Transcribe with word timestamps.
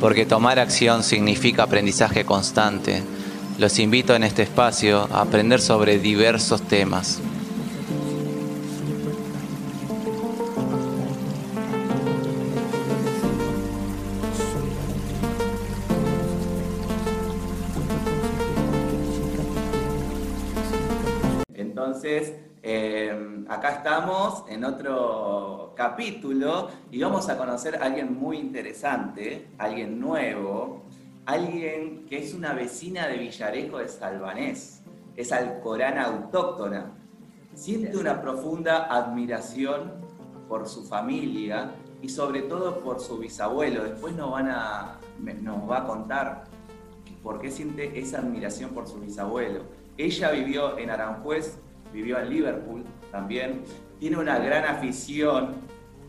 porque 0.00 0.26
tomar 0.26 0.58
acción 0.58 1.02
significa 1.02 1.64
aprendizaje 1.64 2.24
constante. 2.24 3.02
Los 3.58 3.78
invito 3.78 4.14
en 4.14 4.22
este 4.22 4.42
espacio 4.42 5.08
a 5.12 5.22
aprender 5.22 5.60
sobre 5.60 5.98
diversos 5.98 6.62
temas. 6.62 7.20
Entonces, 21.54 22.32
eh, 22.62 23.44
acá 23.48 23.70
estamos 23.70 24.44
en 24.48 24.64
otro 24.64 25.67
capítulo 25.78 26.70
y 26.90 27.00
vamos 27.00 27.28
a 27.28 27.38
conocer 27.38 27.76
a 27.76 27.84
alguien 27.84 28.18
muy 28.18 28.36
interesante, 28.38 29.46
alguien 29.58 30.00
nuevo, 30.00 30.82
alguien 31.24 32.04
que 32.06 32.18
es 32.18 32.34
una 32.34 32.52
vecina 32.52 33.06
de 33.06 33.18
Villarejo 33.18 33.78
de 33.78 33.86
Salvanés, 33.86 34.82
es 35.16 35.30
alcorana 35.30 36.06
autóctona. 36.06 36.90
Siente 37.54 37.96
una 37.96 38.20
profunda 38.20 38.92
admiración 38.92 39.92
por 40.48 40.66
su 40.66 40.82
familia 40.84 41.70
y 42.02 42.08
sobre 42.08 42.42
todo 42.42 42.80
por 42.80 42.98
su 42.98 43.18
bisabuelo. 43.18 43.84
Después 43.84 44.16
nos, 44.16 44.32
van 44.32 44.48
a, 44.48 44.98
nos 45.42 45.70
va 45.70 45.78
a 45.78 45.86
contar 45.86 46.44
por 47.22 47.40
qué 47.40 47.52
siente 47.52 47.96
esa 47.96 48.18
admiración 48.18 48.70
por 48.70 48.88
su 48.88 48.98
bisabuelo. 48.98 49.62
Ella 49.96 50.32
vivió 50.32 50.76
en 50.76 50.90
Aranjuez 50.90 51.56
vivió 51.92 52.18
en 52.18 52.30
Liverpool 52.30 52.84
también, 53.10 53.62
tiene 53.98 54.16
una 54.16 54.38
gran 54.38 54.64
afición 54.64 55.56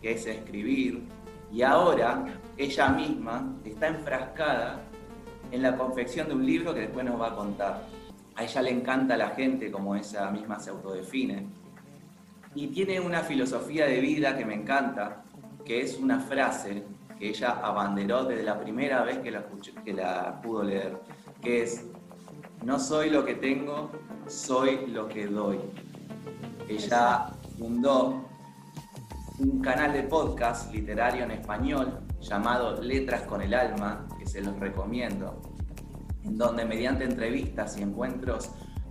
que 0.01 0.13
es 0.13 0.25
escribir 0.25 1.03
y 1.51 1.61
ahora 1.61 2.25
ella 2.57 2.89
misma 2.89 3.55
está 3.65 3.87
enfrascada 3.87 4.81
en 5.51 5.61
la 5.63 5.75
confección 5.75 6.27
de 6.27 6.35
un 6.35 6.45
libro 6.45 6.73
que 6.73 6.81
después 6.81 7.05
nos 7.05 7.19
va 7.19 7.27
a 7.27 7.35
contar. 7.35 7.87
A 8.35 8.43
ella 8.43 8.61
le 8.61 8.71
encanta 8.71 9.17
la 9.17 9.29
gente 9.29 9.71
como 9.71 9.95
ella 9.95 10.29
misma 10.29 10.59
se 10.59 10.69
autodefine. 10.69 11.47
Y 12.55 12.67
tiene 12.67 12.99
una 12.99 13.21
filosofía 13.21 13.85
de 13.85 13.99
vida 13.99 14.37
que 14.37 14.45
me 14.45 14.53
encanta, 14.53 15.23
que 15.65 15.81
es 15.81 15.97
una 15.97 16.19
frase 16.19 16.83
que 17.17 17.29
ella 17.29 17.59
abanderó 17.63 18.23
desde 18.23 18.43
la 18.43 18.59
primera 18.59 19.03
vez 19.03 19.17
que 19.19 19.31
la, 19.31 19.45
que 19.83 19.93
la 19.93 20.39
pudo 20.41 20.63
leer, 20.63 20.97
que 21.41 21.63
es, 21.63 21.85
no 22.63 22.79
soy 22.79 23.09
lo 23.09 23.25
que 23.25 23.35
tengo, 23.35 23.91
soy 24.27 24.87
lo 24.87 25.07
que 25.07 25.27
doy. 25.27 25.59
Ella 26.67 27.29
fundó 27.59 28.23
un 29.37 29.59
canal 29.61 29.91
de 29.91 30.03
podcast 30.03 30.73
literario 30.73 31.25
en 31.25 31.31
español 31.31 31.99
llamado 32.21 32.81
Letras 32.81 33.23
con 33.23 33.41
el 33.41 33.53
Alma, 33.53 34.07
que 34.17 34.25
se 34.25 34.41
los 34.41 34.57
recomiendo, 34.59 35.41
en 36.23 36.37
donde 36.37 36.63
mediante 36.63 37.03
entrevistas 37.03 37.77
y 37.77 37.81
encuentros 37.81 38.49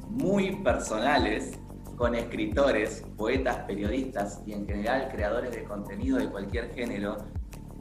muy 0.09 0.57
personales 0.57 1.59
con 1.97 2.15
escritores, 2.15 3.05
poetas, 3.17 3.57
periodistas 3.67 4.43
y 4.47 4.53
en 4.53 4.67
general 4.67 5.09
creadores 5.11 5.51
de 5.53 5.65
contenido 5.65 6.19
de 6.19 6.29
cualquier 6.29 6.73
género, 6.75 7.17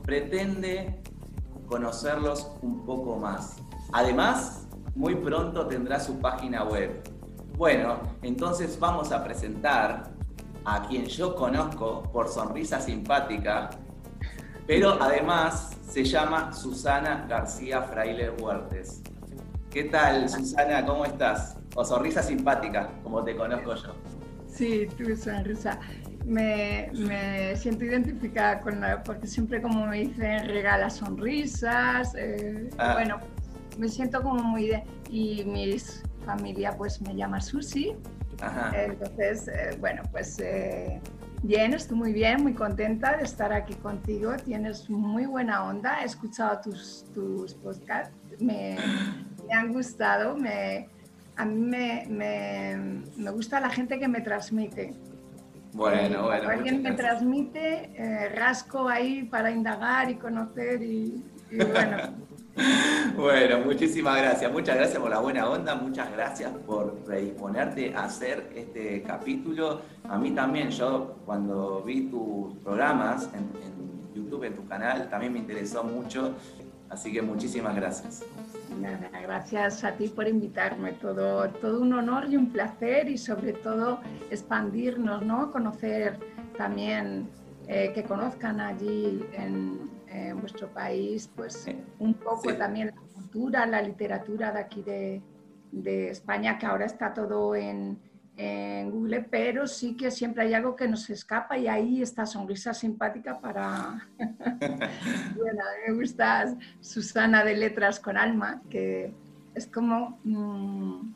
pretende 0.03 1.01
conocerlos 1.67 2.49
un 2.61 2.85
poco 2.85 3.17
más. 3.17 3.57
Además, 3.91 4.67
muy 4.95 5.15
pronto 5.15 5.67
tendrá 5.67 5.99
su 5.99 6.19
página 6.19 6.63
web 6.63 7.03
bueno, 7.57 7.97
entonces 8.21 8.79
vamos 8.79 9.11
a 9.11 9.23
presentar 9.23 10.11
a 10.67 10.85
quien 10.85 11.05
yo 11.05 11.33
conozco 11.33 12.03
por 12.11 12.27
sonrisa 12.27 12.81
simpática, 12.81 13.69
pero 14.67 15.01
además 15.01 15.77
se 15.89 16.03
llama 16.03 16.51
Susana 16.51 17.25
García 17.29 17.83
Fraile 17.83 18.31
Huertes. 18.31 19.01
¿Qué 19.71 19.85
tal, 19.85 20.27
Susana? 20.27 20.85
¿Cómo 20.85 21.05
estás? 21.05 21.55
O 21.73 21.85
sonrisa 21.85 22.21
simpática, 22.21 22.89
como 23.01 23.23
te 23.23 23.33
conozco 23.37 23.75
yo. 23.75 23.95
Sí, 24.49 24.89
tu 24.97 25.15
sonrisa. 25.15 25.79
Me, 26.25 26.91
siento 27.55 27.85
identificada 27.85 28.59
con 28.59 28.81
la, 28.81 29.01
porque 29.03 29.25
siempre 29.25 29.61
como 29.61 29.87
me 29.87 29.99
dicen 29.99 30.49
regala 30.49 30.89
sonrisas, 30.89 32.13
eh, 32.17 32.69
ah. 32.77 32.91
bueno, 32.91 33.19
me 33.77 33.87
siento 33.87 34.21
como 34.21 34.43
muy 34.43 34.67
de, 34.67 34.83
y 35.09 35.45
mis 35.45 36.03
familia 36.25 36.75
pues 36.75 37.01
me 37.01 37.15
llama 37.15 37.39
Susi. 37.39 37.95
Entonces, 38.73 39.47
eh, 39.47 39.77
bueno, 39.79 40.03
pues 40.11 40.39
eh, 40.39 41.01
bien, 41.43 41.73
estoy 41.73 41.97
muy 41.97 42.13
bien, 42.13 42.43
muy 42.43 42.53
contenta 42.53 43.17
de 43.17 43.23
estar 43.23 43.51
aquí 43.51 43.73
contigo. 43.75 44.35
Tienes 44.37 44.89
muy 44.89 45.25
buena 45.25 45.65
onda. 45.65 46.01
He 46.01 46.05
escuchado 46.05 46.61
tus, 46.61 47.05
tus 47.13 47.53
podcasts, 47.55 48.15
me, 48.39 48.77
me 49.47 49.53
han 49.53 49.73
gustado. 49.73 50.35
Me, 50.37 50.87
a 51.35 51.45
mí 51.45 51.59
me, 51.59 52.05
me, 52.09 53.03
me, 53.15 53.31
gusta 53.31 53.59
la 53.59 53.69
gente 53.69 53.99
que 53.99 54.07
me 54.07 54.21
transmite. 54.21 54.93
Bueno, 55.73 56.23
bueno. 56.23 56.49
Alguien 56.49 56.81
me 56.81 56.93
transmite, 56.93 57.91
eh, 57.95 58.29
rasco 58.29 58.87
ahí 58.87 59.23
para 59.23 59.51
indagar 59.51 60.09
y 60.09 60.15
conocer 60.15 60.81
y, 60.81 61.23
y 61.51 61.57
bueno. 61.57 61.97
Bueno, 63.15 63.59
muchísimas 63.59 64.17
gracias. 64.17 64.51
Muchas 64.51 64.75
gracias 64.75 64.99
por 64.99 65.09
la 65.09 65.19
buena 65.19 65.49
onda, 65.49 65.75
muchas 65.75 66.11
gracias 66.11 66.51
por 66.65 66.93
predisponerte 66.99 67.93
a 67.95 68.05
hacer 68.05 68.51
este 68.55 69.01
capítulo. 69.03 69.81
A 70.07 70.17
mí 70.17 70.31
también, 70.31 70.69
yo 70.69 71.17
cuando 71.25 71.81
vi 71.83 72.09
tus 72.09 72.55
programas 72.57 73.29
en, 73.33 73.47
YouTube, 74.13 74.45
en 74.45 74.55
tu 74.55 74.67
canal, 74.67 75.09
también 75.09 75.33
me 75.33 75.39
interesó 75.39 75.83
mucho. 75.83 76.33
Así 76.89 77.11
que 77.11 77.21
muchísimas 77.21 77.75
gracias. 77.75 78.23
Nada, 78.79 79.09
gracias 79.21 79.83
a 79.83 79.91
ti 79.91 80.07
por 80.07 80.27
invitarme. 80.27 80.93
Todo, 80.93 81.49
todo 81.49 81.81
un 81.81 81.93
honor 81.93 82.25
y 82.29 82.37
un 82.37 82.51
placer 82.51 83.09
y 83.09 83.17
sobre 83.17 83.53
todo 83.53 83.99
expandirnos, 84.31 85.21
¿no? 85.23 85.51
Conocer 85.51 86.17
también, 86.57 87.29
eh, 87.67 87.91
que 87.93 88.03
conozcan 88.03 88.61
allí 88.61 89.25
en, 89.33 89.96
en 90.09 90.39
vuestro 90.39 90.67
país, 90.69 91.29
pues 91.35 91.67
un 91.99 92.13
poco 92.13 92.53
también 92.55 92.87
la 92.87 93.01
cultura, 93.13 93.65
la 93.65 93.81
literatura 93.81 94.51
de 94.51 94.59
aquí 94.59 94.81
de, 94.81 95.21
de 95.71 96.09
España, 96.09 96.57
que 96.57 96.65
ahora 96.65 96.85
está 96.85 97.13
todo 97.13 97.55
en, 97.55 97.99
en, 98.37 98.91
Google, 98.91 99.27
pero 99.29 99.67
sí 99.67 99.95
que 99.95 100.11
siempre 100.11 100.43
hay 100.43 100.53
algo 100.53 100.75
que 100.75 100.87
nos 100.87 101.09
escapa 101.09 101.57
y 101.57 101.67
ahí 101.67 102.01
está 102.01 102.25
sonrisa 102.25 102.73
simpática 102.73 103.39
para... 103.39 104.07
bueno, 105.35 105.63
me 105.87 105.93
gusta 105.93 106.55
Susana 106.79 107.43
de 107.43 107.55
Letras 107.55 107.99
con 107.99 108.17
Alma, 108.17 108.61
que 108.69 109.13
es 109.55 109.67
como... 109.67 110.19
Mm, 110.23 111.13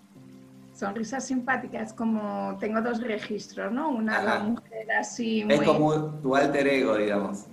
sonrisa 0.74 1.20
simpática 1.20 1.80
es 1.80 1.94
como, 1.94 2.58
tengo 2.60 2.82
dos 2.82 3.02
registros, 3.02 3.72
¿no? 3.72 3.90
Una 3.90 4.40
mujer 4.40 4.92
así... 5.00 5.46
Es 5.48 5.62
como 5.62 6.06
tu 6.22 6.36
alter 6.36 6.68
ego, 6.68 6.98
digamos. 6.98 7.46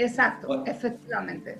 Exacto, 0.00 0.64
efectivamente. 0.66 1.58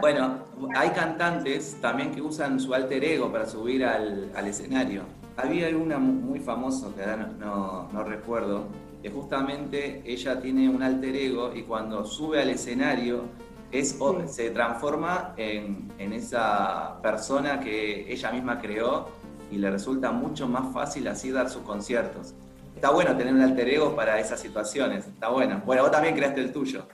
Bueno, 0.00 0.38
hay 0.74 0.88
cantantes 0.90 1.76
también 1.82 2.10
que 2.10 2.22
usan 2.22 2.58
su 2.58 2.72
alter 2.72 3.04
ego 3.04 3.30
para 3.30 3.46
subir 3.46 3.84
al, 3.84 4.30
escenario. 4.46 5.02
Había 5.36 5.68
una 5.76 5.98
muy 5.98 6.40
famosa, 6.40 6.88
que 6.94 7.02
ahora 7.02 7.30
no, 7.38 8.04
recuerdo, 8.04 8.64
que 9.02 9.10
justamente 9.10 10.02
ella 10.06 10.40
tiene 10.40 10.70
un 10.70 10.82
alter 10.82 11.14
ego 11.14 11.54
y 11.54 11.62
cuando 11.62 12.06
sube 12.06 12.40
al 12.40 12.48
escenario 12.48 13.24
es, 13.70 13.98
se 14.28 14.50
transforma 14.50 15.34
en, 15.36 15.92
en, 15.98 16.14
esa 16.14 16.98
persona 17.02 17.60
que 17.60 18.10
ella 18.10 18.32
misma 18.32 18.58
creó 18.58 19.08
y 19.50 19.58
le 19.58 19.70
resulta 19.70 20.10
mucho 20.10 20.48
más 20.48 20.72
fácil 20.72 21.06
así 21.08 21.30
dar 21.30 21.50
sus 21.50 21.62
conciertos. 21.62 22.32
Está 22.74 22.90
bueno 22.90 23.14
tener 23.16 23.34
un 23.34 23.42
alter 23.42 23.68
ego 23.68 23.94
para 23.94 24.18
esas 24.18 24.40
situaciones, 24.40 25.06
está 25.06 25.28
bueno. 25.28 25.62
Bueno, 25.66 25.82
vos 25.82 25.90
también 25.90 26.14
creaste 26.14 26.40
el 26.40 26.52
tuyo. 26.52 26.86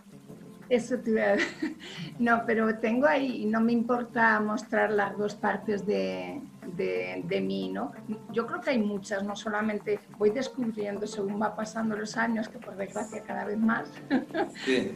Eso 0.72 0.96
te 1.00 1.22
a... 1.22 1.36
No, 2.18 2.44
pero 2.46 2.78
tengo 2.78 3.06
ahí, 3.06 3.44
no 3.44 3.60
me 3.60 3.72
importa 3.72 4.40
mostrar 4.40 4.90
las 4.90 5.18
dos 5.18 5.34
partes 5.34 5.84
de, 5.84 6.40
de, 6.76 7.40
mí, 7.42 7.68
¿no? 7.68 7.92
Yo 8.32 8.46
creo 8.46 8.62
que 8.62 8.70
hay 8.70 8.78
muchas, 8.78 9.22
no 9.22 9.36
solamente 9.36 10.00
voy 10.16 10.30
descubriendo 10.30 11.06
según 11.06 11.42
va 11.42 11.54
pasando 11.54 11.94
los 11.94 12.16
años, 12.16 12.48
que 12.48 12.58
por 12.58 12.74
desgracia 12.74 13.22
cada 13.22 13.44
vez 13.44 13.58
más. 13.58 13.90
Sí, 14.64 14.94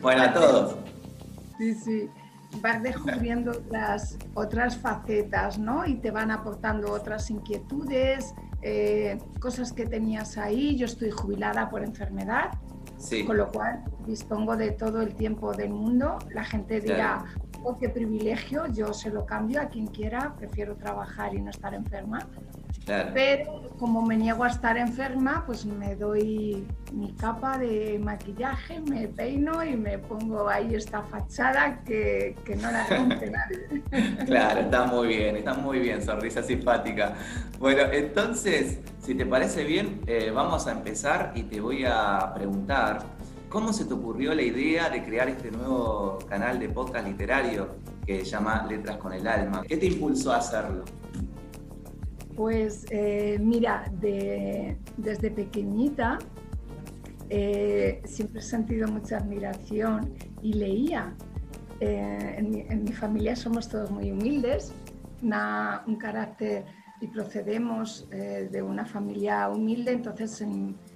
bueno, 0.00 0.22
a 0.22 0.32
todos. 0.32 0.78
Sí, 1.58 1.74
sí, 1.74 2.10
vas 2.62 2.82
descubriendo 2.82 3.52
las 3.70 4.16
otras 4.32 4.78
facetas, 4.78 5.58
¿no? 5.58 5.84
Y 5.84 5.96
te 5.96 6.10
van 6.10 6.30
aportando 6.30 6.90
otras 6.90 7.28
inquietudes, 7.28 8.34
eh, 8.62 9.18
cosas 9.40 9.74
que 9.74 9.84
tenías 9.84 10.38
ahí. 10.38 10.74
Yo 10.76 10.86
estoy 10.86 11.10
jubilada 11.10 11.68
por 11.68 11.82
enfermedad, 11.82 12.52
con 13.26 13.36
lo 13.36 13.50
cual 13.50 13.84
dispongo 14.06 14.56
de 14.56 14.72
todo 14.72 15.02
el 15.02 15.14
tiempo 15.14 15.52
del 15.52 15.70
mundo. 15.70 16.18
La 16.32 16.44
gente 16.44 16.80
dirá, 16.80 17.24
oh, 17.62 17.76
qué 17.76 17.88
privilegio, 17.88 18.66
yo 18.68 18.92
se 18.92 19.10
lo 19.10 19.26
cambio 19.26 19.60
a 19.60 19.66
quien 19.66 19.86
quiera, 19.86 20.34
prefiero 20.36 20.76
trabajar 20.76 21.34
y 21.34 21.40
no 21.40 21.50
estar 21.50 21.74
enferma. 21.74 22.26
Pero 22.86 23.62
como 23.78 24.00
me 24.02 24.16
niego 24.16 24.44
a 24.44 24.48
estar 24.48 24.76
enferma, 24.76 25.42
pues 25.44 25.66
me 25.66 25.96
doy 25.96 26.64
mi 26.92 27.12
capa 27.14 27.58
de 27.58 27.98
maquillaje, 27.98 28.80
me 28.80 29.08
peino 29.08 29.64
y 29.64 29.76
me 29.76 29.98
pongo 29.98 30.48
ahí 30.48 30.72
esta 30.76 31.02
fachada 31.02 31.82
que, 31.84 32.36
no 32.62 32.70
la 32.70 32.86
rompe 32.86 33.30
nadie. 33.30 33.82
Claro, 34.26 34.60
está 34.60 34.84
muy 34.84 35.08
bien, 35.08 35.36
está 35.36 35.54
muy 35.54 35.80
bien, 35.80 36.00
sonrisa 36.00 36.44
simpática. 36.44 37.14
Bueno, 37.58 37.82
entonces, 37.92 38.78
si 39.06 39.14
te 39.14 39.24
parece 39.24 39.62
bien, 39.62 40.00
eh, 40.08 40.32
vamos 40.34 40.66
a 40.66 40.72
empezar 40.72 41.30
y 41.36 41.44
te 41.44 41.60
voy 41.60 41.84
a 41.86 42.32
preguntar, 42.34 43.04
¿cómo 43.48 43.72
se 43.72 43.84
te 43.84 43.94
ocurrió 43.94 44.34
la 44.34 44.42
idea 44.42 44.90
de 44.90 45.04
crear 45.04 45.28
este 45.28 45.52
nuevo 45.52 46.18
canal 46.28 46.58
de 46.58 46.68
podcast 46.70 47.06
literario 47.06 47.76
que 48.04 48.24
se 48.24 48.32
llama 48.32 48.66
Letras 48.68 48.96
con 48.96 49.12
el 49.12 49.24
Alma? 49.28 49.62
¿Qué 49.62 49.76
te 49.76 49.86
impulsó 49.86 50.32
a 50.32 50.38
hacerlo? 50.38 50.84
Pues 52.34 52.84
eh, 52.90 53.38
mira, 53.40 53.84
desde 54.00 55.30
pequeñita 55.30 56.18
eh, 57.30 58.02
siempre 58.06 58.40
he 58.40 58.42
sentido 58.42 58.88
mucha 58.88 59.18
admiración 59.18 60.14
y 60.42 60.54
leía. 60.54 61.14
En, 61.78 62.82
mi, 62.82 62.92
familia 62.92 63.36
somos 63.36 63.68
todos 63.68 63.88
muy 63.88 64.10
humildes, 64.10 64.72
un 65.22 65.96
carácter 65.96 66.64
y 67.00 67.08
procedemos 67.08 68.08
de 68.10 68.62
una 68.62 68.86
familia 68.86 69.48
humilde, 69.48 69.92
entonces 69.92 70.44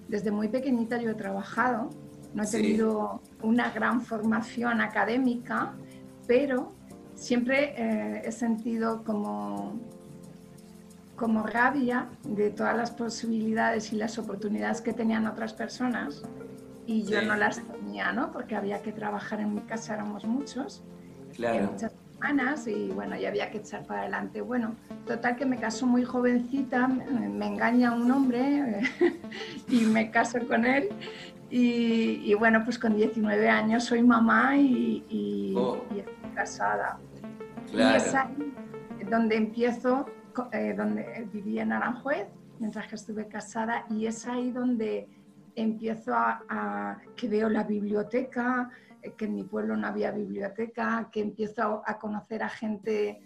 desde 0.08 0.30
muy 0.30 0.48
pequeñita 0.48 0.96
yo 0.98 1.10
he 1.10 1.14
trabajado, 1.14 1.90
no 2.34 2.42
he 2.42 2.46
tenido 2.46 3.20
una 3.42 3.70
gran 3.70 4.00
formación 4.00 4.80
académica, 4.80 5.74
pero 6.26 6.72
siempre 7.14 7.74
he 8.26 8.32
sentido 8.32 9.04
como 9.04 9.78
como 11.20 11.42
rabia 11.42 12.08
de 12.24 12.48
todas 12.48 12.74
las 12.74 12.92
posibilidades 12.92 13.92
y 13.92 13.96
las 13.96 14.18
oportunidades 14.18 14.80
que 14.80 14.94
tenían 14.94 15.26
otras 15.26 15.52
personas 15.52 16.22
y 16.86 17.02
yo 17.04 17.20
no 17.20 17.36
las 17.36 17.60
tenía, 17.60 18.10
¿no? 18.12 18.32
Porque 18.32 18.56
había 18.56 18.80
que 18.80 18.90
trabajar 18.90 19.38
en 19.40 19.54
mi 19.54 19.60
casa, 19.60 19.92
éramos 19.92 20.24
muchos, 20.24 20.82
claro. 21.36 21.72
muchas 21.72 21.92
y 22.66 22.88
bueno, 22.90 23.16
ya 23.16 23.28
había 23.28 23.50
que 23.50 23.58
echar 23.58 23.84
para 23.84 24.02
adelante. 24.02 24.40
Bueno, 24.40 24.74
total 25.06 25.36
que 25.36 25.46
me 25.46 25.58
caso 25.58 25.86
muy 25.86 26.04
jovencita, 26.04 26.86
me 26.88 27.46
engaña 27.46 27.92
un 27.92 28.10
hombre 28.10 28.82
y 29.68 29.80
me 29.80 30.10
caso 30.10 30.38
con 30.46 30.64
él 30.64 30.88
y, 31.50 32.32
bueno, 32.34 32.62
pues 32.64 32.78
con 32.78 32.96
19 32.96 33.48
años 33.48 33.84
soy 33.84 34.02
mamá 34.02 34.56
y, 34.56 35.54
oh. 35.56 35.82
estoy 35.90 36.30
casada. 36.34 36.98
Claro. 37.72 37.94
Y 37.94 37.96
es 37.96 38.14
ahí 38.14 38.54
donde 39.10 39.36
empiezo 39.36 40.06
eh, 40.52 40.74
donde 40.76 41.28
vivía 41.32 41.62
en 41.62 41.72
Aranjuez, 41.72 42.28
mientras 42.60 42.86
que 42.86 42.94
estuve 42.94 43.26
casada, 43.26 43.84
y 43.90 44.06
es 44.06 44.26
ahí 44.28 44.52
donde 44.52 45.08
empiezo 45.56 46.14
a, 46.14 46.98
que 47.16 47.28
veo 47.28 47.48
la 47.48 47.64
biblioteca, 47.64 48.70
que 49.16 49.24
en 49.24 49.34
mi 49.34 49.44
pueblo 49.44 49.76
no 49.76 49.86
había 49.86 50.10
biblioteca, 50.10 51.08
que 51.10 51.20
empiezo 51.20 51.82
a, 51.86 51.98
conocer 51.98 52.42
a 52.42 52.48
gente 52.48 53.20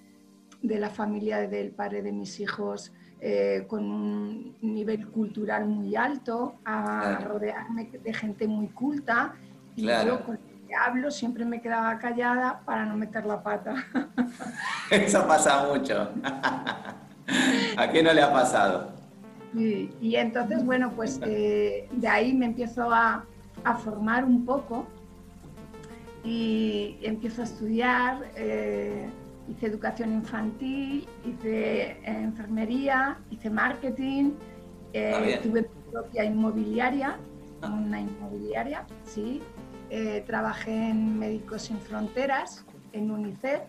de 0.62 0.78
la 0.78 0.90
familia 0.90 1.46
del 1.48 1.72
padre 1.72 2.02
de 2.02 2.12
mis 2.12 2.40
hijos 2.40 2.92
eh, 3.20 3.64
con 3.68 3.90
un 3.90 4.56
nivel 4.60 5.08
cultural 5.08 5.66
muy 5.66 5.96
alto, 5.96 6.56
a 6.64 7.18
rodearme 7.20 7.90
de 8.02 8.14
gente 8.14 8.46
muy 8.46 8.68
culta 8.68 9.34
y 9.76 9.86
yo 9.86 10.24
con 10.24 10.36
el 10.36 10.66
que 10.68 10.74
hablo 10.74 11.10
siempre 11.10 11.44
me 11.44 11.60
quedaba 11.60 11.98
callada 11.98 12.60
para 12.64 12.84
no 12.84 12.96
meter 12.96 13.26
la 13.26 13.42
pata. 13.42 13.74
Eso 14.90 15.26
pasa 15.26 15.66
mucho. 15.66 16.10
¿A 17.76 17.90
qué 17.90 18.02
no 18.02 18.12
le 18.12 18.22
ha 18.22 18.32
pasado? 18.32 18.94
Y, 19.56 20.16
entonces, 20.16 20.64
bueno, 20.64 20.92
pues 20.94 21.20
eh, 21.26 21.88
de 21.92 22.08
ahí 22.08 22.34
me 22.34 22.46
empiezo 22.46 22.90
a, 22.92 23.24
formar 23.82 24.24
un 24.24 24.44
poco 24.44 24.86
y 26.24 26.98
empiezo 27.02 27.42
a 27.42 27.44
estudiar. 27.44 28.30
Eh, 28.36 29.08
hice 29.48 29.66
educación 29.66 30.12
infantil, 30.12 31.06
hice 31.24 31.98
enfermería, 32.04 33.18
hice 33.30 33.50
marketing, 33.50 34.32
eh, 34.94 35.38
tuve 35.42 35.62
mi 35.62 35.92
propia 35.92 36.24
inmobiliaria, 36.24 37.18
ah. 37.60 37.68
una 37.68 38.00
inmobiliaria, 38.00 38.86
sí. 39.04 39.42
trabajé 40.26 40.90
en 40.90 41.18
Médicos 41.18 41.62
Sin 41.62 41.78
Fronteras, 41.78 42.64
en 42.92 43.10
UNICEF 43.10 43.60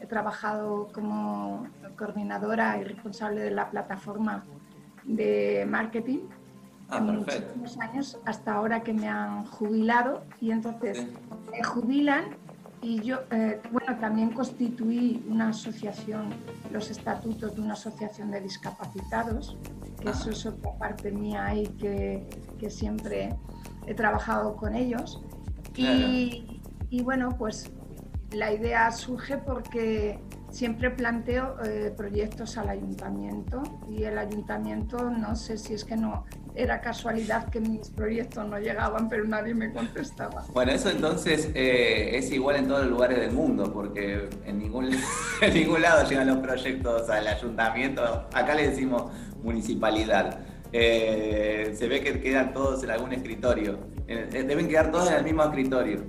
He 0.00 0.06
trabajado 0.06 0.88
como 0.92 1.66
coordinadora 1.96 2.78
y 2.78 2.84
responsable 2.84 3.40
de 3.40 3.50
la 3.50 3.68
plataforma 3.68 4.44
de 5.04 5.66
marketing 5.68 6.20
ah, 6.88 6.98
en 6.98 7.18
muchísimos 7.18 7.78
años, 7.78 8.18
hasta 8.24 8.54
ahora 8.54 8.82
que 8.84 8.92
me 8.92 9.08
han 9.08 9.44
jubilado. 9.46 10.22
Y 10.40 10.52
entonces 10.52 11.04
me 11.50 11.62
jubilan 11.62 12.36
y 12.80 13.00
yo, 13.02 13.18
eh, 13.30 13.60
bueno, 13.72 13.98
también 13.98 14.30
constituí 14.30 15.24
una 15.28 15.48
asociación, 15.48 16.30
los 16.70 16.90
estatutos 16.90 17.56
de 17.56 17.60
una 17.60 17.72
asociación 17.72 18.30
de 18.30 18.40
discapacitados, 18.40 19.56
que 20.00 20.10
eso 20.10 20.30
es 20.30 20.46
otra 20.46 20.78
parte 20.78 21.10
mía 21.10 21.46
ahí 21.46 21.66
que, 21.78 22.28
que 22.58 22.70
siempre 22.70 23.36
he 23.86 23.94
trabajado 23.94 24.56
con 24.56 24.76
ellos. 24.76 25.20
Y, 25.74 26.60
y, 26.90 27.02
bueno, 27.02 27.36
pues 27.36 27.70
la 28.32 28.52
idea 28.52 28.90
surge 28.92 29.38
porque 29.38 30.20
siempre 30.50 30.90
planteo 30.90 31.56
eh, 31.64 31.92
proyectos 31.96 32.56
al 32.56 32.68
ayuntamiento 32.70 33.62
y 33.88 34.04
el 34.04 34.18
ayuntamiento 34.18 35.10
no 35.10 35.36
sé 35.36 35.58
si 35.58 35.74
es 35.74 35.84
que 35.84 35.96
no 35.96 36.24
era 36.54 36.80
casualidad 36.80 37.48
que 37.50 37.60
mis 37.60 37.90
proyectos 37.90 38.46
no 38.46 38.58
llegaban 38.58 39.08
pero 39.08 39.24
nadie 39.24 39.54
me 39.54 39.72
contestaba. 39.72 40.44
Bueno, 40.52 40.72
eso 40.72 40.90
entonces 40.90 41.50
eh, 41.54 42.16
es 42.16 42.30
igual 42.32 42.56
en 42.56 42.68
todos 42.68 42.82
los 42.82 42.90
lugares 42.90 43.20
del 43.20 43.32
mundo 43.32 43.72
porque 43.72 44.28
en 44.44 44.58
ningún, 44.58 44.90
en 45.42 45.54
ningún 45.54 45.82
lado 45.82 46.08
llegan 46.08 46.26
los 46.26 46.38
proyectos 46.38 47.08
al 47.10 47.26
ayuntamiento, 47.26 48.02
acá 48.32 48.54
le 48.54 48.70
decimos 48.70 49.12
municipalidad. 49.42 50.40
Eh, 50.72 51.74
se 51.78 51.88
ve 51.88 52.02
que 52.02 52.20
quedan 52.20 52.52
todos 52.52 52.84
en 52.84 52.90
algún 52.90 53.12
escritorio, 53.12 53.78
deben 54.06 54.68
quedar 54.68 54.90
todos 54.90 55.10
en 55.10 55.16
el 55.16 55.24
mismo 55.24 55.42
escritorio. 55.44 56.04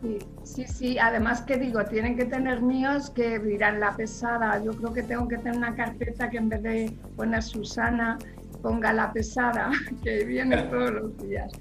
Sí, 0.00 0.18
sí, 0.66 0.98
además 0.98 1.42
que 1.42 1.56
digo, 1.56 1.84
tienen 1.84 2.16
que 2.16 2.24
tener 2.24 2.60
míos 2.60 3.10
que 3.10 3.38
dirán 3.38 3.80
la 3.80 3.96
pesada. 3.96 4.62
Yo 4.62 4.72
creo 4.72 4.92
que 4.92 5.02
tengo 5.02 5.28
que 5.28 5.38
tener 5.38 5.56
una 5.56 5.74
carpeta 5.74 6.30
que 6.30 6.38
en 6.38 6.48
vez 6.48 6.62
de 6.62 6.92
poner 7.16 7.42
Susana, 7.42 8.18
ponga 8.62 8.92
la 8.92 9.12
pesada, 9.12 9.70
que 10.02 10.24
viene 10.24 10.56
todos 10.70 10.90
los 10.90 11.18
días. 11.18 11.52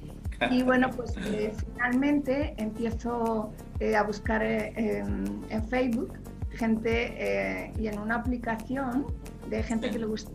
Y 0.52 0.64
bueno, 0.64 0.90
pues 0.90 1.16
eh, 1.18 1.52
finalmente 1.58 2.54
empiezo 2.58 3.52
eh, 3.80 3.96
a 3.96 4.04
buscar 4.04 4.42
eh, 4.42 4.74
en, 4.76 5.64
Facebook 5.68 6.14
gente 6.52 7.72
y 7.78 7.88
en 7.88 8.00
una 8.00 8.16
aplicación 8.16 9.06
de 9.50 9.64
gente 9.64 9.92
que 9.92 10.00
le 10.00 10.06
gusta. 10.06 10.32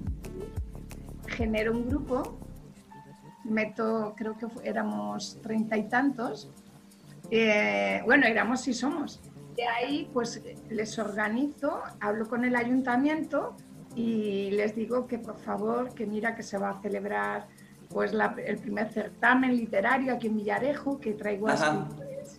Genero 1.26 1.72
un 1.72 1.88
grupo, 1.88 2.38
meto, 3.44 4.14
creo 4.16 4.36
que 4.36 4.46
éramos 4.62 5.40
treinta 5.42 5.76
y 5.76 5.88
tantos, 5.88 6.50
eh, 7.36 8.02
bueno, 8.04 8.26
éramos 8.26 8.66
y 8.68 8.74
somos. 8.74 9.20
De 9.56 9.66
ahí, 9.66 10.08
pues 10.12 10.42
les 10.68 10.98
organizo, 10.98 11.82
hablo 12.00 12.28
con 12.28 12.44
el 12.44 12.56
ayuntamiento 12.56 13.56
y 13.94 14.50
les 14.50 14.74
digo 14.74 15.06
que 15.06 15.18
por 15.18 15.38
favor, 15.38 15.94
que 15.94 16.06
mira 16.06 16.34
que 16.34 16.42
se 16.42 16.58
va 16.58 16.70
a 16.70 16.80
celebrar 16.80 17.46
pues 17.88 18.12
el 18.12 18.58
primer 18.58 18.90
certamen 18.90 19.56
literario 19.56 20.14
aquí 20.14 20.26
en 20.26 20.36
Villarejo, 20.36 20.98
que 20.98 21.12
traigo 21.12 21.48
a 21.48 21.54
escritores 21.54 22.36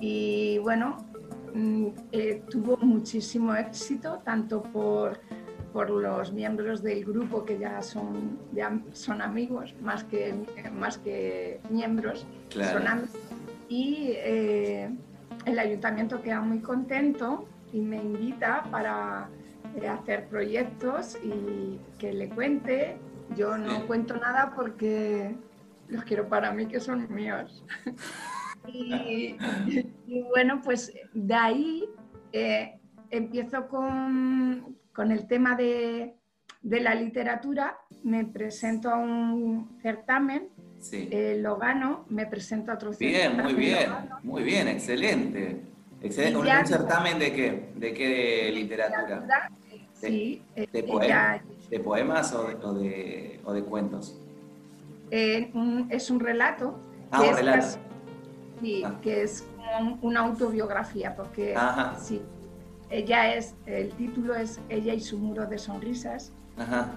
y, 0.00 0.58
bueno, 0.58 0.96
mm, 1.54 1.86
eh, 2.12 2.42
tuvo 2.50 2.76
muchísimo 2.78 3.54
éxito, 3.54 4.20
tanto 4.24 4.62
por, 4.62 5.20
por 5.72 5.88
los 5.88 6.32
miembros 6.32 6.82
del 6.82 7.04
grupo 7.04 7.44
que 7.44 7.58
ya 7.58 7.80
son, 7.80 8.38
ya 8.52 8.78
son 8.92 9.22
amigos, 9.22 9.74
más 9.80 10.04
que, 10.04 10.34
más 10.72 10.98
que 10.98 11.60
miembros, 11.70 12.26
son 12.50 12.86
amigos 12.86 13.27
y 13.68 14.12
eh, 14.14 14.90
el 15.44 15.58
ayuntamiento 15.58 16.22
queda 16.22 16.40
muy 16.40 16.60
contento 16.60 17.46
y 17.72 17.80
me 17.80 17.96
invita 17.96 18.64
para 18.70 19.28
eh, 19.76 19.88
hacer 19.88 20.28
proyectos 20.28 21.18
y 21.22 21.78
que 21.98 22.12
le 22.12 22.28
cuente. 22.28 22.96
Yo 23.36 23.58
no 23.58 23.86
cuento 23.86 24.16
nada 24.16 24.52
porque 24.56 25.36
los 25.88 26.04
quiero 26.04 26.28
para 26.28 26.52
mí, 26.52 26.66
que 26.66 26.80
son 26.80 27.12
míos. 27.14 27.64
y, 28.66 29.36
bueno, 30.30 30.60
pues 30.62 30.92
de 31.12 31.34
ahí 31.34 31.84
eh, 32.32 32.78
empiezo 33.10 33.68
con, 33.68 34.76
con, 34.94 35.12
el 35.12 35.26
tema 35.26 35.54
de, 35.56 36.14
de 36.62 36.80
la 36.80 36.94
literatura, 36.94 37.78
me 38.02 38.24
presento 38.24 38.90
a 38.90 38.96
un 38.96 39.78
certamen 39.82 40.48
eh, 40.92 41.38
lo 41.40 41.56
gano, 41.56 42.04
me 42.08 42.26
presento 42.26 42.72
a 42.72 42.74
otro 42.74 42.90
Bien, 42.98 43.36
muy 43.40 43.54
bien, 43.54 43.90
muy 44.22 44.42
bien, 44.42 44.68
excelente. 44.68 45.60
excelente. 46.02 46.38
¿Un, 46.38 46.66
certamen 46.66 47.18
de 47.18 47.32
qué? 47.32 47.68
¿De 47.74 47.92
qué 47.92 48.50
literatura? 48.52 49.50
Sí, 49.94 50.42
de, 50.54 50.62
eh, 50.62 50.68
¿De 51.70 51.80
poemas 51.80 52.32
o 52.32 52.44
de, 52.74 53.40
o 53.44 53.52
de, 53.52 53.62
cuentos? 53.64 54.18
Eh, 55.10 55.52
es 55.90 56.10
un 56.10 56.20
relato. 56.20 56.78
Ah, 57.10 57.22
un 57.22 57.36
relato. 57.36 57.78
sí, 58.60 58.82
ah. 58.84 58.98
que 59.02 59.22
es 59.22 59.44
una 60.00 60.20
autobiografía, 60.20 61.16
porque 61.16 61.54
sí, 62.00 62.22
ella 62.90 63.34
es, 63.34 63.54
el 63.66 63.90
título 63.94 64.34
es 64.34 64.60
Ella 64.68 64.94
y 64.94 65.00
su 65.00 65.18
muro 65.18 65.46
de 65.46 65.58
sonrisas. 65.58 66.32
Ajá. 66.56 66.90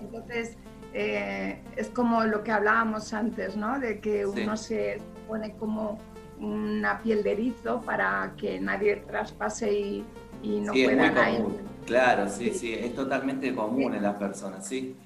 Entonces, 0.00 0.56
eh, 0.92 1.62
es 1.76 1.88
como 1.88 2.24
lo 2.24 2.42
que 2.42 2.52
hablábamos 2.52 3.12
antes, 3.12 3.56
¿no? 3.56 3.78
De 3.78 4.00
que 4.00 4.26
uno 4.26 4.56
se 4.56 5.00
pone 5.28 5.54
como 5.56 5.98
una 6.38 7.00
piel 7.00 7.22
de 7.22 7.32
erizo 7.32 7.80
para 7.82 8.32
que 8.36 8.58
nadie 8.60 8.96
traspase 8.96 9.72
y, 9.72 10.04
y 10.42 10.60
no 10.60 10.72
pueda 10.72 11.30
ir. 11.30 11.44
Claro, 11.86 12.28
sí, 12.28 12.52
sí, 12.52 12.72
es 12.74 12.94
totalmente 12.94 13.54
común 13.54 13.94
en 13.94 14.02
las 14.02 14.16
personas, 14.16 14.66
sí. 14.66 14.96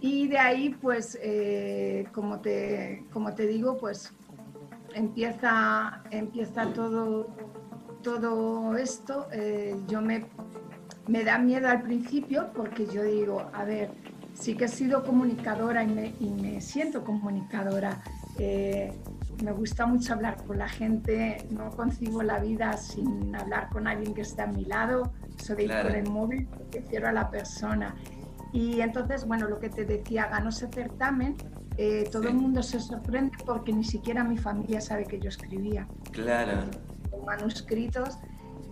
Y 0.00 0.28
de 0.28 0.38
ahí, 0.38 0.76
pues, 0.80 1.18
eh, 1.22 2.06
como, 2.12 2.40
te, 2.40 3.04
como 3.12 3.34
te 3.34 3.46
digo, 3.46 3.76
pues 3.78 4.12
empieza, 4.94 6.02
empieza 6.10 6.72
todo, 6.72 7.28
todo 8.02 8.76
esto. 8.76 9.26
Eh, 9.32 9.74
yo 9.88 10.00
me, 10.00 10.26
me 11.08 11.24
da 11.24 11.38
miedo 11.38 11.68
al 11.68 11.82
principio 11.82 12.50
porque 12.54 12.86
yo 12.86 13.02
digo, 13.02 13.50
a 13.52 13.64
ver, 13.64 13.90
sí 14.38 14.54
que 14.54 14.66
he 14.66 14.68
sido 14.68 15.02
comunicadora 15.02 15.82
y 15.82 15.86
me, 15.88 16.14
y 16.20 16.30
me 16.30 16.60
siento 16.60 17.04
comunicadora. 17.04 18.02
Eh, 18.38 18.92
me 19.42 19.52
gusta 19.52 19.86
mucho 19.86 20.14
hablar 20.14 20.36
con 20.44 20.58
la 20.58 20.68
gente, 20.68 21.46
no 21.50 21.70
concibo 21.70 22.22
la 22.22 22.38
vida 22.38 22.76
sin 22.76 23.34
hablar 23.34 23.68
con 23.70 23.86
alguien 23.86 24.14
que 24.14 24.22
esté 24.22 24.42
a 24.42 24.46
mi 24.46 24.64
lado, 24.64 25.12
soy 25.42 25.56
de 25.56 25.64
ir 25.64 25.70
por 25.82 25.90
el 25.90 26.08
móvil, 26.08 26.48
prefiero 26.70 27.08
a 27.08 27.12
la 27.12 27.30
persona. 27.30 27.94
Y 28.52 28.80
entonces, 28.80 29.26
bueno, 29.26 29.48
lo 29.48 29.58
que 29.58 29.68
te 29.68 29.84
decía, 29.84 30.28
ganó 30.28 30.48
ese 30.48 30.68
certamen, 30.68 31.36
eh, 31.76 32.08
todo 32.10 32.28
el 32.28 32.34
mundo 32.34 32.62
se 32.62 32.80
sorprende 32.80 33.36
porque 33.44 33.72
ni 33.72 33.84
siquiera 33.84 34.24
mi 34.24 34.38
familia 34.38 34.80
sabe 34.80 35.04
que 35.04 35.18
yo 35.18 35.28
escribía. 35.28 35.86
Claro. 36.12 36.64
Manuscritos. 37.26 38.18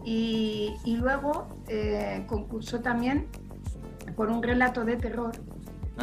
Y, 0.07 0.75
y 0.85 0.97
luego 0.97 1.49
eh, 1.69 2.25
concursó 2.27 2.81
también 2.81 3.27
por 4.17 4.31
un 4.31 4.43
relato 4.43 4.85
de 4.85 4.97
terror 4.97 5.33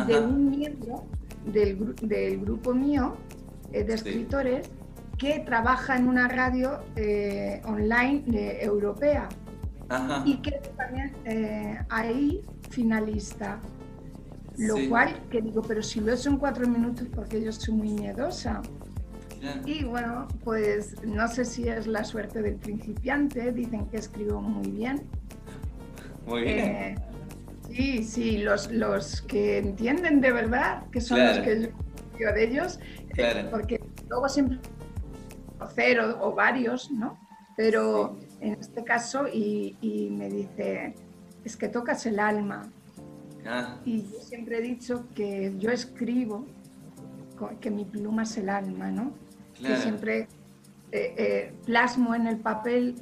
de 0.07 0.19
un 0.19 0.49
miembro 0.49 1.05
del, 1.45 1.95
del 2.01 2.39
grupo 2.39 2.73
mío 2.73 3.17
eh, 3.73 3.83
de 3.83 3.93
escritores 3.93 4.69
que 5.17 5.39
trabaja 5.39 5.95
en 5.95 6.07
una 6.07 6.27
radio 6.27 6.79
eh, 6.95 7.61
online 7.65 8.23
eh, 8.33 8.59
europea 8.61 9.29
y 10.25 10.37
que 10.37 10.61
también 10.77 11.85
ahí 11.89 12.41
finalista. 12.69 13.59
Lo 14.57 14.75
cual, 14.89 15.21
que 15.29 15.41
digo, 15.41 15.61
pero 15.61 15.81
si 15.81 15.99
lo 15.99 16.11
he 16.11 16.15
hecho 16.15 16.29
en 16.29 16.37
cuatro 16.37 16.67
minutos 16.67 17.07
porque 17.13 17.41
yo 17.41 17.51
soy 17.51 17.73
muy 17.73 17.89
miedosa. 17.89 18.61
Y 19.65 19.83
bueno, 19.83 20.27
pues 20.43 20.95
no 21.03 21.27
sé 21.27 21.43
si 21.43 21.67
es 21.67 21.87
la 21.87 22.05
suerte 22.05 22.41
del 22.41 22.55
principiante, 22.55 23.51
dicen 23.51 23.87
que 23.87 23.97
escribo 23.97 24.41
muy 24.41 24.69
bien. 24.71 25.01
Muy 26.25 26.43
bien. 26.43 26.95
Sí, 27.73 28.03
sí, 28.03 28.37
los, 28.39 28.71
los 28.71 29.21
que 29.21 29.57
entienden 29.57 30.21
de 30.21 30.31
verdad, 30.31 30.89
que 30.91 31.01
son 31.01 31.25
los 31.25 31.39
que 31.39 31.71
yo 32.19 32.33
de 32.33 32.43
ellos, 32.43 32.79
porque 33.49 33.79
luego 34.09 34.29
siempre 34.29 34.59
cero 35.75 36.17
o 36.21 36.33
varios, 36.33 36.91
¿no? 36.91 37.19
Pero 37.55 38.17
en 38.39 38.53
este 38.53 38.83
caso, 38.83 39.27
y, 39.27 40.09
me 40.11 40.29
dice, 40.29 40.95
es 41.43 41.55
que 41.55 41.67
tocas 41.67 42.05
el 42.05 42.19
alma. 42.19 42.71
Ah. 43.45 43.79
Y 43.85 44.03
yo 44.03 44.19
siempre 44.19 44.59
he 44.59 44.61
dicho 44.61 45.07
que 45.15 45.53
yo 45.57 45.71
escribo, 45.71 46.45
que 47.59 47.71
mi 47.71 47.85
pluma 47.85 48.23
es 48.23 48.37
el 48.37 48.49
alma, 48.49 48.91
¿no? 48.91 49.13
Que 49.59 49.75
siempre 49.77 50.27
eh, 50.91 51.15
eh, 51.17 51.53
plasmo 51.65 52.15
en 52.15 52.27
el 52.27 52.37
papel 52.37 52.95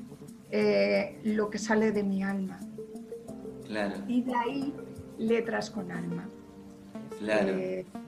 eh, 0.52 1.20
lo 1.24 1.50
que 1.50 1.58
sale 1.58 1.92
de 1.92 2.04
mi 2.04 2.24
alma. 2.24 2.60
Claro. 3.70 3.96
Y 4.08 4.24
de 4.24 4.36
ahí 4.36 4.74
letras 5.18 5.70
con 5.70 5.90
alma. 5.92 6.28
Claro, 7.20 7.54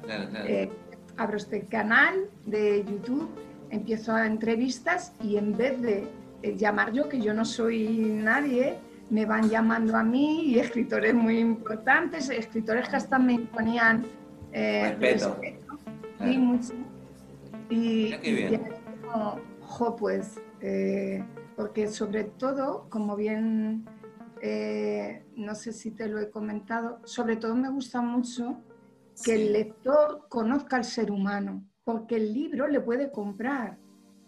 claro, 0.04 0.30
claro 0.30 0.72
abro 1.18 1.38
este 1.38 1.66
canal 1.66 2.30
de 2.46 2.84
YouTube, 2.84 3.30
empiezo 3.70 4.14
a 4.14 4.26
entrevistas 4.26 5.14
y 5.22 5.38
en 5.38 5.56
vez 5.56 5.82
de 5.82 6.08
eh, 6.42 6.56
llamar 6.58 6.92
yo, 6.92 7.08
que 7.08 7.22
yo 7.22 7.34
no 7.34 7.46
soy 7.46 7.88
nadie, 7.88 8.78
me 9.10 9.26
van 9.26 9.50
llamando 9.50 9.96
a 9.98 10.04
mí 10.04 10.44
y 10.46 10.60
escritores 10.60 11.14
muy 11.14 11.40
importantes, 11.40 12.30
escritores 12.30 12.90
que 12.90 12.96
hasta 12.96 13.20
me 13.20 13.40
ponían 13.40 14.06
eh, 14.52 14.96
respeto. 15.00 15.38
y 16.20 16.38
mucho. 16.38 16.74
Y, 17.70 18.14
jo, 19.62 19.96
pues, 19.96 20.42
eh, 20.62 21.24
porque 21.56 21.88
sobre 21.88 22.26
todo, 22.26 22.88
como 22.90 23.16
bien, 23.16 23.86
no 25.36 25.56
sé 25.56 25.72
si 25.72 25.92
te 25.92 26.08
lo 26.08 26.20
he 26.20 26.30
comentado, 26.30 27.00
sobre 27.06 27.36
todo 27.36 27.56
me 27.56 27.70
gusta 27.70 28.02
mucho 28.02 28.58
que 29.24 29.36
el 29.36 29.54
lector 29.54 30.26
conozca 30.30 30.78
al 30.78 30.84
ser 30.84 31.12
humano, 31.12 31.64
porque 31.84 32.16
el 32.16 32.34
libro 32.34 32.68
le 32.68 32.80
puede 32.80 33.12
comprar 33.12 33.78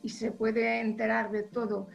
y 0.01 0.09
se 0.09 0.31
puede 0.31 0.81
enterar 0.81 1.31
de 1.31 1.43
todo, 1.43 1.87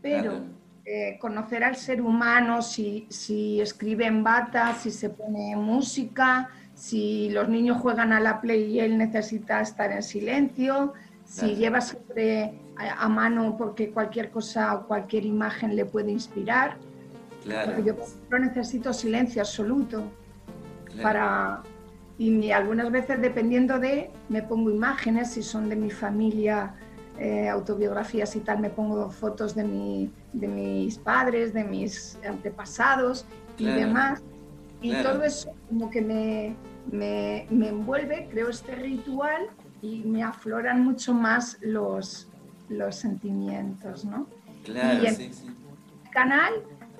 pero 0.00 0.44
eh, 0.84 1.18
conocer 1.20 1.64
al 1.64 1.74
ser 1.74 2.00
humano, 2.00 2.62
si, 2.62 3.06
si 3.10 3.60
escribe 3.60 4.06
en 4.06 4.22
bata, 4.22 4.72
si 4.74 4.90
se 4.92 5.10
pone 5.10 5.56
música, 5.56 6.48
si 6.74 7.28
los 7.30 7.48
niños 7.48 7.78
juegan 7.78 8.12
a 8.12 8.20
la 8.20 8.40
play 8.40 8.74
y 8.74 8.80
él 8.80 8.96
necesita 8.96 9.60
estar 9.60 9.90
en 9.90 10.02
silencio, 10.02 10.92
si 11.24 11.56
lleva 11.56 11.80
siempre 11.80 12.54
a, 12.76 13.08
mano 13.08 13.56
porque 13.58 13.90
cualquier 13.90 14.30
cosa 14.30 14.76
o 14.76 14.86
cualquier 14.86 15.24
imagen 15.24 15.74
le 15.74 15.86
puede 15.86 16.12
inspirar. 16.12 16.76
Claro. 17.46 17.78
yo 17.80 18.38
necesito 18.38 18.92
silencio 18.92 19.40
absoluto 19.40 20.10
para, 21.00 21.62
y 22.18 22.50
algunas 22.50 22.90
veces 22.90 23.20
dependiendo 23.20 23.78
de, 23.78 24.10
me 24.28 24.42
pongo 24.42 24.70
imágenes, 24.70 25.30
si 25.30 25.42
son 25.42 25.68
de 25.68 25.76
mi 25.76 25.90
familia, 25.90 26.74
eh, 27.18 27.48
autobiografías 27.48 28.34
y 28.36 28.40
tal, 28.40 28.60
me 28.60 28.70
pongo 28.70 29.10
fotos 29.10 29.54
de, 29.54 29.64
mi, 29.64 30.10
de 30.32 30.48
mis 30.48 30.98
padres, 30.98 31.54
de 31.54 31.64
mis 31.64 32.18
antepasados 32.26 33.24
y 33.58 33.66
demás. 33.66 34.22
Y 34.82 34.92
todo 35.02 35.22
eso 35.22 35.52
como 35.68 35.88
que 35.90 36.02
me, 36.02 36.56
me, 36.90 37.46
me, 37.50 37.68
envuelve, 37.68 38.28
creo 38.30 38.50
este 38.50 38.74
ritual 38.74 39.48
y 39.80 40.04
me 40.04 40.22
afloran 40.22 40.84
mucho 40.84 41.14
más 41.14 41.58
los, 41.62 42.28
los 42.68 42.96
sentimientos, 42.96 44.04
¿no? 44.04 44.26
Claro, 44.64 45.02
y 45.02 45.08
sí, 45.08 45.32
sí. 45.32 45.46
canal 46.12 46.52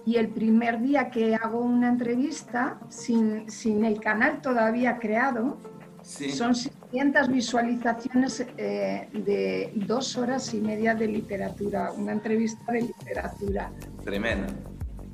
y 0.06 0.16
el 0.16 0.28
primer 0.28 0.80
día 0.80 1.10
que 1.10 1.34
hago 1.34 1.60
una 1.60 1.88
entrevista, 1.88 2.78
sin, 2.88 3.50
sin 3.50 3.84
el 3.84 4.00
canal 4.00 4.40
todavía 4.40 4.98
creado, 4.98 5.58
son 6.04 6.54
600 6.54 7.28
visualizaciones 7.28 8.46
eh, 8.56 9.08
de 9.12 9.72
dos 9.74 10.16
horas 10.16 10.54
y 10.54 10.60
media 10.60 10.94
de 10.94 11.08
literatura, 11.08 11.90
una 11.90 12.12
entrevista 12.12 12.72
de 12.72 12.82
literatura. 12.82 13.72
Tremendo. 14.04 14.46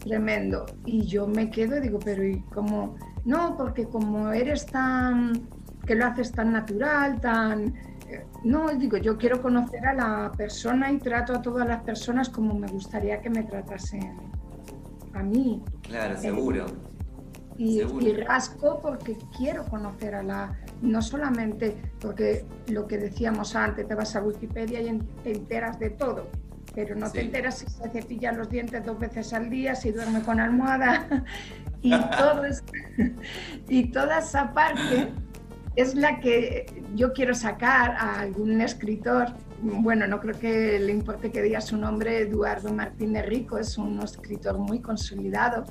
Tremendo. 0.01 0.67
Y 0.85 1.07
yo 1.07 1.27
me 1.27 1.51
quedo 1.51 1.79
y 1.79 1.81
digo, 1.81 1.99
pero 1.99 2.23
¿y 2.23 2.43
cómo? 2.53 2.97
No, 3.25 3.57
porque 3.57 3.87
como 3.87 4.31
eres 4.31 4.67
tan, 4.67 5.49
que 5.87 5.95
lo 5.95 6.05
haces 6.05 6.33
tan 6.33 6.53
natural, 6.53 7.19
tan... 7.19 7.69
Eh, 8.11 8.27
no, 8.45 8.69
digo, 8.75 8.99
yo 8.99 9.17
quiero 9.17 9.41
conocer 9.41 9.87
a 9.87 9.95
la 9.95 10.33
persona 10.37 10.93
y 10.93 10.99
trato 10.99 11.35
a 11.35 11.41
todas 11.41 11.67
las 11.67 11.83
personas 11.83 12.29
como 12.29 12.55
me 12.55 12.67
gustaría 12.67 13.23
que 13.23 13.31
me 13.31 13.45
tratasen 13.45 14.32
a 15.15 15.23
mí. 15.23 15.63
Claro, 15.83 16.17
seguro. 16.19 16.67
y, 17.59 17.83
rasco 18.13 18.81
porque 18.81 19.17
quiero 19.37 19.65
conocer 19.67 20.15
a 20.15 20.23
la, 20.23 20.59
no 20.81 21.03
solamente 21.03 21.77
porque 22.01 22.45
lo 22.69 22.87
que 22.87 22.99
decíamos 22.99 23.55
antes, 23.55 23.87
te 23.87 23.95
vas 23.95 24.17
a 24.17 24.23
Wikipedia 24.23 24.81
y 24.81 24.99
te 25.23 25.33
enteras 25.33 25.79
de 25.79 25.91
todo, 25.91 26.29
pero 26.75 26.95
no 26.97 27.11
te 27.11 27.21
enteras 27.21 27.59
si 27.59 27.67
se 27.67 27.89
cepilla 27.91 28.33
los 28.33 28.49
dientes 28.49 28.85
dos 28.85 28.99
veces 28.99 29.33
al 29.33 29.51
día, 29.51 29.75
si 29.75 29.93
duerme 29.93 30.23
con 30.23 30.41
almohada 30.41 31.25
y 31.83 31.91
todo 31.91 32.43
y 33.69 33.91
toda 33.91 34.19
esa 34.19 34.53
parte 34.53 35.09
es 35.77 35.95
la 35.95 36.21
que 36.21 36.85
yo 36.95 37.13
quiero 37.13 37.35
sacar 37.35 37.93
a 37.93 38.21
algún 38.21 38.61
escritor 38.61 39.27
bueno, 39.63 40.09
no 40.09 40.19
creo 40.19 40.39
que 40.39 40.79
le 40.81 40.93
importe 40.93 41.31
que 41.31 41.41
diga 41.41 41.61
su 41.61 41.77
nombre, 41.77 42.19
Eduardo 42.23 42.73
Martínez 42.73 43.27
Rico, 43.27 43.59
es 43.59 43.79
un 43.79 44.01
escritor 44.01 44.59
muy 44.59 44.81
consolidado 44.81 45.65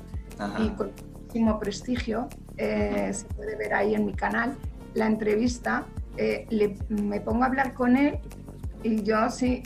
y 0.58 0.70
con 0.70 0.92
muchísimo 1.12 1.58
prestigio. 1.58 2.28
Eh, 2.56 3.10
se 3.12 3.26
puede 3.26 3.54
ver 3.56 3.74
ahí 3.74 3.94
en 3.94 4.06
mi 4.06 4.14
canal 4.14 4.56
la 4.94 5.06
entrevista. 5.06 5.84
Eh, 6.16 6.46
me 6.88 7.20
pongo 7.20 7.44
a 7.44 7.46
hablar 7.46 7.74
con 7.74 7.96
él 7.96 8.18
y 8.82 9.02
yo 9.02 9.28
sí, 9.28 9.62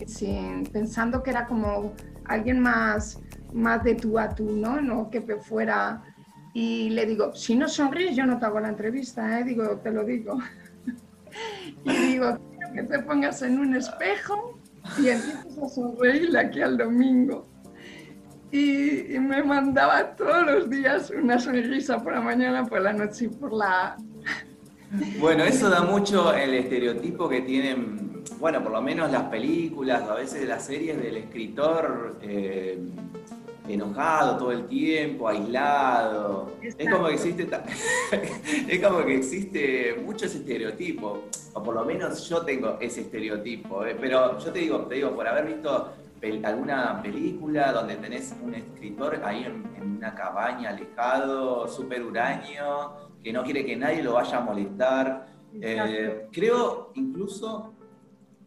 pensando 0.72 1.22
que 1.22 1.30
era 1.30 1.46
como 1.46 1.92
alguien 2.24 2.58
más, 2.58 3.20
más 3.52 3.84
de 3.84 3.94
tú 3.94 4.18
a 4.18 4.34
tú, 4.34 4.50
¿no? 4.50 4.80
No 4.80 5.10
que 5.10 5.20
fuera... 5.36 6.02
Y 6.52 6.88
le 6.88 7.04
digo, 7.04 7.34
si 7.34 7.54
no 7.54 7.68
sonríes, 7.68 8.16
yo 8.16 8.24
no 8.24 8.38
te 8.38 8.46
hago 8.46 8.60
la 8.60 8.70
entrevista, 8.70 9.38
¿eh? 9.38 9.44
digo, 9.44 9.76
te 9.76 9.90
lo 9.90 10.04
digo. 10.04 10.38
y 11.84 11.92
digo, 11.92 12.38
que 12.74 12.82
te 12.82 12.98
pongas 13.00 13.42
en 13.42 13.58
un 13.58 13.74
espejo 13.74 14.58
y 14.98 15.08
empieces 15.08 15.58
a 15.58 15.68
sonreír 15.68 16.36
aquí 16.36 16.60
al 16.60 16.76
domingo. 16.76 17.46
Y, 18.52 19.18
me 19.18 19.42
mandaba 19.42 20.14
todos 20.14 20.46
los 20.46 20.70
días 20.70 21.10
una 21.10 21.38
sonrisa 21.38 22.02
por 22.02 22.12
la 22.12 22.20
mañana, 22.20 22.64
por 22.64 22.80
la 22.80 22.92
noche 22.92 23.26
y 23.26 23.28
por 23.28 23.52
la... 23.52 23.96
Bueno, 25.18 25.42
eso 25.42 25.68
da 25.68 25.82
mucho 25.82 26.32
el 26.32 26.54
estereotipo 26.54 27.28
que 27.28 27.40
tienen, 27.40 28.22
bueno, 28.38 28.62
por 28.62 28.70
lo 28.70 28.80
menos 28.80 29.10
las 29.10 29.24
películas 29.24 30.02
a 30.08 30.14
veces 30.14 30.46
las 30.48 30.64
series 30.64 30.96
del 31.02 31.16
escritor 31.16 32.20
eh, 32.22 32.78
enojado 33.68 34.36
todo 34.38 34.52
el 34.52 34.66
tiempo, 34.66 35.28
aislado. 35.28 36.52
Es 36.62 36.90
como 36.90 37.06
que 37.06 37.14
existe 37.14 37.48
es 38.68 38.82
como 38.82 39.04
que 39.04 39.16
existe 39.16 39.96
mucho 40.04 40.26
ese 40.26 40.38
estereotipo, 40.38 41.24
o 41.54 41.62
por 41.62 41.74
lo 41.74 41.84
menos 41.84 42.28
yo 42.28 42.42
tengo 42.42 42.78
ese 42.80 43.02
estereotipo, 43.02 43.84
¿eh? 43.84 43.96
pero 44.00 44.38
yo 44.38 44.52
te 44.52 44.58
digo, 44.60 44.78
te 44.80 44.96
digo, 44.96 45.14
por 45.14 45.26
haber 45.26 45.46
visto 45.46 45.92
alguna 46.44 47.00
película 47.02 47.72
donde 47.72 47.96
tenés 47.96 48.34
un 48.42 48.54
escritor 48.54 49.20
ahí 49.24 49.44
en, 49.44 49.96
una 49.96 50.14
cabaña 50.14 50.70
alejado, 50.70 51.68
súper 51.68 52.02
huraño, 52.02 52.92
que 53.22 53.32
no 53.32 53.42
quiere 53.44 53.64
que 53.64 53.76
nadie 53.76 54.02
lo 54.02 54.14
vaya 54.14 54.38
a 54.38 54.40
molestar. 54.40 55.26
Eh, 55.54 56.26
creo 56.32 56.90
incluso 56.94 57.72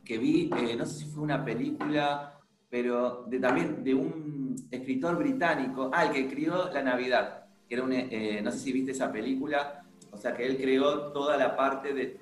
que 0.06 0.18
vi, 0.18 0.50
eh, 0.58 0.76
no 0.76 0.86
sé 0.86 1.00
si 1.00 1.06
fue 1.06 1.24
una 1.24 1.44
película, 1.44 2.40
pero 2.70 3.26
de, 3.28 3.40
también 3.40 3.84
de 3.84 3.96
un 3.96 4.39
escritor 4.72 5.18
británico, 5.18 5.90
ah, 5.94 6.06
el 6.06 6.12
que 6.12 6.22
escribió 6.22 6.70
La 6.72 6.82
Navidad, 6.82 7.46
que 7.68 7.76
era 7.76 7.84
un, 7.84 7.94
eh, 7.94 8.42
no 8.44 8.52
sé 8.52 8.60
si 8.60 8.72
viste 8.72 8.92
esa 8.92 9.12
película, 9.12 9.84
o 10.12 10.18
sea 10.18 10.34
que 10.34 10.46
él 10.46 10.58
creó 10.58 11.12
toda 11.12 11.38
la 11.38 11.56
parte 11.56 11.94
de, 11.94 12.18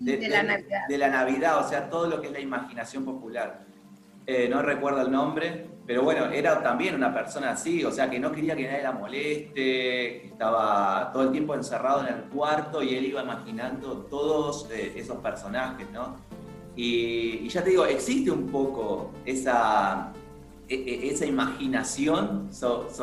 de, 0.00 0.28
la 0.28 0.42
Navidad. 0.42 0.88
de, 0.88 0.98
la 0.98 1.08
Navidad. 1.08 1.64
o 1.64 1.68
sea, 1.68 1.88
todo 1.88 2.08
lo 2.08 2.20
que 2.20 2.28
es 2.28 2.32
la 2.32 2.40
imaginación 2.40 3.04
popular. 3.04 3.60
Eh, 4.26 4.48
no 4.48 4.62
recuerdo 4.62 5.02
el 5.02 5.10
nombre, 5.10 5.66
pero 5.86 6.02
bueno, 6.02 6.26
era 6.26 6.62
también 6.62 6.94
una 6.94 7.12
persona 7.12 7.50
así, 7.50 7.84
o 7.84 7.90
sea, 7.90 8.08
que 8.08 8.20
no 8.20 8.30
quería 8.30 8.54
que 8.54 8.66
nadie 8.66 8.82
la 8.82 8.92
moleste, 8.92 10.26
estaba 10.26 11.10
todo 11.12 11.24
el 11.24 11.32
tiempo 11.32 11.54
encerrado 11.54 12.06
en 12.06 12.14
el 12.14 12.22
cuarto 12.24 12.82
y 12.82 12.94
él 12.94 13.06
iba 13.06 13.22
imaginando 13.22 14.06
todos 14.08 14.68
eh, 14.70 14.92
esos 14.96 15.18
personajes, 15.18 15.90
¿no? 15.90 16.16
Y, 16.76 17.48
ya 17.48 17.64
te 17.64 17.70
digo, 17.70 17.84
existe 17.86 18.30
un 18.30 18.46
poco 18.46 19.10
esa, 19.24 20.12
esa 20.70 21.26
imaginación 21.26 22.52
sobre, 22.52 22.94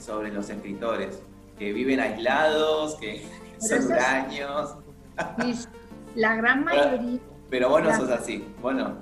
sobre 0.00 0.32
los 0.32 0.48
escritores, 0.48 1.22
que 1.58 1.72
viven 1.72 2.00
aislados, 2.00 2.96
que 2.96 3.26
son 3.58 3.92
años. 3.92 4.76
La 6.14 6.34
gran 6.36 6.64
mayoría. 6.64 7.20
Pero, 7.50 7.68
vos 7.68 7.82
no 7.82 7.94
sos 7.94 8.10
así, 8.10 8.44
bueno. 8.62 8.96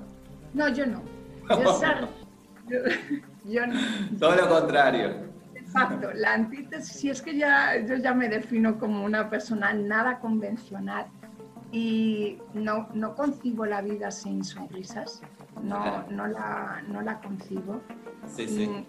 No, 0.53 0.67
yo 0.69 0.85
no. 0.85 1.01
Yo, 3.45 3.67
no. 3.67 3.79
Todo 4.19 4.35
lo 4.37 4.49
contrario. 4.49 5.11
Exacto, 5.53 6.09
la 6.15 6.33
antítesis, 6.33 6.99
si 6.99 7.11
es 7.11 7.21
que 7.21 7.37
ya, 7.37 7.77
yo 7.85 7.95
ya 7.97 8.15
me 8.15 8.27
defino 8.27 8.79
como 8.79 9.05
una 9.05 9.29
persona 9.29 9.71
nada 9.71 10.17
convencional 10.17 11.05
y 11.75 12.37
no, 12.53 12.87
no 12.93 13.15
concibo 13.15 13.65
la 13.65 13.81
vida 13.81 14.09
sin 14.09 14.45
sonrisas, 14.45 15.21
no, 15.61 16.07
no, 16.09 16.25
la, 16.25 16.81
no 16.87 17.01
la 17.01 17.19
concibo. 17.19 17.81
Sí, 18.27 18.47
sí. 18.47 18.85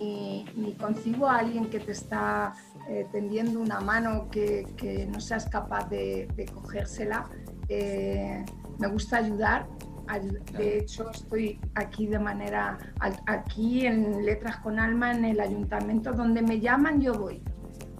Ni, 0.00 0.46
ni, 0.56 0.72
concibo 0.72 1.28
a 1.28 1.40
alguien 1.40 1.68
que 1.68 1.78
te 1.78 1.92
está 1.92 2.54
eh, 2.88 3.06
tendiendo 3.12 3.60
una 3.60 3.80
mano 3.80 4.30
que, 4.30 4.66
que, 4.78 5.04
no 5.04 5.20
seas 5.20 5.46
capaz 5.46 5.90
de, 5.90 6.26
de 6.34 6.46
cogérsela. 6.46 7.28
Eh, 7.68 8.42
me 8.78 8.86
gusta 8.86 9.18
ayudar, 9.18 9.68
de 10.56 10.78
hecho, 10.78 11.10
estoy 11.10 11.60
aquí 11.74 12.06
de 12.06 12.18
manera, 12.18 12.78
aquí 13.26 13.86
en 13.86 14.24
Letras 14.24 14.56
con 14.60 14.78
Alma, 14.78 15.12
en 15.12 15.26
el 15.26 15.38
ayuntamiento, 15.38 16.12
donde 16.12 16.40
me 16.40 16.60
llaman, 16.60 16.98
yo 16.98 17.12
voy. 17.12 17.42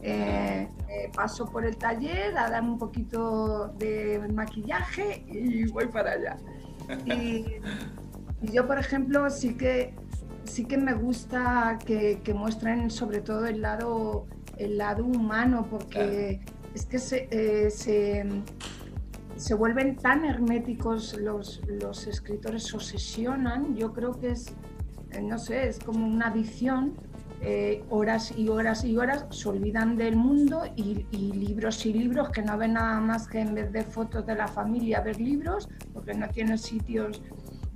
Eh, 0.00 0.68
eh, 0.92 1.10
paso 1.14 1.46
por 1.46 1.64
el 1.64 1.76
taller 1.76 2.36
a 2.36 2.50
dar 2.50 2.62
un 2.62 2.78
poquito 2.78 3.68
de 3.78 4.20
maquillaje 4.32 5.24
y 5.28 5.64
voy 5.66 5.86
para 5.88 6.12
allá. 6.12 6.36
Y, 7.06 7.60
yo, 8.42 8.66
por 8.66 8.78
ejemplo, 8.78 9.30
sí 9.30 9.54
que, 9.54 9.94
sí 10.44 10.64
que 10.64 10.76
me 10.76 10.94
gusta 10.94 11.78
que, 11.84 12.20
muestren 12.34 12.90
sobre 12.90 13.20
todo 13.20 13.46
el 13.46 13.62
lado, 13.62 14.26
el 14.58 14.78
lado 14.78 15.04
humano, 15.04 15.66
porque 15.70 16.40
es 16.74 16.86
que 16.86 16.98
se, 16.98 17.28
eh, 17.30 17.70
se 17.70 18.26
se 19.42 19.54
vuelven 19.54 19.96
tan 19.96 20.24
herméticos 20.24 21.18
los, 21.18 21.60
los 21.66 22.06
escritores, 22.06 22.64
se 22.64 22.76
obsesionan, 22.76 23.74
yo 23.74 23.92
creo 23.92 24.12
que 24.12 24.30
es, 24.30 24.54
eh, 25.10 25.20
no 25.20 25.38
sé, 25.38 25.68
es 25.68 25.78
como 25.80 26.06
una 26.06 26.28
adicción, 26.28 26.94
eh, 27.44 27.84
horas 27.90 28.32
y 28.36 28.48
horas 28.48 28.84
y 28.84 28.96
horas, 28.96 29.26
se 29.30 29.48
olvidan 29.48 29.96
del 29.96 30.14
mundo 30.14 30.62
y, 30.76 31.06
libros 31.10 31.84
y 31.86 31.92
libros 31.92 32.30
que 32.30 32.40
no 32.40 32.56
ven 32.56 32.74
nada 32.74 33.00
más 33.00 33.26
que 33.26 33.40
en 33.40 33.54
vez 33.54 33.72
de 33.72 33.82
fotos 33.82 34.24
de 34.26 34.36
la 34.36 34.46
familia 34.46 35.00
ver 35.00 35.20
libros, 35.20 35.68
porque 35.92 36.14
no 36.14 36.28
tienen 36.28 36.56
sitios. 36.56 37.20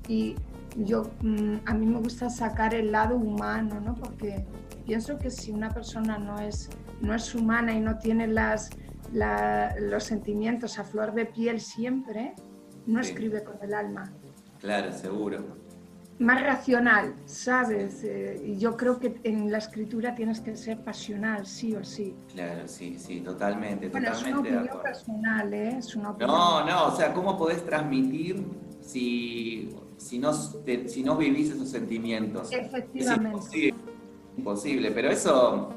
Y 0.07 0.37
yo, 0.76 1.11
mm, 1.20 1.57
a 1.64 1.74
mí 1.74 1.85
me 1.85 1.98
gusta 1.98 2.31
sacar 2.31 2.74
el 2.74 2.92
lado 2.92 3.16
humano, 3.16 3.81
¿no? 3.81 3.94
porque 3.96 4.46
pienso 4.85 5.18
que 5.18 5.31
si 5.31 5.50
una 5.50 5.70
persona 5.70 6.16
no 6.16 6.38
es, 6.38 6.70
no 7.00 7.12
es 7.12 7.35
humana 7.35 7.72
y 7.72 7.81
no 7.81 7.98
tiene 7.98 8.29
las 8.29 8.70
los 9.12 10.05
sentimientos 10.05 10.79
a 10.79 10.85
flor 10.85 11.14
de 11.14 11.26
piel 11.26 11.61
siempre, 11.61 12.35
no 12.87 13.00
escribe 13.00 13.42
con 13.42 13.57
el 13.62 13.72
alma. 13.72 14.12
Claro, 14.61 14.92
seguro. 14.92 15.65
Más 16.18 16.42
racional, 16.42 17.14
¿sabes? 17.26 18.02
Eh, 18.02 18.40
y 18.44 18.59
yo 18.59 18.76
creo 18.76 18.98
que 18.98 19.20
en 19.22 19.52
la 19.52 19.59
escritura 19.59 20.14
tienes 20.14 20.40
que 20.40 20.57
ser 20.57 20.83
pasional, 20.83 21.46
sí 21.46 21.74
o 21.74 21.85
sí. 21.85 22.14
Claro, 22.33 22.66
sí, 22.66 22.98
sí, 22.98 23.20
totalmente, 23.20 23.88
bueno, 23.88 24.12
totalmente. 24.12 24.48
Es 24.48 24.55
una 24.55 24.61
opinión 24.61 24.83
personal, 24.83 25.55
¿eh? 25.55 25.76
Es 25.79 25.94
una 25.94 26.16
No, 26.18 26.64
no, 26.64 26.87
o 26.87 26.96
sea, 26.96 27.12
¿cómo 27.12 27.37
podés 27.37 27.64
transmitir 27.64 28.46
si, 28.81 29.76
si, 29.98 30.18
no, 30.18 30.33
si 30.33 31.02
no 31.02 31.16
vivís 31.16 31.50
esos 31.50 31.68
sentimientos? 31.68 32.50
Efectivamente. 32.50 32.98
Es 32.98 33.35
imposible, 33.35 33.74
imposible, 34.38 34.90
pero 34.92 35.11
eso 35.11 35.70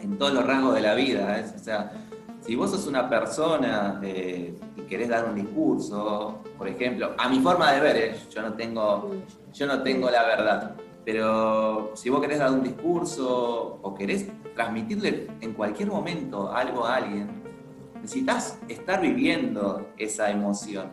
en 0.00 0.18
todos 0.18 0.34
los 0.34 0.46
rasgos 0.46 0.74
de 0.74 0.80
la 0.82 0.94
vida, 0.94 1.40
¿eh? 1.40 1.46
o 1.54 1.58
sea, 1.58 1.92
si 2.40 2.54
vos 2.54 2.70
sos 2.70 2.86
una 2.86 3.08
persona 3.08 4.00
eh, 4.02 4.54
y 4.76 4.82
querés 4.82 5.08
dar 5.08 5.24
un 5.24 5.34
discurso, 5.34 6.42
por 6.58 6.68
ejemplo, 6.68 7.14
a 7.16 7.28
mi 7.28 7.40
forma 7.40 7.72
de 7.72 7.80
ver, 7.80 7.96
eh, 7.96 8.16
yo, 8.30 8.42
no 8.42 8.52
tengo, 8.52 9.10
yo 9.54 9.66
no 9.66 9.82
tengo 9.82 10.10
la 10.10 10.24
verdad, 10.24 10.76
pero 11.04 11.92
si 11.94 12.10
vos 12.10 12.20
querés 12.20 12.40
dar 12.40 12.50
un 12.50 12.62
discurso 12.62 13.78
o 13.80 13.94
querés 13.94 14.28
transmitirle 14.54 15.28
en 15.40 15.52
cualquier 15.54 15.88
momento 15.88 16.52
algo 16.52 16.84
a 16.84 16.96
alguien, 16.96 17.42
necesitas 17.94 18.58
estar 18.68 19.00
viviendo 19.00 19.92
esa 19.96 20.30
emoción. 20.30 20.92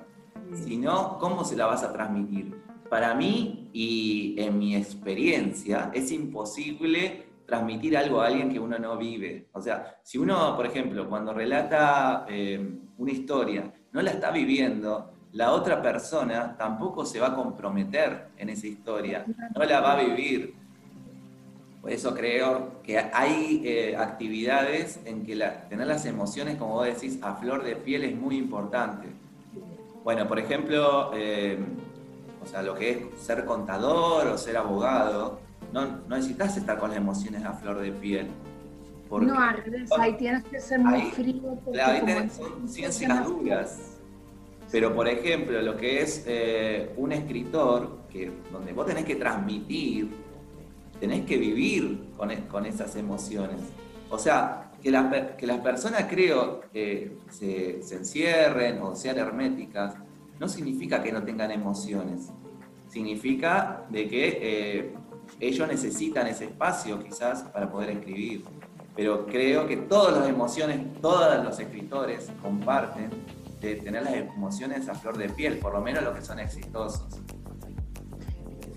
Si 0.53 0.77
no, 0.77 1.17
¿cómo 1.17 1.43
se 1.43 1.55
la 1.55 1.65
vas 1.65 1.83
a 1.83 1.91
transmitir? 1.91 2.55
Para 2.89 3.15
mí 3.15 3.69
y 3.73 4.35
en 4.37 4.59
mi 4.59 4.75
experiencia 4.75 5.89
es 5.93 6.11
imposible 6.11 7.31
transmitir 7.45 7.97
algo 7.97 8.21
a 8.21 8.27
alguien 8.27 8.49
que 8.49 8.59
uno 8.59 8.77
no 8.77 8.97
vive. 8.97 9.49
O 9.53 9.61
sea, 9.61 9.97
si 10.03 10.17
uno, 10.17 10.55
por 10.55 10.65
ejemplo, 10.65 11.09
cuando 11.09 11.33
relata 11.33 12.25
eh, 12.29 12.79
una 12.97 13.11
historia, 13.11 13.73
no 13.91 14.01
la 14.01 14.11
está 14.11 14.31
viviendo, 14.31 15.13
la 15.33 15.51
otra 15.51 15.81
persona 15.81 16.55
tampoco 16.57 17.05
se 17.05 17.19
va 17.19 17.27
a 17.27 17.35
comprometer 17.35 18.29
en 18.37 18.49
esa 18.49 18.67
historia, 18.67 19.25
no 19.55 19.63
la 19.63 19.79
va 19.79 19.93
a 19.93 20.03
vivir. 20.03 20.53
Por 21.81 21.91
eso 21.91 22.13
creo 22.13 22.81
que 22.83 22.99
hay 22.99 23.61
eh, 23.65 23.95
actividades 23.97 24.99
en 25.05 25.25
que 25.25 25.35
tener 25.69 25.87
las 25.87 26.05
emociones, 26.05 26.57
como 26.57 26.75
vos 26.75 26.85
decís, 26.85 27.17
a 27.23 27.35
flor 27.35 27.63
de 27.63 27.75
piel 27.75 28.03
es 28.03 28.15
muy 28.15 28.37
importante. 28.37 29.07
Bueno, 30.03 30.27
por 30.27 30.37
ejemplo, 30.37 31.11
eh, 31.15 31.57
o 32.43 32.45
sea, 32.45 32.61
lo 32.61 32.75
que 32.75 32.91
es 32.91 33.21
ser 33.21 33.45
contador 33.45 34.27
o 34.27 34.37
ser 34.37 34.57
abogado, 34.57 35.39
no, 35.73 36.01
necesitas 36.09 36.57
estar 36.57 36.77
con 36.77 36.89
las 36.89 36.97
emociones 36.97 37.43
a 37.45 37.53
flor 37.53 37.79
de 37.79 37.91
piel. 37.91 38.27
no, 39.09 39.39
ahí 39.97 40.13
tienes 40.17 40.43
que 40.43 40.59
ser 40.59 40.79
muy 40.79 41.01
frío. 41.11 41.57
Claro, 41.71 42.05
ahí 42.05 42.29
son 42.29 42.67
ciencias 42.67 43.25
duras. 43.25 43.90
Pero, 44.71 44.95
por 44.95 45.07
ejemplo, 45.07 45.61
lo 45.61 45.75
que 45.75 46.01
es 46.01 46.23
eh, 46.27 46.93
un 46.95 47.11
escritor, 47.11 47.99
que, 48.09 48.31
donde 48.51 48.71
vos 48.71 48.85
tenés 48.85 49.03
que 49.03 49.17
transmitir, 49.17 50.09
tenés 50.99 51.25
que 51.25 51.37
vivir 51.37 51.99
con, 52.15 52.31
e, 52.31 52.47
con 52.47 52.65
esas 52.65 52.95
emociones. 52.95 53.59
O 54.09 54.17
sea, 54.17 54.71
que, 54.81 54.91
que 55.37 55.47
las 55.47 55.59
personas, 55.59 56.05
creo, 56.09 56.61
que 56.71 57.17
se, 57.29 57.83
se, 57.83 57.95
encierren 57.95 58.81
o 58.81 58.95
sean 58.95 59.17
herméticas, 59.17 59.95
no 60.39 60.47
significa 60.47 61.03
que 61.03 61.11
no 61.11 61.21
tengan 61.23 61.51
emociones. 61.51 62.29
Significa 62.87 63.85
de 63.89 64.07
que 64.07 64.39
eh, 64.41 64.93
ellos 65.39 65.67
necesitan 65.67 66.27
ese 66.27 66.45
espacio 66.45 67.03
quizás 67.03 67.43
para 67.43 67.69
poder 67.69 67.89
escribir. 67.91 68.45
pero 68.95 69.25
creo 69.25 69.67
que 69.67 69.77
todas 69.77 70.17
las 70.17 70.29
emociones, 70.29 70.79
todos 71.01 71.43
los 71.43 71.59
escritores 71.59 72.29
comparten 72.41 73.09
de 73.61 73.75
tener 73.75 74.03
las 74.03 74.13
emociones 74.13 74.89
a 74.89 74.95
flor 74.95 75.17
de 75.17 75.29
piel, 75.29 75.57
por 75.59 75.73
lo 75.73 75.81
menos 75.81 76.03
los 76.03 76.15
que 76.15 76.21
son 76.21 76.39
exitosos. 76.39 77.21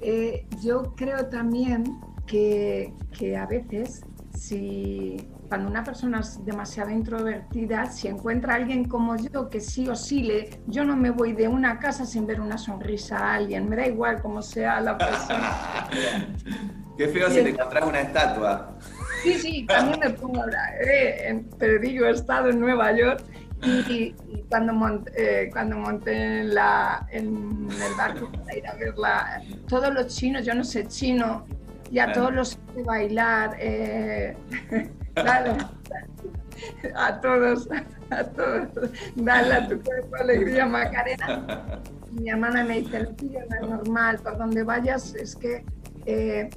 Eh, 0.01 0.47
yo 0.63 0.95
creo 0.95 1.27
también 1.27 1.99
que, 2.27 2.93
que, 3.17 3.37
a 3.37 3.47
veces, 3.47 4.03
si 4.37 5.17
cuando 5.49 5.71
una 5.71 5.83
persona 5.83 6.21
es 6.21 6.45
demasiado 6.45 6.91
introvertida, 6.91 7.87
si 7.87 8.09
encuentra 8.09 8.55
a 8.55 8.57
alguien 8.57 8.85
como 8.87 9.17
yo, 9.17 9.49
que 9.49 9.61
sí 9.61 9.89
o 9.89 9.97
sí, 9.97 10.23
le, 10.23 10.61
yo 10.67 10.85
no 10.85 10.97
me 10.97 11.11
voy 11.11 11.33
de 11.33 11.49
una 11.49 11.79
casa 11.79 12.05
sin 12.05 12.27
ver 12.27 12.41
una 12.41 12.59
sonrisa 12.59 13.17
a 13.19 13.35
alguien, 13.37 13.69
me 13.69 13.77
da 13.77 13.87
igual 13.87 14.21
cómo 14.21 14.43
sea 14.43 14.81
la 14.81 14.99
persona. 14.99 15.89
Qué 16.99 17.09
feo 17.09 17.31
si 17.31 17.43
te 17.43 17.49
encontrás 17.49 17.85
una 17.87 18.01
estatua. 18.01 18.77
Sí, 19.23 19.35
sí, 19.35 19.67
también 19.67 20.01
me 20.01 20.11
pongo 20.11 20.41
a 20.41 20.45
hablar. 20.45 20.75
Eh, 20.87 21.43
te 21.59 21.79
digo, 21.79 22.05
he 22.05 22.11
estado 22.11 22.51
en 22.51 22.61
Nueva 22.61 22.93
York 22.93 23.25
y, 23.65 24.15
cuando, 24.49 24.73
monté, 24.73 25.45
eh, 25.45 25.51
cuando 25.51 25.77
monté 25.77 26.41
en, 26.41 26.55
la, 26.55 27.07
en 27.11 27.69
el 27.71 27.95
barco 27.97 28.31
para 28.31 28.57
ir 28.57 28.67
a 28.67 28.75
verla, 28.75 29.43
todos 29.69 29.93
los 29.93 30.09
chinos, 30.09 30.45
yo 30.45 30.55
no 30.55 30.65
sé 30.65 30.87
chino, 30.87 31.47
y 31.91 31.99
a 31.99 32.13
todos 32.13 32.33
los 32.33 32.59
de 32.75 32.83
bailar, 32.83 33.57
eh, 33.59 34.37
dale, 35.15 35.57
a 36.95 37.21
todos, 37.21 37.69
a 38.11 38.25
todos, 38.25 38.69
dale 39.15 39.55
a 39.55 39.69
tu 39.69 39.81
cuerpo 39.81 40.17
alegría, 40.17 40.67
Macarena. 40.67 41.83
Mi 42.13 42.31
hermana 42.31 42.65
me 42.65 42.81
dice, 42.81 43.01
lo 43.01 43.11
tuyo 43.11 43.41
no 43.49 43.57
es 43.57 43.69
normal, 43.69 44.19
por 44.21 44.39
donde 44.39 44.63
vayas 44.63 45.15
es 45.15 45.35
que... 45.37 45.65
Eh, 46.07 46.51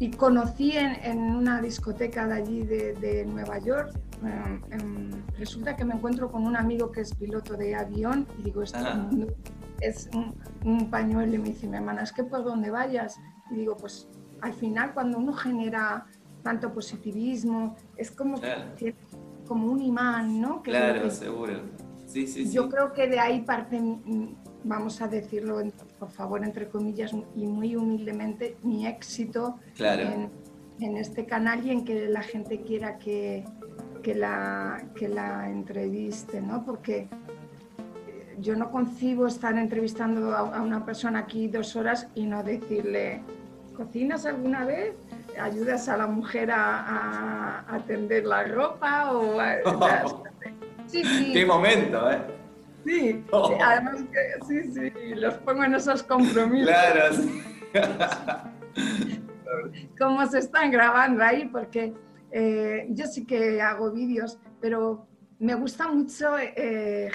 y 0.00 0.10
conocí 0.12 0.76
en, 0.76 0.94
en, 1.02 1.18
una 1.18 1.60
discoteca 1.60 2.26
de 2.28 2.34
allí 2.34 2.62
de, 2.62 2.92
de 2.94 3.24
Nueva 3.24 3.58
York 3.58 3.92
Em, 4.70 5.10
resulta 5.38 5.76
que 5.76 5.84
me 5.84 5.94
encuentro 5.94 6.30
con 6.30 6.46
un 6.46 6.56
amigo 6.56 6.90
que 6.90 7.02
es 7.02 7.14
piloto 7.14 7.56
de 7.56 7.74
avión 7.74 8.26
y 8.38 8.42
digo, 8.42 8.62
esto 8.62 8.78
es 9.80 10.10
un, 10.64 10.90
pañuelo 10.90 11.34
y 11.34 11.38
me 11.38 11.48
dice, 11.50 11.68
mi 11.68 11.76
hermana, 11.76 12.02
es 12.02 12.12
que 12.12 12.24
por 12.24 12.44
donde 12.44 12.70
vayas. 12.70 13.18
Y 13.50 13.56
digo, 13.56 13.76
pues 13.76 14.08
al 14.40 14.54
final 14.54 14.92
cuando 14.94 15.18
uno 15.18 15.32
genera 15.32 16.06
tanto 16.42 16.72
positivismo, 16.72 17.76
es 17.96 18.10
como, 18.10 18.40
que, 18.76 18.94
como 19.46 19.70
un 19.70 19.80
imán, 19.80 20.40
¿no? 20.40 20.62
claro, 20.62 21.10
seguro. 21.10 21.60
Sí, 22.06 22.26
sí, 22.26 22.50
Yo 22.50 22.70
creo 22.70 22.94
que 22.94 23.06
de 23.06 23.20
ahí 23.20 23.42
parte, 23.42 23.78
vamos 24.64 25.02
a 25.02 25.08
decirlo, 25.08 25.60
por 25.98 26.10
favor, 26.10 26.42
entre 26.42 26.66
comillas, 26.68 27.12
y 27.36 27.46
muy 27.46 27.76
humildemente, 27.76 28.56
mi 28.62 28.86
éxito 28.86 29.58
en, 29.78 30.30
en 30.80 30.96
este 30.96 31.26
canal 31.26 31.66
y 31.66 31.70
en 31.70 31.84
que 31.84 32.08
la 32.08 32.22
gente 32.22 32.62
quiera 32.62 32.98
que, 32.98 33.44
que 34.02 34.14
la, 34.14 34.82
que 34.94 35.08
la 35.08 35.48
entreviste, 35.48 36.40
¿no? 36.40 36.64
Porque 36.64 37.08
eh, 38.06 38.36
yo 38.38 38.56
no 38.56 38.70
concibo 38.70 39.26
estar 39.26 39.56
entrevistando 39.56 40.34
a, 40.34 40.60
una 40.60 40.84
persona 40.84 41.20
aquí 41.20 41.48
dos 41.48 41.76
horas 41.76 42.08
y 42.14 42.26
no 42.26 42.42
decirle, 42.42 43.22
¿cocinas 43.76 44.26
alguna 44.26 44.64
vez? 44.64 44.94
¿Ayudas 45.40 45.88
a 45.88 45.96
la 45.96 46.06
mujer 46.06 46.50
a, 46.50 47.64
a, 47.68 47.78
tender 47.86 48.24
la 48.24 48.44
ropa? 48.44 49.12
O 49.12 49.38
sí, 50.86 51.04
sí. 51.04 51.32
¡Qué 51.32 51.46
momento, 51.46 52.10
eh! 52.10 52.18
Sí, 52.84 53.24
oh. 53.32 53.58
además 53.62 54.02
que 54.12 54.46
sí, 54.46 54.72
sí, 54.72 55.14
los 55.14 55.34
pongo 55.34 55.64
en 55.64 55.74
esos 55.74 56.02
compromisos. 56.02 56.68
Claro, 56.68 57.12
sí. 57.12 57.42
Cómo 59.98 60.24
se 60.26 60.38
están 60.38 60.70
grabando 60.70 61.22
ahí, 61.22 61.44
porque 61.46 61.92
eh, 62.30 62.86
yo 62.90 63.06
sí 63.06 63.24
que 63.24 63.60
hago 63.60 63.92
vídeos, 63.92 64.38
pero 64.60 65.06
me 65.38 65.54
gusta 65.54 65.88
mucho 65.88 66.38
eh, 66.38 67.10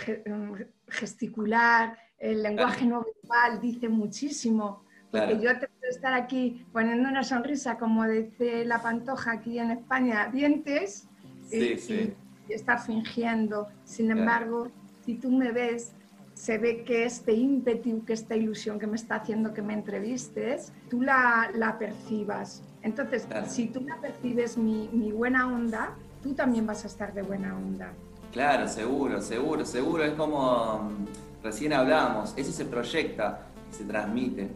gesticular, 0.87 1.97
el 2.17 2.41
lenguaje 2.41 2.85
no 2.85 3.03
verbal 3.03 3.59
dice 3.61 3.89
muchísimo. 3.89 4.83
Porque 5.11 5.39
yo 5.39 5.59
te 5.59 5.67
puedo 5.67 5.91
estar 5.91 6.13
aquí 6.13 6.65
poniendo 6.71 7.07
una 7.07 7.23
sonrisa, 7.23 7.77
como 7.77 8.07
dice 8.07 8.65
la 8.65 8.81
pantoja 8.81 9.33
aquí 9.33 9.59
en 9.59 9.69
España, 9.69 10.29
dientes, 10.33 11.07
y, 11.51 12.13
estar 12.49 12.81
fingiendo. 12.81 13.67
Sin 13.83 14.09
embargo, 14.09 14.71
si 15.05 15.15
tú 15.15 15.29
me 15.29 15.51
ves, 15.51 15.93
se 16.33 16.57
ve 16.57 16.83
que 16.83 17.05
este 17.05 17.33
ímpetu, 17.33 18.03
que 18.05 18.13
esta 18.13 18.35
ilusión 18.35 18.79
que 18.79 18.87
me 18.87 18.95
está 18.95 19.15
haciendo 19.15 19.53
que 19.53 19.61
me 19.61 19.73
entrevistes, 19.73 20.73
tú 20.89 21.01
la, 21.01 21.51
la 21.53 21.77
percibas. 21.77 22.63
Entonces, 22.83 23.25
si 23.47 23.67
tú 23.67 23.81
la 23.81 23.95
percibes 23.99 24.57
mi, 24.57 25.11
buena 25.11 25.47
onda, 25.47 25.95
tú 26.21 26.33
también 26.33 26.67
vas 26.67 26.83
a 26.83 26.87
estar 26.87 27.13
de 27.13 27.21
buena 27.21 27.55
onda. 27.55 27.93
Claro, 28.33 28.67
seguro, 28.67 29.21
seguro, 29.21 29.65
seguro. 29.65 30.03
Es 30.03 30.13
como 30.13 30.89
mm, 30.89 31.43
recién 31.43 31.71
hablábamos, 31.71 32.33
eso 32.35 32.51
se 32.51 32.65
proyecta 32.65 33.47
y 33.71 33.75
se 33.75 33.85
transmite. 33.85 34.49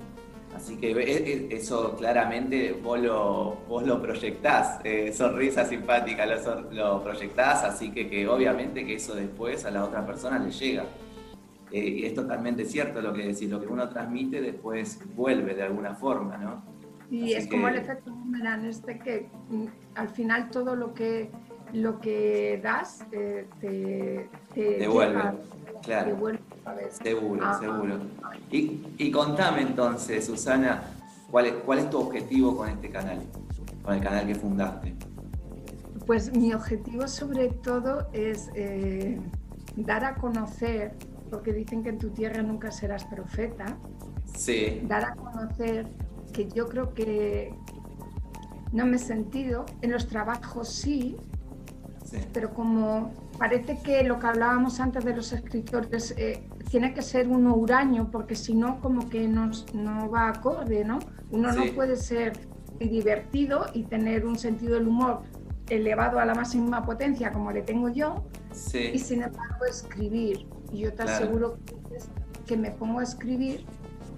Así 0.54 0.76
que 0.76 0.92
e, 0.92 1.48
e, 1.52 1.56
eso 1.56 1.96
claramente 1.96 2.74
vos 2.74 3.00
lo, 3.00 3.58
vos 3.68 3.86
lo 3.86 4.02
proyectás, 4.02 4.80
eh, 4.84 5.14
sonrisa 5.14 5.64
simpática 5.66 6.26
lo, 6.26 6.72
lo, 6.72 7.04
proyectás, 7.04 7.64
así 7.64 7.92
que, 7.92 8.10
que, 8.10 8.28
obviamente 8.28 8.86
que 8.86 8.96
eso 8.96 9.14
después 9.14 9.64
a 9.66 9.72
la 9.72 9.84
otra 9.86 10.06
persona 10.06 10.40
le 10.40 10.52
llega. 10.52 10.86
Eh, 11.72 11.80
y 11.80 12.06
es 12.06 12.14
totalmente 12.14 12.66
cierto 12.66 13.02
lo 13.02 13.14
que 13.14 13.28
decís, 13.28 13.50
lo 13.50 13.60
que 13.60 13.68
uno 13.68 13.88
transmite 13.88 14.42
después 14.42 15.00
vuelve 15.16 15.54
de 15.54 15.64
alguna 15.64 15.94
forma, 15.94 16.38
¿no? 16.38 16.77
Y 17.10 17.34
es 17.34 17.48
como 17.48 17.68
el 17.70 17.78
efecto 17.78 18.12
boomerang, 18.12 18.66
este 18.66 19.00
que 19.00 19.30
mm, 19.50 19.66
al 19.96 20.10
final 20.10 20.50
todo 20.50 20.76
lo 20.76 20.94
que, 20.94 21.32
lo 21.74 22.00
que 22.00 22.60
das 22.62 23.06
eh, 23.12 23.48
te, 23.62 24.30
te, 24.54 24.78
devuelve. 24.78 25.22
claro. 25.84 26.10
Devuelve 26.10 26.40
seguro, 26.90 27.46
ah, 27.46 27.58
seguro. 27.60 28.00
Ah, 28.24 28.32
ah. 28.34 28.38
Y, 28.52 28.82
y, 28.98 29.12
contame 29.12 29.62
entonces, 29.62 30.26
Susana, 30.26 30.84
¿cuál 31.32 31.46
es, 31.46 31.54
¿cuál 31.66 31.80
es 31.80 31.90
tu 31.90 31.98
objetivo 31.98 32.58
con 32.58 32.70
este 32.70 32.90
canal? 32.90 33.22
Con 33.84 33.96
el 33.96 34.02
canal 34.02 34.28
que 34.28 34.36
fundaste. 34.36 34.94
Pues 36.06 36.36
mi 36.36 36.54
objetivo 36.54 37.08
sobre 37.08 37.50
todo 37.50 38.08
es 38.14 38.50
eh, 38.56 39.20
dar 39.76 40.06
a 40.06 40.16
conocer, 40.16 40.94
porque 41.30 41.54
dicen 41.54 41.84
que 41.84 41.90
en 41.90 42.00
tu 42.00 42.10
tierra 42.10 42.42
nunca 42.42 42.72
serás 42.72 43.06
profeta, 43.06 43.78
sí. 44.34 44.82
dar 44.84 45.06
a 45.06 45.16
conocer 45.16 45.88
que 46.38 46.48
yo 46.48 46.68
creo 46.68 46.94
que 46.94 47.52
no 48.72 48.86
me 48.86 48.98
he 48.98 49.00
sentido, 49.00 49.66
en 49.82 49.92
los 49.92 50.08
trabajos 50.08 50.70
sí, 50.70 51.18
pero 52.32 52.54
como 52.54 53.12
parece 53.40 53.80
que 53.82 54.04
lo 54.04 54.20
que 54.20 54.28
hablábamos 54.28 54.80
antes 54.80 55.04
de 55.04 55.16
los 55.16 55.34
escritores 55.34 56.14
eh, 56.16 56.48
tiene 56.70 56.94
que 56.94 57.02
ser 57.02 57.28
uno 57.28 57.56
huraño, 57.56 58.12
porque 58.12 58.36
si 58.36 58.54
no, 58.54 58.80
como 58.82 59.10
que 59.10 59.28
no, 59.28 59.50
no 59.74 60.12
va 60.12 60.30
acorde, 60.30 60.86
¿no? 60.86 61.00
Uno 61.32 61.52
no 61.52 61.64
puede 61.74 61.96
ser 61.96 62.34
divertido 62.80 63.66
y 63.74 63.84
tener 63.86 64.24
un 64.24 64.38
sentido 64.38 64.76
del 64.76 64.88
humor 64.88 65.24
elevado 65.70 66.20
a 66.20 66.26
la 66.26 66.36
máxima 66.36 66.86
potencia 66.86 67.32
como 67.32 67.52
le 67.52 67.64
tengo 67.64 67.90
yo, 67.90 68.26
y 68.74 69.00
sin 69.00 69.24
embargo 69.24 69.66
escribir. 69.68 70.48
Y 70.72 70.80
yo 70.80 70.94
te 70.94 71.02
aseguro 71.02 71.58
que 72.46 72.58
me 72.58 72.70
pongo 72.70 73.00
a 73.00 73.04
escribir 73.04 73.66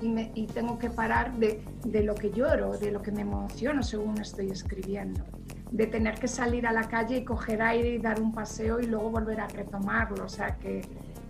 y, 0.02 0.48
tengo 0.48 0.80
que 0.80 0.90
parar 0.90 1.36
de, 1.38 1.62
de, 1.86 2.04
lo 2.04 2.16
que 2.16 2.32
lloro, 2.32 2.78
de 2.78 2.92
lo 2.92 3.02
que 3.02 3.12
me 3.12 3.22
emociono 3.22 3.84
según 3.84 4.20
estoy 4.20 4.50
escribiendo, 4.50 5.24
de 5.72 5.88
tener 5.88 6.16
que 6.20 6.28
salir 6.28 6.66
a 6.66 6.72
la 6.72 6.84
calle 6.84 7.18
y 7.18 7.26
coger 7.26 7.62
aire 7.62 7.96
y 7.96 7.98
dar 7.98 8.22
un 8.22 8.34
paseo 8.34 8.80
y 8.80 8.86
luego 8.86 9.10
volver 9.10 9.40
a 9.42 9.48
retomarlo. 9.48 10.26
O 10.26 10.30
sea 10.30 10.58
que 10.58 10.82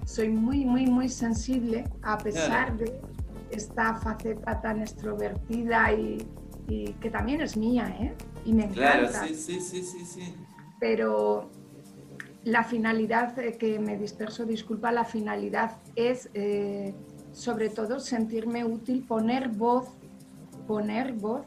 soy 0.05 0.29
muy, 0.29 0.65
muy, 0.65 0.85
muy 0.85 1.09
sensible 1.09 1.85
a 2.01 2.17
pesar 2.17 2.77
de 2.77 2.99
esta 3.51 3.95
faceta 3.95 4.61
tan 4.61 4.81
extrovertida 4.81 5.91
y, 5.93 6.27
y, 6.67 6.93
que 6.93 7.09
también 7.09 7.41
es 7.41 7.57
mía, 7.57 7.95
¿eh? 7.99 8.13
Y 8.45 8.53
me 8.53 8.65
encanta. 8.65 9.09
Claro, 9.09 9.27
sí, 9.27 9.35
sí, 9.35 9.59
sí, 9.59 9.83
sí, 9.83 10.05
sí. 10.05 10.35
Pero 10.79 11.49
la 12.43 12.63
finalidad, 12.63 13.37
eh, 13.39 13.57
que 13.57 13.79
me 13.79 13.97
disperso, 13.97 14.45
disculpa, 14.45 14.91
la 14.91 15.05
finalidad 15.05 15.77
es... 15.95 16.29
Eh, 16.33 16.93
sobre 17.39 17.69
todo 17.69 18.01
sentirme 18.01 18.65
útil, 18.65 19.05
poner 19.07 19.47
voz, 19.47 19.87
poner 20.67 21.13
voz 21.13 21.45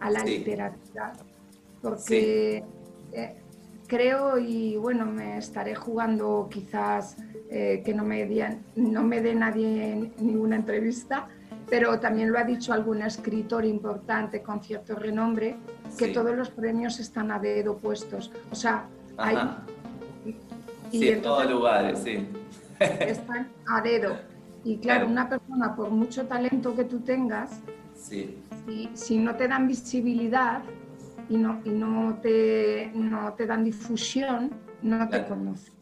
a 0.00 0.10
la 0.10 0.24
literatura, 0.24 1.12
porque 1.80 2.64
eh, 3.12 3.36
creo 3.86 4.36
y 4.36 4.76
bueno, 4.76 5.06
me 5.06 5.38
estaré 5.38 5.76
jugando 5.76 6.48
quizás 6.50 7.16
eh, 7.50 7.82
que 7.84 7.94
no 7.94 8.04
me, 8.04 8.26
dé, 8.26 8.58
no 8.74 9.04
me 9.04 9.20
dé 9.20 9.36
nadie 9.36 10.12
ninguna 10.18 10.56
entrevista, 10.56 11.28
pero 11.70 12.00
también 12.00 12.32
lo 12.32 12.38
ha 12.38 12.44
dicho 12.44 12.72
algún 12.72 13.02
escritor 13.02 13.64
importante 13.64 14.42
con 14.42 14.60
cierto 14.60 14.96
renombre, 14.96 15.56
que 15.96 16.08
todos 16.08 16.34
los 16.36 16.50
premios 16.50 16.98
están 16.98 17.30
a 17.30 17.38
dedo 17.38 17.76
puestos. 17.76 18.32
O 18.50 18.56
sea, 18.56 18.88
hay... 19.16 19.36
Y 20.90 21.08
en 21.08 21.22
todos 21.22 21.48
lugares, 21.48 22.00
sí. 22.00 22.26
Están 22.80 23.48
a 23.66 23.80
dedo. 23.82 24.16
Y 24.64 24.78
claro, 24.78 25.06
una 25.06 25.28
persona, 25.28 25.74
por 25.74 25.90
mucho 25.90 26.26
talento 26.26 26.74
que 26.74 26.84
tú 26.84 27.00
tengas, 27.00 27.60
si, 27.94 29.18
no 29.18 29.36
te 29.36 29.48
dan 29.48 29.66
visibilidad, 29.66 30.62
y 31.28 31.36
no, 31.36 31.60
y 31.64 31.70
no, 31.70 32.18
te, 32.22 32.90
no 32.94 33.34
te 33.34 33.46
dan 33.46 33.64
difusión, 33.64 34.50
no 34.82 35.08
te 35.08 35.26
conocen. 35.26 35.74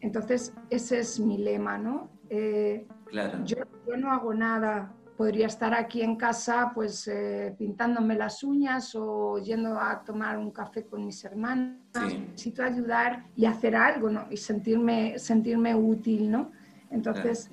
Entonces, 0.00 0.52
ese 0.68 1.00
es 1.00 1.18
mi 1.20 1.38
lema, 1.38 1.78
¿no? 1.78 2.10
Eh, 2.28 2.86
claro. 3.06 3.44
yo, 3.44 3.56
yo, 3.86 3.96
no 3.96 4.12
hago 4.12 4.32
nada, 4.32 4.94
podría 5.20 5.48
estar 5.48 5.74
aquí 5.74 6.00
en 6.00 6.16
casa 6.16 6.72
pues 6.74 7.06
eh, 7.06 7.54
pintándome 7.58 8.14
las 8.14 8.42
uñas 8.42 8.94
o 8.94 9.38
yendo 9.38 9.78
a 9.78 10.02
tomar 10.02 10.38
un 10.38 10.50
café 10.50 10.86
con 10.86 11.04
mis 11.04 11.22
hermanas. 11.26 11.76
Necesito 11.94 12.62
ayudar 12.62 13.26
y 13.36 13.44
hacer 13.44 13.76
algo, 13.76 14.08
¿no? 14.08 14.26
Y 14.30 14.38
sentirme, 14.38 15.18
sentirme 15.18 15.74
útil, 15.74 16.30
¿no? 16.30 16.52
Entonces, 16.90 17.50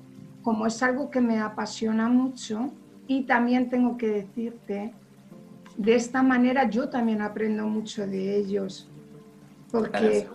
como 0.48 0.66
es 0.66 0.82
algo 0.82 1.10
que 1.10 1.20
me 1.20 1.40
apasiona 1.40 2.08
mucho 2.08 2.72
y 3.06 3.24
también 3.24 3.68
tengo 3.68 3.98
que 3.98 4.08
decirte, 4.08 4.94
de 5.76 5.94
esta 5.94 6.22
manera 6.22 6.70
yo 6.70 6.88
también 6.88 7.20
aprendo 7.20 7.66
mucho 7.66 8.06
de 8.06 8.34
ellos. 8.36 8.88
Porque 9.70 10.26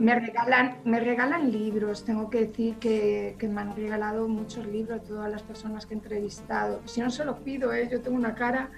Me 0.00 0.18
regalan, 0.18 0.78
me 0.86 1.00
regalan 1.00 1.52
libros, 1.52 2.02
tengo 2.06 2.30
que 2.30 2.46
decir 2.46 2.76
que, 2.76 3.36
que, 3.38 3.46
me 3.46 3.60
han 3.60 3.76
regalado 3.76 4.26
muchos 4.26 4.66
libros 4.66 5.04
todas 5.04 5.30
las 5.30 5.42
personas 5.42 5.84
que 5.84 5.92
he 5.92 5.98
entrevistado. 5.98 6.80
Si 6.86 7.02
no 7.02 7.10
se 7.10 7.26
los 7.26 7.40
pido, 7.40 7.74
¿eh? 7.74 7.90
yo 7.92 8.00
tengo 8.00 8.16
una 8.16 8.34
cara... 8.34 8.70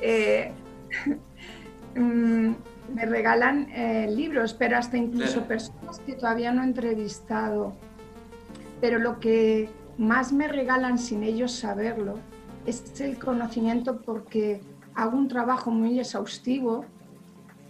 Eh, 0.00 0.52
mm, 1.96 2.52
me 2.94 3.04
regalan 3.04 3.68
eh, 3.72 4.08
libros, 4.14 4.54
pero 4.54 4.76
hasta 4.76 4.96
incluso 4.96 5.42
personas 5.42 5.98
que 6.06 6.12
todavía 6.12 6.52
no 6.52 6.62
he 6.62 6.66
entrevistado. 6.66 7.74
Pero 8.86 9.00
lo 9.00 9.18
que 9.18 9.68
más 9.98 10.32
me 10.32 10.46
regalan 10.46 10.96
sin 10.96 11.24
ellos 11.24 11.50
saberlo 11.50 12.20
es 12.66 13.00
el 13.00 13.18
conocimiento 13.18 14.00
porque 14.00 14.60
hago 14.94 15.18
un 15.18 15.26
trabajo 15.26 15.72
muy 15.72 15.98
exhaustivo. 15.98 16.84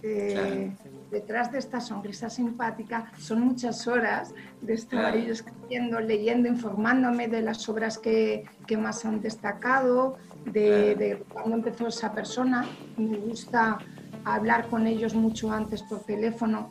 Eh, 0.03 0.71
detrás 1.09 1.51
de 1.51 1.57
esta 1.57 1.81
sonrisa 1.81 2.29
simpática 2.29 3.11
son 3.17 3.41
muchas 3.41 3.87
horas 3.87 4.31
de 4.61 4.75
estar 4.75 5.05
ahí 5.05 5.27
escribiendo, 5.27 5.99
leyendo, 5.99 6.49
informándome 6.49 7.27
de 7.27 7.41
las 7.41 7.67
obras 7.67 7.97
que, 7.97 8.43
que 8.67 8.77
más 8.77 9.03
han 9.03 9.19
destacado, 9.19 10.17
de, 10.45 10.93
de, 10.93 11.25
cuándo 11.33 11.55
empezó 11.55 11.87
esa 11.87 12.13
persona. 12.13 12.63
Me 12.95 13.17
gusta 13.17 13.79
hablar 14.23 14.67
con 14.67 14.85
ellos 14.85 15.15
mucho 15.15 15.51
antes 15.51 15.81
por 15.81 16.01
teléfono 16.01 16.69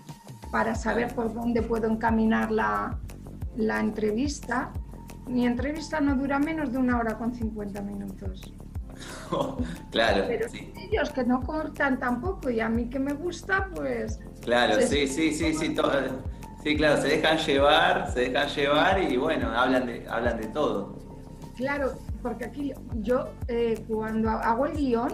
para 0.53 0.77
saber 0.77 1.13
por 1.17 1.35
dónde 1.35 1.63
puedo 1.63 1.89
encaminar 1.91 2.53
la, 2.53 2.97
la 3.57 3.81
entrevista. 3.81 4.73
Mi 5.27 5.47
entrevista 5.47 6.01
no 6.01 6.15
dura 6.15 6.39
menos 6.39 6.73
de 6.73 6.79
una 6.79 6.99
hora 6.99 7.19
con 7.19 7.35
50 7.35 7.81
minutos. 7.83 8.53
claro. 9.91 10.25
Pero 10.29 10.47
ellos 10.53 11.11
que 11.11 11.25
no 11.25 11.43
cortan 11.43 11.99
tampoco 11.99 12.51
y 12.51 12.61
a 12.61 12.69
mí 12.69 12.89
que 12.89 12.99
me 12.99 13.13
gusta, 13.13 13.69
pues... 13.75 14.21
Claro, 14.41 14.81
sí, 14.81 15.07
sí, 15.07 15.33
sí, 15.33 15.53
sí, 15.53 15.75
sí, 16.63 16.77
claro, 16.77 17.01
se 17.01 17.09
dejan 17.09 17.39
llevar, 17.39 18.13
se 18.13 18.21
dejan 18.21 18.49
llevar 18.49 19.03
y 19.03 19.17
bueno, 19.17 19.51
hablan 19.51 19.87
de, 19.87 20.07
hablan 20.09 20.41
de 20.41 20.49
todo. 20.49 20.97
Claro, 21.57 21.93
porque 22.23 22.45
aquí 22.45 22.73
yo 23.03 23.29
eh, 23.49 23.85
cuando 23.89 24.31
hago 24.31 24.67
el 24.67 24.77
guion, 24.77 25.13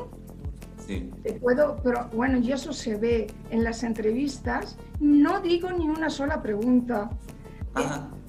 sí. 0.79 1.11
puedo, 1.41 1.77
pero 1.83 2.09
bueno, 2.15 2.39
y 2.39 2.53
eso 2.53 2.73
se 2.73 2.97
ve 2.97 3.27
en 3.51 3.65
las 3.65 3.83
entrevistas, 3.83 4.77
no 5.01 5.41
digo 5.41 5.71
ni 5.71 5.89
una 5.89 6.11
sola 6.11 6.43
pregunta. 6.43 7.11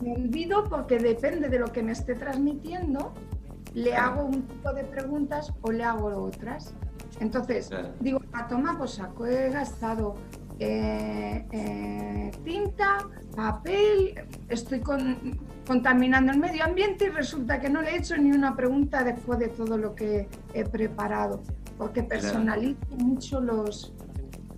Me 0.04 0.14
olvido 0.14 0.66
porque 0.66 0.98
depende 0.98 1.50
de 1.50 1.60
lo 1.60 1.72
que 1.72 1.82
me 1.82 1.94
esté 1.94 2.16
transmitiendo, 2.16 3.14
le 3.74 3.96
hago 3.96 4.26
un 4.26 4.44
tipo 4.44 4.74
de 4.74 4.84
preguntas 4.84 5.52
o 5.62 5.72
le 5.72 5.84
hago 5.84 6.08
otras. 6.24 6.74
Entonces, 7.20 7.70
digo, 8.00 8.20
a 8.34 8.48
tomar 8.48 8.78
pues 8.78 8.92
saco, 8.92 9.26
he 9.26 9.50
gastado 9.50 10.16
eh, 10.60 11.46
eh, 11.52 12.32
tinta, 12.44 12.98
papel, 13.36 14.16
estoy 14.50 14.82
contaminando 15.66 16.32
el 16.32 16.40
medio 16.40 16.64
ambiente 16.64 17.06
y 17.06 17.10
resulta 17.10 17.60
que 17.60 17.70
no 17.70 17.82
le 17.82 17.92
he 17.92 17.98
hecho 17.98 18.18
ni 18.18 18.32
una 18.32 18.56
pregunta 18.56 19.04
después 19.04 19.40
de 19.40 19.48
todo 19.48 19.78
lo 19.78 19.96
que 19.96 20.28
he 20.54 20.66
preparado, 20.66 21.42
porque 21.78 22.04
personalizo 22.04 22.80
mucho 22.98 23.40
los, 23.40 23.94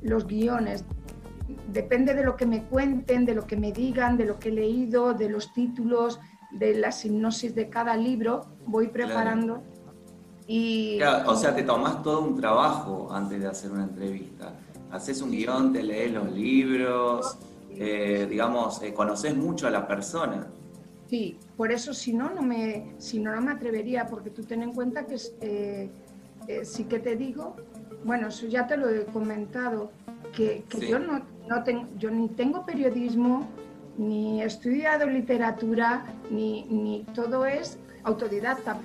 los 0.02 0.26
guiones. 0.26 0.84
Depende 1.76 2.14
de 2.14 2.24
lo 2.24 2.38
que 2.38 2.46
me 2.46 2.64
cuenten, 2.64 3.26
de 3.26 3.36
lo 3.36 3.46
que 3.46 3.58
me 3.58 3.74
digan, 3.74 4.16
de 4.16 4.24
lo 4.24 4.40
que 4.40 4.48
he 4.48 4.52
leído, 4.54 5.14
de 5.14 5.28
los 5.28 5.52
títulos, 5.52 6.22
de 6.52 6.74
la 6.76 6.90
hipnosis 6.90 7.54
de 7.54 7.70
cada 7.70 7.98
libro, 7.98 8.46
voy 8.66 8.88
preparando 8.88 9.62
y... 10.48 11.00
o 11.26 11.36
sea, 11.36 11.54
te 11.54 11.64
tomas 11.64 12.02
todo 12.02 12.22
un 12.22 12.38
trabajo 12.40 13.10
antes 13.12 13.42
de 13.42 13.48
hacer 13.48 13.72
una 13.72 13.84
entrevista. 13.84 14.54
Haces 14.90 15.22
un 15.22 15.32
guion, 15.32 15.74
te 15.74 15.84
lees 15.84 16.14
los 16.14 16.32
libros, 16.32 17.38
eh, 17.72 18.26
digamos, 18.30 18.82
eh, 18.82 18.94
conoces 18.94 19.36
mucho 19.36 19.68
a 19.68 19.70
la 19.70 19.86
persona. 19.86 20.48
Sí, 21.10 21.38
por 21.58 21.74
eso 21.74 21.94
si 21.94 22.14
no, 22.14 22.30
no 22.30 22.42
me, 22.42 22.94
si 23.00 23.20
no, 23.20 23.36
no 23.36 23.42
me 23.42 23.52
atrevería, 23.52 24.08
porque 24.08 24.30
tú 24.30 24.44
ten 24.44 24.64
en 24.64 24.74
cuenta 24.74 25.06
que 25.06 25.18
eh, 25.42 25.90
sí 26.64 26.86
que 26.86 27.00
te 27.00 27.18
digo, 27.18 27.58
bueno, 28.06 28.30
eso 28.30 28.48
ya 28.48 28.66
te 28.66 28.78
lo 28.78 28.88
he 28.88 29.04
comentado, 29.06 29.92
que, 30.34 30.64
yo, 30.88 31.00
no, 31.00 31.35
no 31.48 31.64
tengo, 31.64 31.88
yo 31.98 32.10
ni 32.12 32.30
tengo 32.30 32.66
periodismo, 32.66 33.48
ni 33.98 34.42
he 34.42 34.46
estudiado 34.46 35.06
literatura, 35.06 36.04
ni, 36.30 36.64
ni 36.66 37.06
todo 37.14 37.46
es 37.46 37.80
autodidacta. 38.04 38.78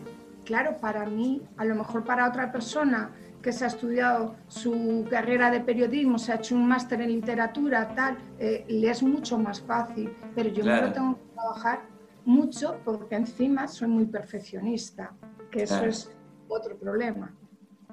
Claro, 0.44 0.76
para 0.80 1.06
mí, 1.06 1.42
a 1.56 1.64
lo 1.64 1.74
mejor 1.74 2.04
para 2.04 2.28
otra 2.28 2.50
persona 2.50 3.10
que 3.42 3.52
se 3.52 3.64
ha 3.64 3.68
estudiado 3.68 4.34
su 4.48 5.06
carrera 5.10 5.50
de 5.50 5.60
periodismo, 5.60 6.18
se 6.18 6.32
ha 6.32 6.36
hecho 6.36 6.54
un 6.54 6.68
máster 6.68 7.00
en 7.00 7.12
literatura, 7.12 7.94
tal, 7.94 8.18
eh, 8.38 8.64
le 8.68 8.90
es 8.90 9.02
mucho 9.02 9.38
más 9.38 9.60
fácil, 9.62 10.14
pero 10.34 10.50
yo 10.50 10.64
me 10.64 10.80
lo 10.80 10.92
tengo 10.92 11.14
que 11.16 11.34
trabajar 11.34 11.80
mucho 12.24 12.78
porque 12.84 13.16
encima 13.16 13.66
soy 13.66 13.88
muy 13.88 14.06
perfeccionista, 14.06 15.12
que 15.50 15.62
eso 15.62 15.84
es 15.84 16.10
otro 16.48 16.76
problema. 16.76 17.34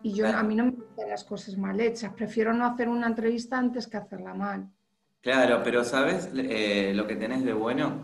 Y 0.04 0.14
yo 0.14 0.28
a 0.28 0.44
mí 0.44 0.56
no 0.56 0.66
me 0.66 0.72
gustan 0.72 1.10
las 1.10 1.24
cosas 1.24 1.58
mal 1.58 1.80
hechas, 1.80 2.14
prefiero 2.14 2.54
no 2.54 2.66
hacer 2.66 2.90
una 2.90 3.08
entrevista 3.08 3.58
antes 3.58 3.88
que 3.88 3.98
hacerla 3.98 4.34
mal. 4.34 4.70
Claro, 5.22 5.62
pero 5.64 5.84
¿sabes 5.84 6.30
eh, 6.36 6.94
lo 6.96 7.08
que 7.08 7.16
tenés 7.16 7.44
de 7.44 7.54
bueno? 7.54 8.04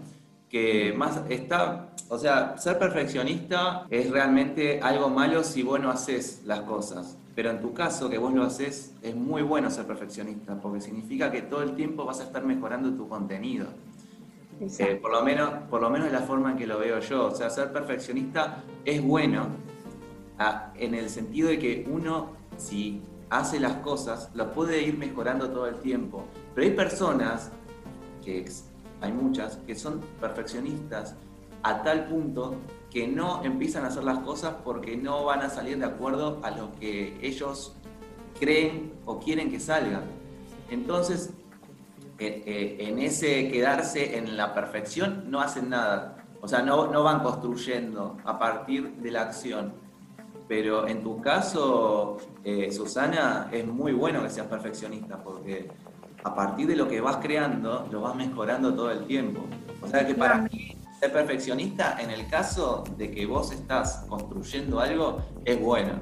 Que 0.49 0.93
más 0.93 1.21
está, 1.29 1.89
o 2.09 2.17
sea, 2.17 2.57
ser 2.57 2.77
perfeccionista 2.77 3.85
es 3.89 4.11
realmente 4.11 4.79
algo 4.81 5.09
malo 5.09 5.43
si 5.43 5.63
vos 5.63 5.79
no 5.79 5.89
haces 5.89 6.41
las 6.45 6.61
cosas. 6.61 7.17
Pero 7.35 7.49
en 7.49 7.61
tu 7.61 7.73
caso, 7.73 8.09
que 8.09 8.17
vos 8.19 8.33
lo 8.33 8.43
haces, 8.43 8.93
es 9.01 9.15
muy 9.15 9.41
bueno 9.41 9.71
ser 9.71 9.85
perfeccionista, 9.85 10.55
porque 10.61 10.81
significa 10.81 11.31
que 11.31 11.41
todo 11.41 11.63
el 11.63 11.75
tiempo 11.75 12.05
vas 12.05 12.19
a 12.19 12.23
estar 12.23 12.43
mejorando 12.43 12.91
tu 12.91 13.07
contenido. 13.07 13.67
Eh, 14.59 14.99
por, 15.01 15.11
lo 15.11 15.23
menos, 15.23 15.51
por 15.69 15.81
lo 15.81 15.89
menos 15.89 16.07
es 16.07 16.13
la 16.13 16.21
forma 16.21 16.51
en 16.51 16.57
que 16.57 16.67
lo 16.67 16.77
veo 16.77 16.99
yo. 16.99 17.27
O 17.27 17.31
sea, 17.31 17.49
ser 17.49 17.71
perfeccionista 17.71 18.63
es 18.85 19.01
bueno 19.01 19.47
en 20.75 20.95
el 20.95 21.09
sentido 21.09 21.49
de 21.49 21.59
que 21.59 21.87
uno, 21.89 22.31
si 22.57 23.01
hace 23.29 23.59
las 23.59 23.75
cosas, 23.77 24.29
lo 24.33 24.51
puede 24.51 24.81
ir 24.81 24.97
mejorando 24.97 25.49
todo 25.49 25.67
el 25.67 25.75
tiempo. 25.75 26.25
Pero 26.53 26.67
hay 26.67 26.73
personas, 26.73 27.51
que 28.23 28.45
hay 29.01 29.11
muchas, 29.11 29.57
que 29.65 29.75
son 29.75 30.01
perfeccionistas 30.19 31.15
a 31.63 31.81
tal 31.81 32.05
punto 32.07 32.55
que 32.91 33.07
no 33.07 33.43
empiezan 33.43 33.85
a 33.85 33.87
hacer 33.87 34.03
las 34.03 34.19
cosas 34.19 34.55
porque 34.63 34.95
no 34.95 35.25
van 35.25 35.41
a 35.41 35.49
salir 35.49 35.79
de 35.79 35.85
acuerdo 35.85 36.39
a 36.43 36.51
lo 36.51 36.73
que 36.73 37.17
ellos 37.21 37.75
creen 38.39 38.93
o 39.05 39.19
quieren 39.19 39.49
que 39.49 39.59
salgan. 39.59 40.03
Entonces, 40.69 41.33
eh, 42.19 42.43
eh, 42.45 42.77
en 42.79 42.99
ese 42.99 43.49
quedarse 43.49 44.17
en 44.17 44.37
la 44.37 44.53
perfección 44.53 45.31
no 45.31 45.41
hacen 45.41 45.69
nada. 45.69 46.17
O 46.41 46.47
sea, 46.47 46.61
no, 46.61 46.87
no 46.87 47.03
van 47.03 47.23
construyendo 47.23 48.17
a 48.25 48.37
partir 48.37 48.95
de 48.97 49.11
la 49.11 49.23
acción. 49.23 49.73
Pero 50.47 50.87
en 50.87 51.01
tu 51.01 51.21
caso, 51.21 52.17
eh, 52.43 52.71
Susana, 52.71 53.49
es 53.51 53.65
muy 53.65 53.93
bueno 53.93 54.21
que 54.23 54.29
seas 54.29 54.47
perfeccionista 54.47 55.23
porque 55.23 55.69
a 56.23 56.33
partir 56.33 56.67
de 56.67 56.75
lo 56.75 56.87
que 56.87 57.01
vas 57.01 57.17
creando, 57.17 57.87
lo 57.91 58.01
vas 58.01 58.15
mejorando 58.15 58.73
todo 58.73 58.91
el 58.91 59.05
tiempo. 59.05 59.41
O 59.81 59.87
sea 59.87 60.05
que 60.05 60.15
para 60.15 60.39
mí, 60.39 60.77
ser 60.99 61.11
perfeccionista 61.11 61.97
en 61.99 62.11
el 62.11 62.27
caso 62.27 62.83
de 62.97 63.11
que 63.11 63.25
vos 63.25 63.51
estás 63.51 64.05
construyendo 64.07 64.79
algo 64.79 65.21
es 65.43 65.59
bueno. 65.59 65.93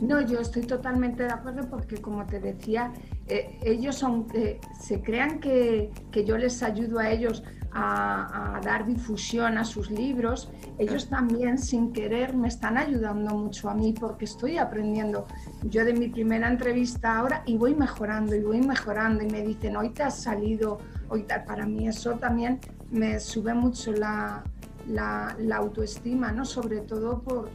No, 0.00 0.22
yo 0.22 0.40
estoy 0.40 0.62
totalmente 0.62 1.24
de 1.24 1.30
acuerdo 1.30 1.68
porque 1.68 2.00
como 2.00 2.24
te 2.24 2.40
decía, 2.40 2.90
eh, 3.26 3.58
ellos 3.62 3.96
son, 3.96 4.28
eh, 4.32 4.58
se 4.80 5.02
crean 5.02 5.40
que, 5.40 5.90
que, 6.10 6.24
yo 6.24 6.38
les 6.38 6.62
ayudo 6.62 7.00
a 7.00 7.10
ellos 7.10 7.42
a, 7.72 8.56
a, 8.56 8.60
dar 8.60 8.86
difusión 8.86 9.58
a 9.58 9.64
sus 9.64 9.90
libros, 9.90 10.50
ellos 10.78 11.08
también 11.08 11.58
sin 11.58 11.92
querer 11.92 12.34
me 12.34 12.48
están 12.48 12.76
ayudando 12.76 13.36
mucho 13.36 13.70
a 13.70 13.74
mí 13.74 13.92
porque 13.92 14.24
estoy 14.24 14.58
aprendiendo. 14.58 15.26
Yo 15.62 15.84
de 15.84 15.92
mi 15.92 16.08
primera 16.08 16.48
entrevista 16.48 17.18
ahora 17.18 17.42
y 17.46 17.56
voy 17.56 17.74
mejorando 17.74 18.34
y 18.34 18.42
voy 18.42 18.60
mejorando 18.60 19.22
y 19.22 19.28
me 19.28 19.42
dicen, 19.42 19.76
hoy 19.76 19.90
te 19.90 20.02
has 20.02 20.22
salido, 20.22 20.78
hoy 21.08 21.26
para 21.46 21.66
mí 21.66 21.88
eso 21.88 22.12
también 22.14 22.60
me 22.90 23.20
sube 23.20 23.54
mucho 23.54 23.92
la, 23.92 24.42
la, 24.88 25.36
la 25.38 25.56
autoestima, 25.56 26.32
¿no? 26.32 26.44
Sobre 26.44 26.80
todo 26.80 27.22
por 27.22 27.50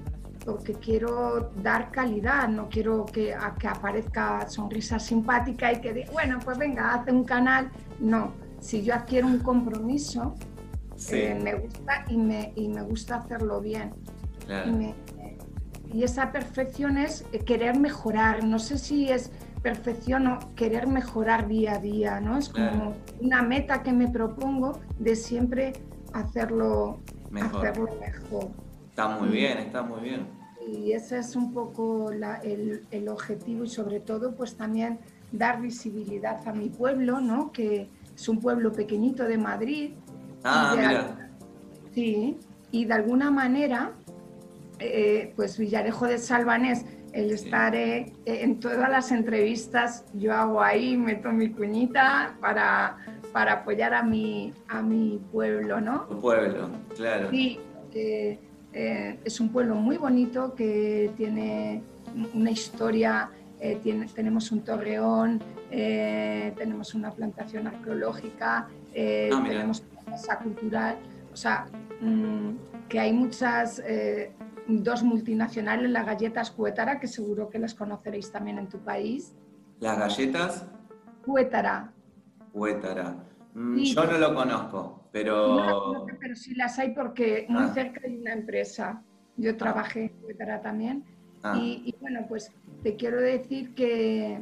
porque 0.46 0.74
quiero 0.74 1.52
dar 1.64 1.92
calidad, 1.92 2.48
no 2.48 2.70
quiero 2.70 3.06
que, 3.06 3.36
que 3.60 3.68
aparezca 3.68 4.48
sonrisa 4.48 5.00
simpática 5.00 5.74
y 5.74 5.82
que 5.82 5.92
diga, 5.92 6.12
bueno, 6.12 6.38
pues 6.46 6.58
venga, 6.58 6.94
hace 6.94 7.12
un 7.12 7.24
canal. 7.24 7.72
No, 8.00 8.32
si 8.60 8.84
yo 8.84 8.94
adquiero 8.96 9.28
un 9.28 9.40
compromiso, 9.40 10.36
eh, 11.12 11.40
me 11.42 11.56
gusta 11.56 12.06
y 12.10 12.18
me, 12.18 12.54
y 12.56 12.68
me 12.68 12.82
gusta 12.82 13.18
hacerlo 13.18 13.62
bien. 13.62 13.94
Y, 15.94 16.04
esa 16.04 16.32
perfección 16.32 16.98
es 16.98 17.24
querer 17.46 17.80
mejorar. 17.80 18.44
No 18.44 18.60
sé 18.60 18.78
si 18.78 19.10
es 19.10 19.32
perfección 19.62 20.28
o 20.28 20.40
querer 20.56 20.88
mejorar 20.88 21.48
día 21.48 21.76
a 21.76 21.80
día, 21.80 22.20
¿no? 22.20 22.38
Es 22.38 22.50
como 22.50 22.96
una 23.22 23.42
meta 23.42 23.82
que 23.82 23.94
me 23.94 24.10
propongo 24.10 24.80
de 25.00 25.16
siempre 25.16 25.74
hacerlo 26.14 27.00
mejor. 27.30 27.68
Hacerlo 27.68 27.90
mejor. 28.00 28.50
Está 28.90 29.08
muy 29.08 29.30
bien, 29.30 29.58
está 29.60 29.84
muy 29.84 30.02
bien. 30.02 30.28
Y 30.68 30.92
ese 30.92 31.20
es 31.20 31.36
un 31.36 31.54
poco 31.54 32.12
el, 32.12 32.84
el, 32.92 33.08
objetivo 33.08 33.64
y 33.64 33.70
sobre 33.70 34.00
todo 34.00 34.36
pues 34.36 34.56
también 34.56 35.00
dar 35.32 35.62
visibilidad 35.62 36.46
a 36.48 36.54
mi 36.54 36.70
pueblo, 36.70 37.22
¿no? 37.22 37.52
Que 37.52 37.90
es 38.16 38.30
un 38.30 38.40
pueblo 38.40 38.72
pequeñito 38.72 39.24
de 39.26 39.38
Madrid. 39.38 39.92
Ah, 40.44 40.74
mira. 40.76 41.30
Sí, 41.94 42.38
y 42.72 42.86
de 42.86 42.94
alguna 42.94 43.32
manera 43.32 43.94
eh, 44.80 45.34
pues 45.36 45.58
Villarejo 45.58 46.06
de 46.06 46.18
Salvanés, 46.18 46.86
el 47.14 47.32
estar 47.32 47.76
eh, 47.76 48.12
en 48.26 48.60
todas 48.60 48.90
las 48.90 49.12
entrevistas, 49.12 50.04
yo 50.14 50.34
hago 50.34 50.62
ahí, 50.62 50.98
meto 50.98 51.32
mi 51.32 51.50
cuñita 51.50 52.36
para, 52.42 52.98
para 53.32 53.54
apoyar 53.54 53.94
a 53.94 54.04
mi, 54.04 54.54
a 54.68 54.82
mi 54.82 55.22
pueblo, 55.32 55.80
¿no? 55.80 56.08
pueblo, 56.20 56.70
claro. 56.96 57.30
Sí, 57.30 57.60
eh, 57.94 58.38
es 59.24 59.40
un 59.40 59.50
pueblo 59.50 59.76
muy 59.76 59.96
bonito 59.96 60.54
que 60.56 61.12
tiene 61.16 61.82
una 62.34 62.52
historia, 62.52 63.30
tiene, 63.82 64.08
tenemos 64.08 64.52
un 64.52 64.64
torreón, 64.64 65.42
tenemos 65.70 66.94
una 66.94 67.12
plantación 67.12 67.68
arqueológica, 67.68 68.68
ah, 68.68 68.70
tenemos 68.92 69.84
una 69.92 70.12
casa 70.12 70.40
cultural, 70.40 70.98
o 71.34 71.36
sea, 71.36 71.68
mm, 72.02 72.88
que 72.88 73.00
hay 73.00 73.14
muchas 73.14 73.82
dos 74.68 75.04
multinacionales, 75.04 75.90
las 75.90 76.06
galletas 76.06 76.52
Cuétara, 76.52 77.00
que 77.00 77.08
seguro 77.08 77.50
que 77.50 77.60
las 77.60 77.74
conoceréis 77.74 78.32
también 78.32 78.58
en 78.58 78.68
tu 78.68 78.80
país. 78.80 79.34
¿Las 79.80 79.98
galletas? 79.98 80.66
Cuétara. 81.26 81.92
Cuétara. 82.52 83.16
Mm, 83.54 83.78
yo 83.78 84.06
no 84.06 84.18
lo 84.18 84.34
conozco, 84.34 85.08
pero... 85.12 86.06
pero 86.20 86.36
sí 86.36 86.56
las 86.56 86.78
hay 86.80 86.94
porque 86.94 87.46
muy 87.50 87.64
ah. 87.64 87.72
cerca 87.74 88.02
hay 88.04 88.18
una 88.18 88.34
empresa. 88.34 89.02
Yo 89.38 89.56
trabajé 89.58 90.06
en 90.06 90.10
Cuétara 90.22 90.62
también. 90.62 91.04
Ah. 91.44 91.58
Y, 91.58 91.94
bueno, 92.02 92.26
pues 92.28 92.52
te 92.86 92.96
quiero 92.96 93.20
decir 93.20 93.74
que, 93.74 94.38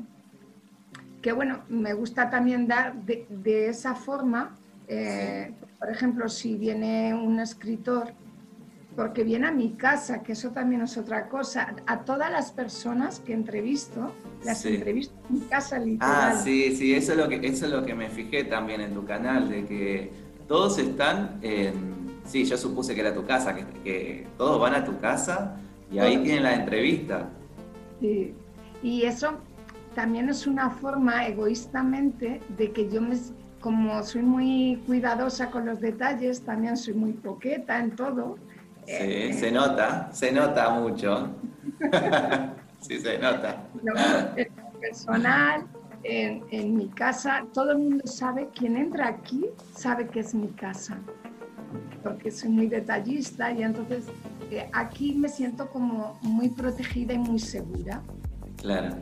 que 1.22 1.32
bueno, 1.32 1.62
me 1.70 1.94
gusta 1.94 2.30
también 2.30 2.68
dar 2.68 2.94
de, 2.94 3.70
esa 3.70 3.96
forma, 3.96 4.58
eh, 4.90 5.54
por 5.80 5.90
ejemplo, 5.90 6.28
si 6.28 6.56
viene 6.56 7.14
un 7.14 7.40
escritor 7.40 8.12
porque 8.98 9.24
viene 9.24 9.48
a 9.48 9.52
mi 9.52 9.76
casa, 9.76 10.24
que 10.24 10.34
eso 10.34 10.50
también 10.50 10.82
es 10.82 10.98
otra 10.98 11.30
cosa. 11.30 11.74
A 11.88 12.02
todas 12.02 12.30
las 12.30 12.52
personas 12.52 13.22
que 13.22 13.32
entrevisto, 13.32 14.14
las 14.44 14.66
entrevisto 14.66 15.16
en 15.30 15.40
mi 15.40 15.46
casa 15.46 15.80
literal. 15.80 16.34
Ah, 16.34 16.42
sí, 16.44 16.76
sí, 16.76 16.94
eso 16.94 17.14
es, 17.14 17.18
lo 17.18 17.30
que, 17.30 17.38
eso 17.48 17.66
es 17.68 17.72
lo 17.72 17.86
que 17.86 17.96
me 17.96 18.10
fijé 18.10 18.44
también 18.44 18.82
en 18.82 18.94
tu 18.94 19.06
canal, 19.06 19.48
de 19.48 19.64
que 19.64 20.12
todos 20.50 20.78
están 20.80 21.40
en... 21.42 22.20
Sí, 22.26 22.44
yo 22.44 22.58
supuse 22.58 22.94
que 22.94 23.00
era 23.00 23.14
tu 23.14 23.26
casa, 23.26 23.56
que, 23.56 24.28
todos 24.38 24.60
van 24.60 24.74
a 24.74 24.84
tu 24.84 25.00
casa 25.00 25.56
y 25.90 26.00
ahí 26.00 26.18
tienen 26.18 26.44
la 26.44 26.56
entrevista. 26.56 27.30
Sí, 28.04 28.36
y 28.82 29.04
eso 29.04 29.36
también 29.96 30.28
es 30.28 30.46
una 30.46 30.70
forma 30.70 31.26
egoístamente 31.26 32.42
de 32.58 32.72
que 32.74 32.90
yo 32.90 33.02
me... 33.02 33.16
Como 33.62 34.04
soy 34.04 34.24
muy 34.24 34.84
cuidadosa 34.86 35.50
con 35.50 35.66
los 35.66 35.80
detalles, 35.80 36.42
también 36.42 36.76
soy 36.76 36.96
muy 36.96 37.14
coqueta 37.14 37.80
en 37.80 37.96
todo 37.96 38.36
Sí, 38.86 39.32
se 39.32 39.52
nota, 39.52 40.10
se 40.12 40.34
nota 40.34 40.70
mucho. 40.72 41.30
sí, 42.82 43.00
se 43.00 43.18
nota. 43.18 43.64
En 44.36 44.48
lo 44.56 44.80
personal, 44.82 45.66
en, 46.04 46.76
mi 46.76 46.90
casa, 46.90 47.46
todo 47.54 47.72
el 47.72 47.78
mundo 47.78 48.06
sabe, 48.06 48.50
quien 48.54 48.76
entra 48.76 49.08
aquí 49.08 49.46
sabe 49.74 50.08
que 50.08 50.20
es 50.20 50.36
mi 50.36 50.50
casa, 50.50 51.00
porque 52.02 52.32
soy 52.32 52.50
muy 52.50 52.68
detallista 52.68 53.52
y 53.52 53.64
entonces 53.64 54.06
eh, 54.52 54.70
aquí 54.74 55.14
me 55.14 55.30
siento 55.30 55.70
como 55.70 56.20
muy 56.22 56.50
protegida 56.50 57.14
y 57.14 57.18
muy 57.18 57.40
segura. 57.40 58.02
Claro. 58.58 58.96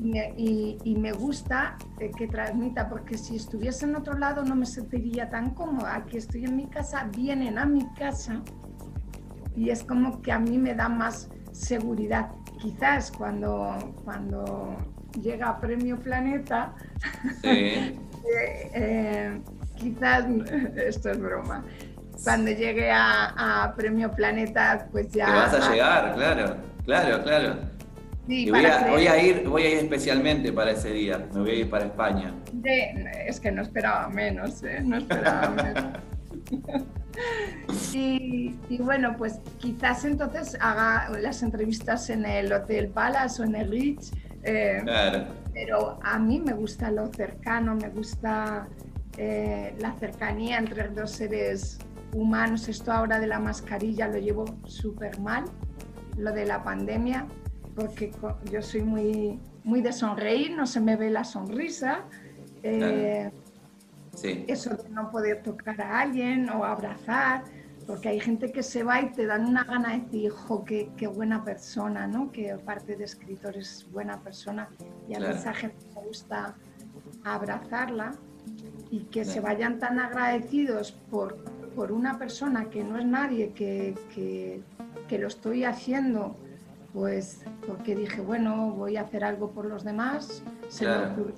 y, 0.00 0.78
y, 0.84 0.94
me 0.94 1.10
gusta 1.10 1.76
eh, 1.98 2.12
que 2.16 2.28
transmita, 2.28 2.88
porque 2.88 3.18
si 3.18 3.34
estuviese 3.34 3.84
en 3.84 3.96
otro 3.96 4.16
lado 4.16 4.44
no 4.44 4.54
me 4.54 4.64
sentiría 4.64 5.28
tan 5.28 5.50
cómoda. 5.50 5.96
Aquí 5.96 6.18
estoy 6.18 6.44
en 6.44 6.56
mi 6.56 6.66
casa, 6.66 7.10
vienen 7.16 7.58
a 7.58 7.66
mi 7.66 7.84
casa 7.94 8.42
y 9.58 9.70
es 9.70 9.82
como 9.82 10.22
que 10.22 10.30
a 10.30 10.38
mí 10.38 10.56
me 10.56 10.74
da 10.74 10.88
más 10.88 11.28
seguridad. 11.50 12.30
Quizás 12.60 13.10
cuando, 13.10 13.76
cuando 14.04 14.76
llega 15.20 15.60
Premio 15.60 15.96
Planeta, 15.96 16.74
eh, 17.42 17.98
eh, 18.74 19.40
quizás, 19.76 20.26
esto 20.76 21.10
es 21.10 21.20
broma, 21.20 21.64
cuando 22.24 22.50
llegue 22.50 22.90
a, 22.90 23.72
Premio 23.76 24.10
Planeta, 24.10 24.88
pues 24.90 25.10
ya... 25.10 25.26
Te 25.26 25.32
vas 25.32 25.54
a 25.54 25.72
llegar, 25.72 26.14
claro, 26.14 26.56
claro, 26.84 27.22
claro. 27.22 27.56
y 28.26 28.50
voy 28.50 28.64
a, 28.64 28.86
voy 28.88 29.06
a, 29.06 29.22
ir, 29.22 29.48
voy 29.48 29.62
a 29.62 29.70
ir 29.70 29.78
especialmente 29.78 30.52
para 30.52 30.72
ese 30.72 30.90
día, 30.92 31.26
me 31.32 31.40
voy 31.40 31.50
a 31.50 31.54
ir 31.54 31.70
para 31.70 31.86
España. 31.86 32.34
es 33.26 33.40
que 33.40 33.50
no 33.52 33.62
esperaba 33.62 34.08
menos, 34.08 34.62
¿eh? 34.62 34.80
no 34.82 34.98
esperaba 34.98 35.50
menos. 35.62 35.84
Y, 37.92 38.54
bueno, 38.78 39.16
pues 39.16 39.40
quizás 39.58 40.04
entonces 40.04 40.56
haga 40.60 41.10
las 41.20 41.42
entrevistas 41.42 42.10
en 42.10 42.24
el 42.24 42.52
Hotel 42.52 42.88
Palace 42.88 43.42
o 43.42 43.44
en 43.44 43.56
el 43.56 43.70
Rich. 43.70 44.12
Eh, 44.44 44.82
pero 45.52 45.98
a 46.02 46.18
mí 46.18 46.40
me 46.40 46.52
gusta 46.52 46.90
lo 46.90 47.08
cercano, 47.08 47.74
me 47.74 47.88
gusta 47.88 48.68
eh, 49.16 49.74
la 49.80 49.92
cercanía 49.94 50.58
entre 50.58 50.88
dos 50.88 51.10
seres 51.10 51.78
humanos. 52.14 52.68
Esto 52.68 52.92
ahora 52.92 53.18
de 53.20 53.26
la 53.26 53.38
mascarilla 53.38 54.08
lo 54.08 54.18
llevo 54.18 54.44
súper 54.64 55.18
mal, 55.20 55.44
lo 56.16 56.32
de 56.32 56.46
la 56.46 56.62
pandemia, 56.62 57.26
porque 57.74 58.12
yo 58.50 58.62
soy 58.62 58.82
muy, 58.82 59.40
muy 59.64 59.82
de 59.82 59.92
sonreír, 59.92 60.56
no 60.56 60.66
se 60.66 60.80
me 60.80 60.96
ve 60.96 61.10
la 61.10 61.24
sonrisa. 61.24 62.04
Eh, 62.62 63.30
eso 64.22 64.70
de 64.74 64.88
no 64.88 65.10
poder 65.10 65.42
tocar 65.42 65.80
a 65.80 66.00
alguien 66.00 66.50
o 66.50 66.64
abrazar, 66.64 67.44
porque 67.86 68.08
hay 68.08 68.20
gente 68.20 68.50
que 68.50 68.62
se 68.62 68.82
va 68.82 69.00
y 69.00 69.12
te 69.12 69.26
dan 69.26 69.46
una 69.46 69.64
gana 69.64 69.92
de 69.92 70.00
decir, 70.00 70.24
hijo, 70.24 70.64
qué, 70.64 70.90
qué 70.96 71.06
buena 71.06 71.44
persona, 71.44 72.06
¿no? 72.06 72.32
Que 72.32 72.50
aparte 72.50 72.96
de 72.96 73.04
escritor 73.04 73.56
es 73.56 73.86
buena 73.92 74.20
persona 74.20 74.68
y 75.08 75.14
a 75.14 75.30
esa 75.30 75.54
gente 75.54 75.86
me 75.94 76.02
gusta 76.02 76.56
abrazarla 77.24 78.12
y 78.90 79.00
que 79.04 79.24
se 79.24 79.40
vayan 79.40 79.78
tan 79.78 79.98
agradecidos 79.98 80.92
por, 80.92 81.38
por 81.78 81.92
una 81.92 82.18
persona 82.18 82.64
que 82.70 82.82
no 82.82 82.98
es 82.98 83.06
nadie, 83.06 83.52
que, 83.52 83.94
que, 84.12 84.60
que 85.06 85.16
lo 85.16 85.28
estoy 85.28 85.62
haciendo 85.62 86.34
pues 86.92 87.44
porque 87.68 87.94
dije, 87.94 88.20
bueno, 88.20 88.72
voy 88.72 88.96
a 88.96 89.02
hacer 89.02 89.22
algo 89.22 89.52
por 89.52 89.64
los 89.64 89.84
demás, 89.84 90.42
se 90.68 90.88
me 90.88 90.96
ocurrió 90.96 91.36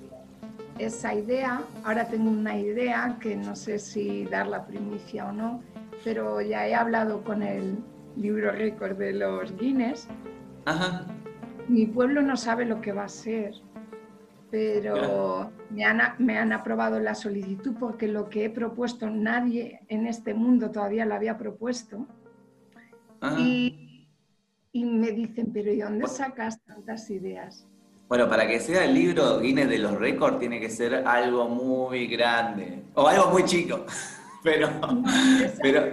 esa 0.79 1.13
idea. 1.13 1.61
Ahora 1.83 2.05
tengo 2.07 2.31
una 2.31 2.57
idea 2.57 3.17
que 3.21 3.35
no 3.35 3.55
sé 3.55 3.77
si 3.77 4.25
dar 4.25 4.47
la 4.47 4.65
primicia 4.65 5.27
o 5.27 5.31
no, 5.31 5.61
pero 6.03 6.41
ya 6.41 6.67
he 6.67 6.73
hablado 6.73 7.23
con 7.23 7.43
el 7.43 7.77
libro 8.17 8.51
récord 8.51 8.97
de 8.97 9.13
los 9.13 9.55
Guinness. 9.57 10.07
Mi 11.67 11.85
pueblo 11.85 12.23
no 12.23 12.35
sabe 12.35 12.65
lo 12.65 12.81
que 12.81 12.93
va 12.93 13.03
a 13.03 13.09
ser, 13.09 13.53
pero 14.51 15.49
me, 15.69 15.85
han, 15.85 16.01
me 16.19 16.37
han 16.37 16.51
aprobado 16.51 16.99
la 16.99 17.15
solicitud 17.15 17.73
porque 17.79 18.07
lo 18.07 18.29
que 18.29 18.45
he 18.45 18.49
propuesto 18.49 19.09
nadie 19.09 19.79
en 19.87 20.05
este 20.05 20.33
mundo 20.33 20.69
todavía 20.69 21.05
lo 21.05 21.15
había 21.15 21.37
propuesto. 21.37 22.05
Y, 23.37 24.07
y, 24.73 24.83
me 24.83 25.11
dicen, 25.11 25.51
pero 25.53 25.71
¿y 25.71 25.79
dónde 25.79 26.07
sacas 26.07 26.61
tantas 26.63 27.09
ideas? 27.09 27.65
Bueno, 28.09 28.27
para 28.27 28.45
que 28.45 28.59
sea 28.59 28.83
el 28.83 28.93
libro 28.93 29.39
Guinness 29.39 29.69
de 29.69 29.77
los 29.77 29.93
récords 29.93 30.39
tiene 30.39 30.59
que 30.59 30.69
ser 30.69 31.07
algo 31.07 31.47
muy 31.47 32.07
grande 32.07 32.83
o 32.95 33.07
algo 33.07 33.29
muy 33.29 33.45
chico. 33.45 33.85
pero, 34.43 34.69
pero, 35.61 35.85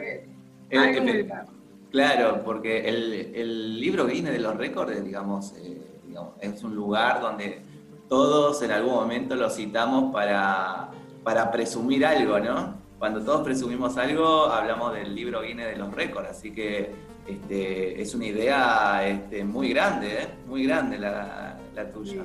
claro, 1.90 2.42
porque 2.44 2.88
el, 2.88 3.78
libro 3.78 4.06
Guinness 4.06 4.32
de 4.32 4.38
los 4.40 4.56
récords, 4.56 5.04
digamos, 5.04 5.54
eh, 5.58 5.80
digamos, 6.06 6.32
es 6.40 6.64
un 6.64 6.74
lugar 6.74 7.20
donde 7.20 7.62
todos 8.08 8.62
en 8.62 8.70
algún 8.70 8.94
momento 8.94 9.34
lo 9.34 9.50
citamos 9.50 10.12
para, 10.12 10.90
para 11.22 11.50
presumir 11.50 12.06
algo, 12.06 12.38
¿no? 12.38 12.78
cuando 12.98 13.22
todos 13.22 13.42
presumimos 13.42 13.96
algo, 13.96 14.46
hablamos 14.46 14.92
del 14.94 15.14
libro 15.14 15.42
Guinness 15.42 15.68
de 15.68 15.76
los 15.76 15.94
récords, 15.94 16.28
así 16.30 16.50
que 16.50 16.90
este, 17.26 18.00
es 18.02 18.14
una 18.14 18.26
idea 18.26 19.06
este, 19.06 19.44
muy 19.44 19.70
grande, 19.70 20.22
¿eh? 20.22 20.28
muy 20.46 20.66
grande 20.66 20.98
la, 20.98 21.56
tuya. 21.92 22.24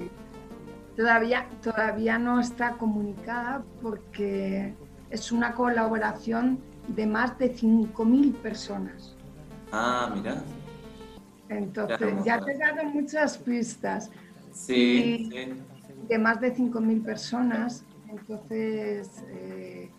Todavía, 0.95 1.47
todavía 1.61 2.17
no 2.17 2.39
está 2.39 2.71
comunicada 2.71 3.63
porque 3.81 4.73
es 5.11 5.31
una 5.31 5.53
colaboración 5.53 6.59
de 6.87 7.05
más 7.05 7.37
de 7.37 7.55
5.000 7.55 8.33
personas. 8.37 9.15
Ah, 9.71 10.11
mira. 10.15 10.41
Entonces, 11.49 12.15
ya 12.25 12.39
te 12.39 12.51
he 12.51 12.57
dado 12.57 12.83
muchas 12.85 13.37
pistas. 13.37 14.09
Sí, 14.51 15.29
sí. 15.31 15.53
De 16.07 16.17
más 16.17 16.41
de 16.41 16.53
5.000 16.55 17.03
personas, 17.03 17.85
entonces 18.09 19.23
eh, 19.29 19.89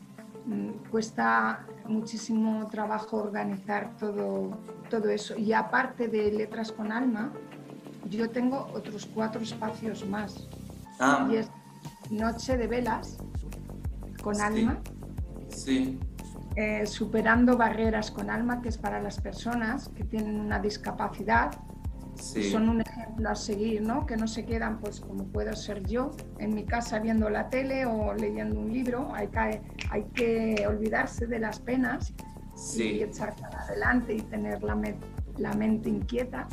mm, 0.47 0.91
cuesta 0.91 1.67
muchísimo 1.87 2.67
trabajo 2.69 3.17
organizar 3.19 3.97
todo, 3.97 4.51
todo 4.91 5.09
eso. 5.09 5.37
Y 5.37 5.53
aparte 5.53 6.09
de 6.09 6.31
Letras 6.31 6.73
con 6.73 6.93
Alma, 6.93 7.33
yo 8.11 8.31
tengo 8.31 8.69
otros 8.75 9.07
cuatro 9.07 9.43
espacios 9.43 10.07
más. 10.07 10.49
Ah. 11.01 11.29
Y 11.31 11.37
es 11.37 11.51
Noche 12.11 12.57
de 12.57 12.67
Velas 12.67 13.19
con 14.23 14.41
Alma. 14.41 14.79
Sí. 15.49 15.99
Eh, 16.57 16.87
superando 16.87 17.57
barreras 17.57 18.13
con 18.13 18.31
alma, 18.31 18.63
que 18.63 18.69
es 18.69 18.79
para 18.79 19.01
las 19.03 19.21
personas 19.21 19.89
que 19.89 20.05
tienen 20.05 20.39
una 20.39 20.61
discapacidad. 20.61 21.51
Son 22.17 22.69
un 22.69 22.81
ejemplo 22.81 23.29
a 23.29 23.35
seguir, 23.35 23.83
¿no? 23.83 24.07
Que 24.07 24.17
no 24.17 24.27
se 24.27 24.45
quedan, 24.45 24.79
pues 24.79 25.01
como 25.01 25.25
puedo 25.25 25.53
ser 25.55 25.85
yo, 25.87 26.11
en 26.39 26.55
mi 26.55 26.65
casa 26.65 26.99
viendo 26.99 27.29
la 27.29 27.49
tele 27.49 27.87
o 27.87 28.15
leyendo 28.15 28.61
un 28.61 28.73
libro. 28.73 29.13
Hay 29.15 29.29
que, 29.29 29.63
hay 29.91 30.05
que 30.15 30.67
olvidarse 30.67 31.27
de 31.27 31.39
las 31.39 31.59
penas 31.61 32.13
y 32.77 33.03
echar 33.03 33.35
para 33.37 33.61
adelante 33.63 34.15
y 34.15 34.21
tener 34.21 34.63
la, 34.63 34.81
la 35.39 35.53
mente 35.55 35.89
inquieta. 35.89 36.47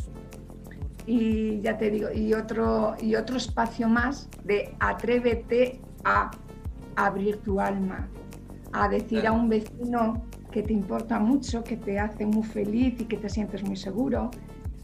Y 1.05 1.62
ya 1.62 1.78
te 1.78 1.89
digo, 1.89 2.12
y 2.12 2.34
otro, 2.34 2.95
y 3.01 3.16
otro 3.16 3.38
espacio 3.38 3.88
más 3.88 4.30
de 4.43 4.76
atrévete 4.80 5.82
a 6.03 6.32
abrir 6.95 7.38
tu 7.38 7.59
alma, 7.59 8.07
a 8.74 8.88
decir 8.88 9.26
a 9.26 9.32
un 9.32 9.49
vecino 9.49 10.24
que 10.51 10.62
te 10.62 10.74
importa 10.74 11.20
mucho, 11.20 11.64
que 11.64 11.78
te 11.78 11.97
hace 11.97 12.26
muy 12.26 12.43
feliz 12.43 12.99
y 12.99 13.05
que 13.05 13.18
te 13.18 13.30
sientes 13.30 13.64
muy 13.64 13.78
seguro, 13.78 14.30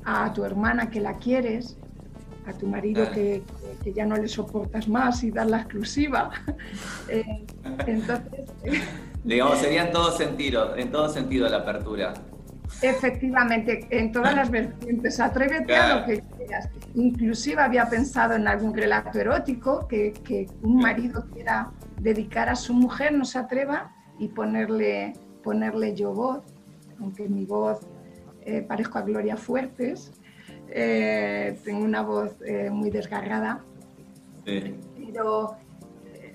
a 0.09 0.31
tu 0.31 0.45
hermana 0.45 0.89
que 0.89 1.01
la 1.01 1.17
quieres, 1.17 1.77
a 2.45 2.53
tu 2.53 2.65
marido 2.65 3.11
que, 3.11 3.43
que, 3.83 3.91
ya 3.91 4.05
no 4.05 4.15
le 4.15 4.29
soportas 4.29 4.87
más 4.87 5.21
y 5.25 5.31
dar 5.31 5.47
la 5.47 5.57
exclusiva. 5.57 6.31
eh, 7.09 7.45
entonces... 7.85 8.49
Digamos, 9.25 9.59
sería 9.59 9.87
en 9.87 9.91
todo 9.91 10.11
sentido, 10.11 10.77
en 10.77 10.89
todo 10.89 11.09
sentido 11.09 11.49
la 11.49 11.57
apertura. 11.57 12.13
Efectivamente, 12.81 13.85
en 13.89 14.13
todas 14.13 14.33
las 14.33 14.49
vertientes, 14.49 15.19
atrévete 15.19 15.75
a 15.75 15.99
lo 15.99 16.05
que 16.05 16.23
quieras. 16.37 16.69
Inclusive 16.95 17.61
había 17.61 17.89
pensado 17.89 18.35
en 18.35 18.47
algún 18.47 18.73
relato 18.73 19.19
erótico 19.19 19.85
que, 19.89 20.13
que 20.13 20.47
un 20.61 20.77
marido 20.77 21.25
quiera 21.33 21.71
dedicar 21.99 22.47
a 22.47 22.55
su 22.55 22.73
mujer, 22.73 23.11
no 23.11 23.25
se 23.25 23.39
atreva 23.39 23.93
y 24.19 24.29
ponerle, 24.29 25.11
ponerle 25.43 25.93
yo 25.93 26.13
voz, 26.13 26.43
aunque 27.01 27.27
mi 27.27 27.43
voz 27.43 27.81
eh, 28.47 28.61
parezco 28.61 28.97
a 28.97 29.01
Gloria 29.01 29.35
Fuertes, 29.35 30.13
eh, 30.69 31.59
tengo 31.65 31.83
una 31.83 32.01
voz 32.01 32.31
eh, 32.45 32.69
muy 32.69 32.89
desgarrada, 32.89 33.61
pero 34.45 35.57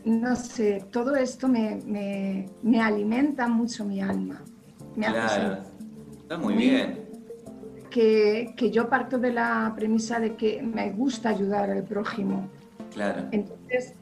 no 0.05 0.37
sé, 0.37 0.85
todo 0.91 1.17
esto 1.17 1.49
me, 1.49 1.79
me, 1.87 2.51
me, 2.63 2.83
alimenta 2.83 3.49
mucho 3.49 3.87
mi 3.87 4.03
alma. 4.03 4.43
Me 4.95 5.07
claro, 5.07 5.63
está 6.21 6.37
muy 6.37 6.53
bien. 6.53 7.01
Que, 7.89 8.53
que, 8.59 8.71
yo 8.71 8.91
parto 8.91 9.17
de 9.17 9.33
la 9.33 9.73
premisa 9.75 10.21
de 10.21 10.37
que 10.37 10.61
me 10.61 10.91
gusta 10.91 11.31
ayudar 11.31 11.71
al 11.71 11.85
prójimo. 11.85 12.51
Claro. 12.93 13.27
Entonces, 13.33 13.95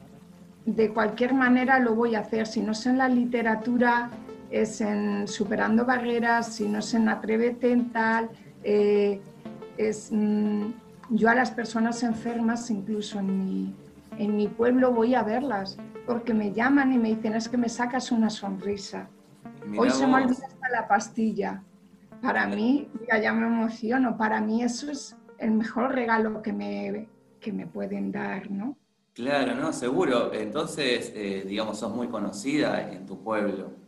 de 0.65 0.93
cualquier 0.93 1.33
manera 1.33 1.79
lo 1.79 1.95
voy 1.95 2.15
a 2.15 2.19
hacer. 2.19 2.45
Si 2.45 2.59
no 2.59 2.73
es 2.73 2.85
en 2.85 2.97
la 2.97 3.07
literatura, 3.07 4.09
es 4.51 4.81
en 4.81 5.27
superando 5.27 5.85
barreras, 5.85 6.55
si 6.55 6.67
no 6.67 6.79
es 6.79 6.93
en 6.93 7.09
atrévete 7.09 7.71
en 7.71 7.91
tal, 7.91 8.29
eh, 8.63 9.21
es, 9.77 10.09
mm, 10.11 10.65
yo 11.11 11.29
a 11.29 11.35
las 11.35 11.51
personas 11.51 12.03
enfermas, 12.03 12.69
incluso 12.69 13.19
en 13.19 13.45
mi, 13.45 13.75
en 14.17 14.35
mi 14.35 14.47
pueblo, 14.47 14.91
voy 14.91 15.15
a 15.15 15.23
verlas, 15.23 15.77
porque 16.05 16.33
me 16.33 16.51
llaman 16.51 16.91
y 16.91 16.97
me 16.97 17.09
dicen, 17.15 17.33
es 17.33 17.47
que 17.47 17.57
me 17.57 17.69
sacas 17.69 18.11
una 18.11 18.29
sonrisa. 18.29 19.07
Hoy 19.77 19.89
se 19.89 20.05
me 20.05 20.15
olvida 20.15 20.45
hasta 20.45 20.69
la 20.69 20.87
pastilla. 20.87 21.63
Para 22.21 22.45
mí, 22.47 22.89
ya 23.21 23.33
me 23.33 23.47
emociono, 23.47 24.17
para 24.17 24.41
mí 24.41 24.63
eso 24.63 24.91
es 24.91 25.15
el 25.37 25.51
mejor 25.51 25.93
regalo 25.93 26.41
que 26.41 26.53
me, 26.53 27.07
que 27.39 27.51
me 27.51 27.65
pueden 27.65 28.11
dar, 28.11 28.51
¿no? 28.51 28.77
Claro, 29.13 29.55
no, 29.55 29.73
seguro. 29.73 30.33
Entonces, 30.33 31.11
eh, 31.15 31.43
digamos, 31.47 31.79
sos 31.79 31.93
muy 31.93 32.07
conocida 32.07 32.91
en 32.91 33.05
tu 33.05 33.21
pueblo. 33.23 33.80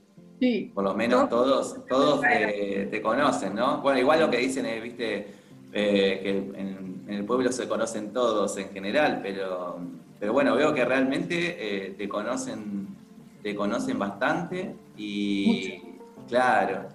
Sí. 0.43 0.71
Por 0.73 0.83
lo 0.83 0.93
menos 0.93 1.29
todos, 1.29 1.85
todos 1.87 2.19
te, 2.19 3.01
conocen, 3.01 3.55
¿no? 3.55 3.81
Bueno, 3.81 3.99
igual 3.99 4.19
lo 4.19 4.29
que 4.29 4.37
dicen 4.37 4.65
es, 4.65 4.83
viste, 4.83 5.27
eh, 5.71 6.19
que 6.21 6.29
en, 6.29 7.05
el 7.07 7.23
pueblo 7.23 7.49
se 7.51 7.65
conocen 7.67 8.11
todos 8.11 8.57
en 8.57 8.69
general, 8.69 9.21
pero, 9.23 9.79
pero 10.19 10.33
bueno, 10.33 10.55
veo 10.55 10.73
que 10.73 10.83
realmente 10.83 11.85
eh, 11.87 11.91
te 11.91 12.09
conocen, 12.09 12.87
te 13.41 13.55
conocen 13.55 13.97
bastante 13.97 14.75
y 14.97 15.79
claro, 16.27 16.87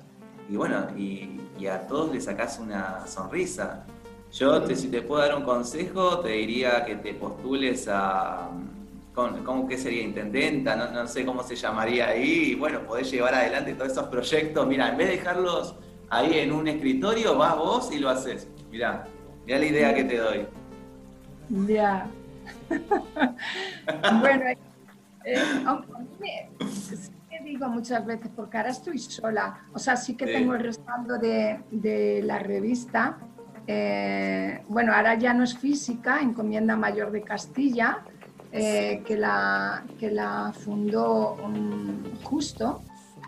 y 0.51 0.57
bueno, 0.57 0.87
y, 0.97 1.41
y 1.59 1.67
a 1.69 1.87
todos 1.87 2.13
le 2.13 2.21
sacás 2.21 2.59
una 2.59 3.07
sonrisa. 3.07 3.87
Yo, 4.31 4.63
te, 4.63 4.77
si 4.77 4.89
te 4.89 5.01
puedo 5.01 5.23
dar 5.23 5.37
un 5.37 5.45
consejo, 5.45 6.19
te 6.19 6.33
diría 6.33 6.85
que 6.85 6.97
te 6.97 7.15
postules 7.15 7.89
a. 7.89 8.51
¿Cómo 9.45 9.67
que 9.67 9.77
sería? 9.77 10.03
Intendenta, 10.03 10.77
no, 10.77 11.07
sé 11.07 11.25
cómo 11.25 11.43
se 11.43 11.57
llamaría 11.57 12.09
ahí. 12.09 12.53
Y 12.53 12.55
bueno, 12.55 12.81
podés 12.87 13.11
llevar 13.11 13.35
adelante 13.35 13.75
todos 13.75 13.93
esos 13.93 14.09
proyectos. 14.09 14.67
Mira, 14.67 14.91
en 14.91 14.97
vez 14.97 15.09
de 15.09 15.17
dejarlos 15.17 15.77
ahí 16.11 16.39
en 16.39 16.53
un 16.53 16.69
escritorio, 16.69 17.37
vas 17.37 17.57
vos 17.57 17.93
y 17.93 17.99
lo 17.99 18.09
haces. 18.11 18.49
Mira, 18.71 19.07
mira 19.45 19.59
la 19.59 19.67
idea 19.67 19.95
que 19.95 20.05
te 20.05 20.19
doy. 20.19 20.47
Ya. 21.67 22.07
bueno, 24.21 24.45
eh, 25.25 25.43
sí 26.71 27.11
que 27.29 27.41
digo 27.45 27.69
muchas 27.69 28.07
veces, 28.07 28.31
porque 28.37 28.57
ahora 28.57 28.71
estoy 28.71 28.99
sola. 28.99 29.67
O 29.73 29.79
sea, 29.79 29.97
sí 29.97 30.17
que 30.17 30.27
tengo 30.27 30.55
el 30.55 30.61
respaldo 30.61 31.19
de, 31.19 31.61
de 31.71 32.23
la 32.23 32.39
revista 32.39 33.19
eh, 33.71 34.63
bueno, 34.67 34.95
ahora 34.95 35.15
ya 35.17 35.35
no 35.35 35.45
es 35.45 35.57
física, 35.57 36.21
Encomienda 36.21 36.75
Mayor 36.75 37.13
de 37.13 37.21
Castilla, 37.21 37.99
eh, 38.53 39.03
que, 39.07 39.17
la, 39.17 39.85
que 39.99 40.11
la 40.11 40.53
fundó 40.53 41.37
Justo. 42.23 42.83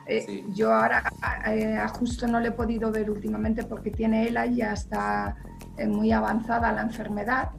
Eh, 0.07 0.45
yo 0.55 0.73
ahora 0.73 1.13
a 1.23 1.89
Justo 1.89 2.27
no 2.27 2.41
le 2.41 2.49
he 2.49 2.53
podido 2.53 2.91
ver 2.91 3.11
últimamente 3.11 3.65
porque 3.65 3.91
tiene 3.91 4.27
él 4.27 4.39
y 4.51 4.57
ya 4.57 4.73
está 4.73 5.37
muy 5.87 6.11
avanzada 6.11 6.73
la 6.73 6.83
enfermedad 6.83 7.51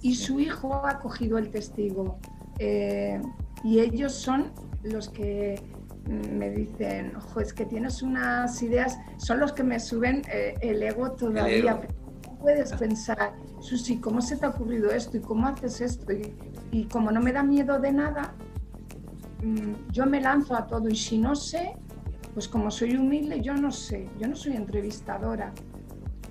y 0.00 0.14
su 0.14 0.38
hijo 0.38 0.86
ha 0.86 1.00
cogido 1.00 1.38
el 1.38 1.50
testigo. 1.50 2.18
y 2.58 3.80
ellos 3.80 4.12
son 4.12 4.52
los 4.82 5.08
que 5.08 5.60
me 6.06 6.50
dicen, 6.50 7.16
ojo, 7.16 7.40
es 7.40 7.52
que 7.52 7.64
tienes 7.64 8.02
unas 8.02 8.62
ideas, 8.62 8.98
son 9.16 9.40
los 9.40 9.52
que 9.52 9.64
me 9.64 9.80
suben 9.80 10.22
el 10.60 10.82
ego 10.82 11.12
todavía 11.12 11.80
puedes 12.46 12.72
pensar, 12.74 13.34
Susi, 13.60 13.98
¿cómo 13.98 14.20
se 14.20 14.36
te 14.36 14.46
ha 14.46 14.50
ocurrido 14.50 14.90
esto 14.90 15.16
y 15.16 15.20
cómo 15.20 15.48
haces 15.48 15.80
esto? 15.80 16.12
Y, 16.12 16.32
como 16.90 17.10
no 17.10 17.20
me 17.20 17.32
da 17.32 17.42
miedo 17.42 17.78
de 17.78 17.92
nada, 17.92 18.34
mm, 19.42 19.90
yo 19.92 20.06
me 20.06 20.20
lanzo 20.20 20.54
a 20.54 20.66
todo 20.66 20.88
y 20.88 20.96
si 20.96 21.18
no 21.18 21.34
sé, 21.34 21.76
pues 22.34 22.48
como 22.48 22.70
soy 22.70 22.96
humilde, 22.96 23.40
yo 23.40 23.54
no 23.54 23.70
sé, 23.70 24.08
yo 24.18 24.28
no 24.28 24.36
soy 24.36 24.56
entrevistadora. 24.56 25.52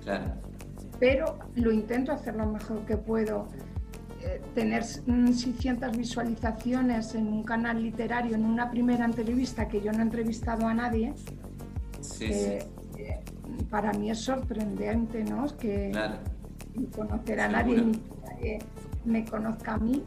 Claro. 0.04 0.34
Pero 1.00 1.38
lo 1.54 1.72
intento 1.72 2.12
hacer 2.12 2.36
lo 2.36 2.46
mejor 2.46 2.84
que 2.86 2.96
puedo. 2.96 3.48
Eh, 4.22 4.40
tener 4.54 4.82
600 4.82 5.92
mm, 5.92 5.98
visualizaciones 5.98 7.14
en 7.14 7.28
un 7.28 7.42
canal 7.42 7.82
literario, 7.82 8.34
en 8.34 8.44
una 8.44 8.70
primera 8.70 9.04
entrevista 9.04 9.68
que 9.68 9.80
yo 9.80 9.92
no 9.92 9.98
he 9.98 10.02
entrevistado 10.02 10.66
a 10.66 10.74
nadie, 10.74 11.12
sí, 12.00 12.24
eh, 12.26 12.66
para 13.68 13.92
mí 13.92 14.10
es 14.10 14.20
sorprendente, 14.20 15.22
¿no? 15.22 15.46
Que 15.58 15.92
conocer 16.94 17.40
a 17.40 17.48
nadie 17.48 17.82
ni 17.82 17.92
que 18.40 18.58
me 19.04 19.24
conozca 19.24 19.74
a 19.74 19.78
mí 19.78 20.02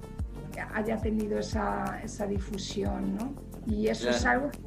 haya 0.62 0.98
tenido 0.98 1.40
esa, 1.40 2.00
esa 2.04 2.28
difusión, 2.28 3.16
¿no? 3.16 3.34
Y 3.66 3.88
eso 3.88 4.10
es 4.10 4.26
algo 4.26 4.50
que 4.50 4.60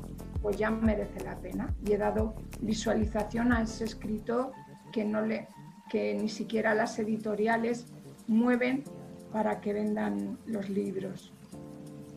pues 0.43 0.57
ya 0.57 0.71
merece 0.71 1.21
la 1.25 1.37
pena. 1.37 1.73
Y 1.85 1.93
he 1.93 1.99
dado 1.99 2.35
visualización 2.61 3.53
a 3.53 3.63
ese 3.63 3.85
escritor 3.85 4.53
que, 4.93 5.05
no 5.05 5.23
le, 5.23 5.49
que 5.91 6.15
ni 6.15 6.29
siquiera 6.29 6.75
las 6.75 6.99
editoriales 6.99 7.87
mueven 8.27 8.85
para 9.33 9.61
que 9.61 9.73
vendan 9.73 10.39
los 10.47 10.69
libros. 10.69 11.33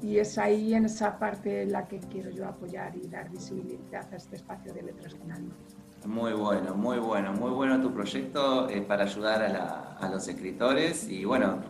y 0.01 0.17
es 0.19 0.38
ahí 0.38 0.73
en 0.76 0.86
esa 0.86 1.17
parte 1.17 1.63
en 1.63 1.71
la 1.71 1.88
que 1.88 1.99
quiero 1.99 2.30
yo 2.30 2.45
apoyar 2.45 2.95
y 2.95 3.07
dar 3.07 3.30
visibilidad 3.32 4.05
a 4.11 4.17
este 4.17 4.36
espacio 4.36 4.73
de 4.73 4.84
letras 4.84 5.15
con 5.15 5.32
alma. 5.32 5.55
Muy 6.05 6.34
bueno, 6.34 6.76
muy 6.76 6.99
bueno, 6.99 7.34
muy 7.34 7.49
bueno 7.49 7.82
tu 7.82 7.91
proyecto 7.91 8.69
eh, 8.69 8.82
para 8.82 9.05
ayudar 9.05 9.41
a, 9.99 10.07
los 10.09 10.28
escritores 10.28 11.09
y 11.09 11.26
bueno, 11.26 11.63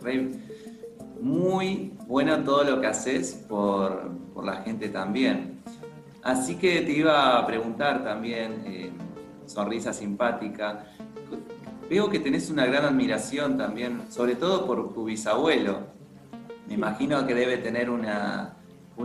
muy 1.20 1.94
bueno 2.06 2.42
todo 2.44 2.64
lo 2.64 2.80
que 2.80 2.86
haces 2.86 3.44
por, 3.48 4.10
la 4.44 4.56
gente 4.62 4.90
también. 4.90 5.62
Así 6.22 6.56
que 6.56 6.82
te 6.82 6.92
iba 6.92 7.38
a 7.38 7.46
preguntar 7.46 8.04
también, 8.04 8.62
eh, 8.66 8.92
sonrisa 9.46 9.92
simpática, 9.92 10.84
veo 11.88 12.10
que 12.10 12.18
tenés 12.18 12.50
una 12.50 12.66
gran 12.66 12.84
admiración 12.84 13.56
también, 13.56 14.02
sobre 14.10 14.34
todo 14.34 14.66
por 14.66 14.92
tu 14.92 15.04
bisabuelo. 15.04 15.86
Me 16.68 16.74
imagino 16.74 17.26
que 17.26 17.34
debe 17.34 17.58
tener 17.58 17.88
una, 17.90 18.52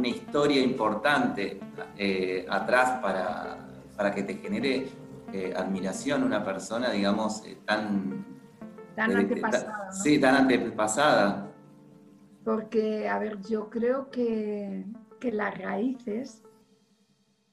historia 0.04 0.62
importante 0.62 1.60
eh, 1.98 2.46
atrás 2.50 3.00
para, 3.02 3.58
para 3.96 4.12
que 4.12 4.24
te 4.24 4.36
genere 4.36 4.90
eh, 5.34 5.54
admiración 5.56 6.24
una 6.24 6.44
persona, 6.44 6.90
digamos, 6.92 7.44
tan... 7.66 8.26
Tan 8.96 9.16
antepasada. 9.16 9.92
Sí, 9.92 10.20
tan 10.20 10.36
antepasada. 10.36 11.51
Porque, 12.44 13.08
a 13.08 13.20
ver, 13.20 13.40
yo 13.42 13.70
creo 13.70 14.10
que, 14.10 14.86
las 15.32 15.56
raíces 15.56 16.42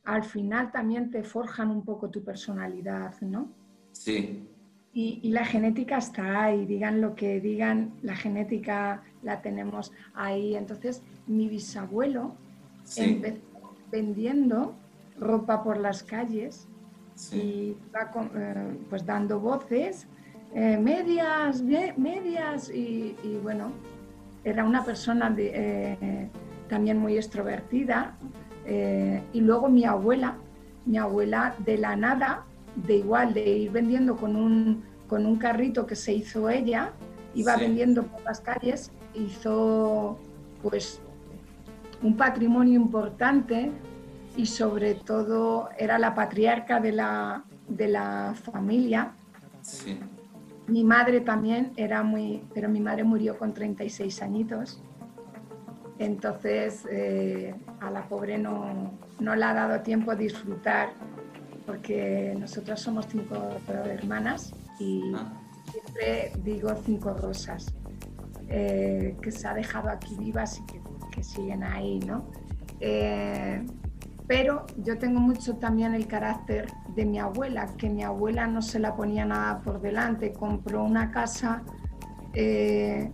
al 0.05 0.25
final 0.25 0.73
también 0.73 1.11
te 1.11 1.23
forjan 1.23 1.71
un 1.71 1.85
poco 1.85 2.09
tu 2.09 2.25
personalidad, 2.25 3.21
¿no? 3.21 3.53
Sí. 3.93 4.49
Y, 4.95 5.29
la 5.31 5.45
genética 5.45 5.99
está 5.99 6.45
ahí, 6.45 6.65
digan 6.65 7.03
lo 7.03 7.15
que 7.15 7.41
digan, 7.41 7.93
la 8.03 8.17
genética 8.17 9.03
la 9.23 9.43
tenemos 9.43 9.93
ahí. 10.15 10.57
Entonces, 10.57 11.03
mi 11.27 11.49
bisabuelo 11.49 12.35
empezó 12.97 13.43
vendiendo 13.91 14.75
ropa 15.19 15.63
por 15.63 15.79
las 15.79 16.03
calles 16.03 16.67
y 17.33 17.77
va 17.95 18.11
eh, 18.35 18.79
pues 18.89 19.05
dando 19.05 19.41
voces, 19.41 20.07
eh, 20.55 20.79
medias, 20.79 21.63
medias, 21.63 22.71
y, 22.71 23.15
bueno, 23.43 23.73
era 24.45 24.65
una 24.65 24.85
persona 24.85 25.35
eh, 25.39 26.29
también 26.69 26.99
muy 26.99 27.17
extrovertida. 27.17 28.17
y 29.33 29.41
luego 29.41 29.69
mi 29.69 29.85
abuela, 29.85 30.37
mi 30.85 30.99
abuela 30.99 31.55
de 31.65 31.79
la 31.79 31.97
nada, 31.97 32.45
de 32.75 32.97
igual, 32.97 33.35
de 33.35 33.45
ir 33.45 33.71
vendiendo 33.71 34.17
con 34.17 34.37
un, 34.37 34.85
con 35.09 35.27
un 35.27 35.37
carrito 35.37 35.87
que 35.87 35.97
se 35.97 36.13
hizo 36.13 36.49
ella, 36.49 36.93
iba 37.35 37.57
vendiendo 37.57 38.05
por 38.05 38.23
las 38.23 38.41
calles, 38.41 38.91
hizo 39.15 40.19
pues 40.63 41.01
un 42.03 42.17
patrimonio 42.17 42.75
importante 42.75 43.71
y 44.37 44.47
sobre 44.47 44.95
todo 44.95 45.69
era 45.77 45.99
la 45.99 46.15
patriarca 46.15 46.81
de 46.81 46.93
la, 46.93 47.45
de 47.69 47.89
la 47.89 48.35
familia. 48.53 49.13
Sí. 49.63 49.99
Mi 50.69 50.85
madre 50.85 51.21
también 51.23 51.73
era 51.77 52.03
muy, 52.03 52.45
pero 52.55 52.69
mi 52.69 52.81
madre 52.81 53.03
murió 53.03 53.39
con 53.39 53.55
36 53.55 54.23
añitos. 54.23 54.83
Entonces 55.99 56.87
eh, 56.91 57.55
a 57.81 57.91
la 57.91 58.07
pobre 58.07 58.39
no, 58.39 58.93
no 59.19 59.35
le 59.35 59.45
ha 59.45 59.55
dado 59.55 59.81
tiempo 59.81 60.13
a 60.13 60.15
disfrutar 60.15 60.91
porque 61.67 62.35
nosotras 62.39 62.81
somos 62.81 63.07
cinco 63.09 63.57
hermanas 63.69 64.55
y 64.79 65.13
ah. 65.15 65.33
siempre 65.71 66.33
digo 66.43 66.71
cinco 66.85 67.13
rosas 67.15 67.75
eh, 68.49 69.17
que 69.21 69.31
se 69.31 69.49
ha 69.49 69.55
dejado 69.55 69.91
aquí 69.91 70.15
vivas 70.19 70.59
y 70.59 70.67
que, 70.67 70.81
que 71.11 71.23
siguen 71.23 71.63
ahí, 71.63 71.99
¿no? 72.01 72.25
Eh, 72.81 73.65
pero 74.29 74.67
yo 74.77 74.99
tengo 74.99 75.21
mucho 75.21 75.57
también 75.57 75.95
el 75.95 76.07
carácter 76.07 76.67
de 76.95 77.07
mi 77.07 77.19
abuela, 77.19 77.67
que 77.79 77.89
mi 77.89 78.05
abuela 78.05 78.47
no 78.47 78.61
se 78.61 78.79
la 78.79 78.95
ponía 78.95 79.25
nada 79.25 79.61
por 79.61 79.81
delante, 79.81 80.35
compró 80.35 80.85
una 80.85 81.11
casa 81.11 81.63
eh, 82.35 83.11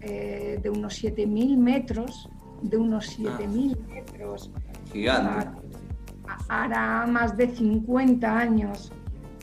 eh, 0.00 0.58
de 0.60 0.70
unos 0.70 1.02
7.000 1.02 1.56
metros, 1.56 2.28
de 2.62 2.76
unos 2.76 3.16
7.000 3.16 3.76
ah. 3.78 3.94
metros. 3.94 4.50
Gigante. 4.92 5.48
Hará 6.48 7.06
más 7.06 7.36
de 7.36 7.54
50 7.54 8.36
años 8.36 8.92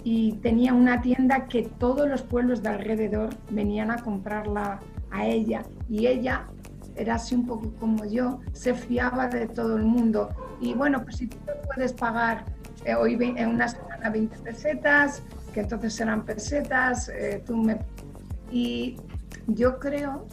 y 0.04 0.34
tenía 0.42 0.74
una 0.74 1.02
tienda 1.02 1.48
que 1.48 1.64
todos 1.64 2.10
los 2.10 2.22
pueblos 2.24 2.62
de 2.64 2.70
alrededor 2.70 3.30
venían 3.50 3.92
a 3.92 3.98
comprarla 3.98 4.82
a 5.10 5.26
ella 5.26 5.64
y 5.90 6.08
ella 6.08 6.48
era 6.96 7.16
así 7.16 7.36
un 7.36 7.46
poco 7.46 7.72
como 7.80 8.04
yo, 8.06 8.40
se 8.52 8.74
fiaba 8.74 9.28
de 9.28 9.48
todo 9.48 9.78
el 9.78 9.84
mundo. 9.84 10.30
Y 10.62 10.74
bueno, 10.74 11.04
pues 11.04 11.18
si 11.18 11.28
tú 11.28 11.38
puedes 11.66 11.92
pagar 11.92 12.46
eh, 12.86 12.96
hoy 12.96 13.18
en 13.36 13.50
una 13.50 13.68
semana 13.68 14.10
20 14.10 14.38
pesetas, 14.40 15.24
que 15.54 15.62
entonces 15.62 16.00
eran 16.00 16.24
pesetas, 16.24 17.10
eh, 17.10 17.44
tú 17.46 17.58
me... 17.58 17.80
Y 18.52 18.98
yo 19.48 19.80
creo 19.80 20.28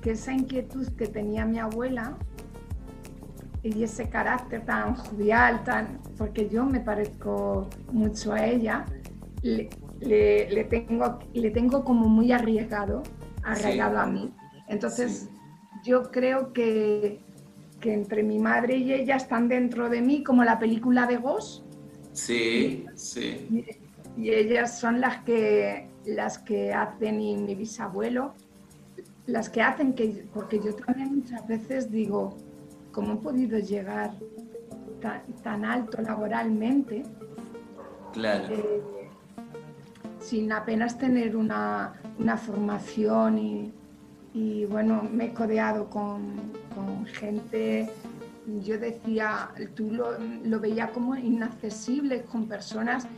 que 0.00 0.12
esa 0.12 0.32
inquietud 0.32 0.88
que 0.96 1.06
tenía 1.06 1.44
mi 1.44 1.58
abuela 1.58 2.16
y 3.62 3.82
ese 3.82 4.08
carácter 4.08 4.64
tan 4.64 4.94
jovial, 4.94 5.62
tan, 5.64 6.00
porque 6.16 6.48
yo 6.48 6.64
me 6.64 6.80
parezco 6.80 7.68
mucho 7.92 8.32
a 8.32 8.46
ella, 8.46 8.86
le, 9.42 9.68
le, 10.00 10.64
tengo, 10.64 11.18
le 11.32 11.50
tengo 11.50 11.84
como 11.84 12.08
muy 12.08 12.32
arriesgado, 12.32 13.02
arraigado 13.42 13.98
a 13.98 14.06
mí. 14.06 14.32
Entonces, 14.68 15.28
yo 15.84 16.10
creo 16.10 16.52
que, 16.52 17.20
entre 17.82 18.22
mi 18.22 18.38
madre 18.38 18.76
y 18.76 18.92
ella 18.92 19.16
están 19.16 19.48
dentro 19.48 19.88
de 19.88 20.02
mí, 20.02 20.22
como 20.22 20.44
la 20.44 20.58
película 20.58 21.06
de 21.06 21.16
Ghost. 21.16 21.64
Sí, 22.12 22.86
sí. 22.94 23.46
Y, 24.16 24.30
ellas 24.30 24.80
son 24.80 25.00
las 25.00 25.22
que, 25.22 25.88
las 26.04 26.38
que 26.38 26.72
hacen, 26.72 27.20
y 27.20 27.36
mi 27.36 27.54
bisabuelo, 27.54 28.34
las 29.26 29.48
que 29.48 29.62
hacen 29.62 29.94
que, 29.94 30.26
porque 30.34 30.58
yo 30.58 30.74
también 30.74 31.16
muchas 31.16 31.46
veces 31.46 31.90
digo, 31.90 32.36
¿cómo 32.90 33.14
he 33.14 33.16
podido 33.16 33.58
llegar 33.60 34.10
tan, 35.42 35.64
alto 35.64 36.02
laboralmente? 36.02 37.04
Claro. 38.12 38.52
Eh, 38.52 38.82
sin 40.18 40.50
apenas 40.50 40.98
tener 40.98 41.36
una, 41.36 41.92
una 42.18 42.36
formación 42.36 43.38
y, 43.38 43.72
y 44.38 44.66
bueno, 44.66 45.02
me 45.02 45.26
he 45.26 45.34
codeado 45.34 45.90
con, 45.90 46.54
gente, 47.06 47.90
yo 48.62 48.78
decía, 48.78 49.50
tú 49.74 49.90
lo, 49.90 50.16
lo 50.44 50.60
veía 50.60 50.90
como 50.92 51.16
inaccesible 51.16 52.22
con 52.22 52.46
personas 52.46 53.08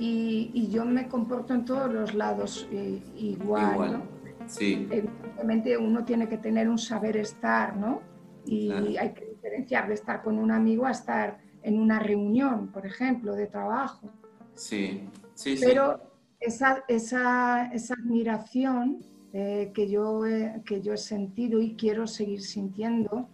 y, 0.00 0.68
yo 0.72 0.84
me 0.84 1.06
comporto 1.06 1.54
en 1.54 1.64
todos 1.64 1.92
los 1.92 2.14
lados 2.14 2.66
eh, 2.72 3.00
igual, 3.16 3.92
¿no? 3.92 4.02
Sí. 4.48 4.88
Evidentemente 4.90 5.78
uno 5.78 6.04
tiene 6.04 6.28
que 6.28 6.38
tener 6.38 6.68
un 6.68 6.78
saber 6.78 7.16
estar, 7.18 7.76
¿no? 7.76 8.02
Y 8.44 8.96
hay 8.96 9.12
que 9.14 9.26
diferenciar 9.26 9.86
de 9.86 9.94
estar 9.94 10.22
con 10.24 10.38
un 10.38 10.50
amigo 10.50 10.86
a 10.86 10.90
estar 10.90 11.38
en 11.62 11.78
una 11.78 12.00
reunión, 12.00 12.72
por 12.72 12.84
ejemplo, 12.84 13.36
de 13.36 13.46
trabajo. 13.46 14.10
Sí, 14.54 15.08
sí, 15.34 15.56
Pero 15.60 16.00
Esa, 16.40 16.84
esa, 16.88 17.70
esa 17.72 17.94
admiración 17.94 19.13
eh, 19.36 19.72
que, 19.74 19.90
yo, 19.90 20.24
he, 20.26 20.62
que 20.64 20.80
yo 20.80 20.92
he 20.92 20.96
sentido 20.96 21.60
y 21.60 21.74
quiero 21.74 22.06
seguir 22.06 22.40
sintiendo, 22.40 23.28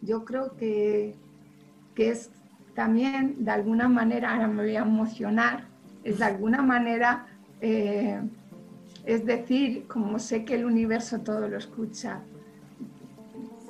yo 0.00 0.24
creo 0.24 0.56
que, 0.56 1.14
que 1.94 2.08
es 2.08 2.30
también 2.74 3.44
de 3.44 3.50
alguna 3.50 3.86
manera, 3.86 4.32
ahora 4.32 4.48
me 4.48 4.62
voy 4.62 4.76
a 4.76 4.80
emocionar, 4.80 5.66
es 6.04 6.20
de 6.20 6.24
alguna 6.24 6.62
manera, 6.62 7.26
eh, 7.60 8.18
es 9.04 9.26
decir, 9.26 9.86
como 9.88 10.18
sé 10.18 10.42
que 10.46 10.54
el 10.54 10.64
universo 10.64 11.20
todo 11.20 11.46
lo 11.46 11.58
escucha, 11.58 12.20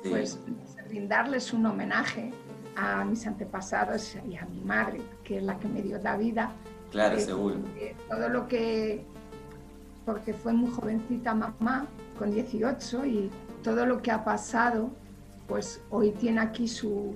pues 0.07 0.39
brindarles 0.87 1.51
un 1.51 1.65
homenaje 1.65 2.31
a 2.77 3.03
mis 3.03 3.27
antepasados 3.27 4.15
y 4.25 4.37
a 4.37 4.45
mi 4.45 4.61
madre, 4.61 5.01
que 5.25 5.39
es 5.39 5.43
la 5.43 5.59
que 5.59 5.67
me 5.67 5.81
dio 5.81 5.97
la 6.01 6.15
vida. 6.15 6.53
Claro, 6.91 7.19
seguro. 7.19 7.57
todo 8.07 8.29
lo 8.29 8.47
que 8.47 9.03
porque 10.05 10.33
fue 10.33 10.53
muy 10.53 10.69
jovencita 10.69 11.33
mamá, 11.33 11.87
con 12.17 12.31
18, 12.31 13.05
y 13.05 13.29
todo 13.63 13.85
lo 13.85 14.01
que 14.01 14.11
ha 14.11 14.23
pasado, 14.23 14.91
pues 15.47 15.81
hoy 15.89 16.11
tiene 16.11 16.41
aquí 16.41 16.67
su, 16.67 17.13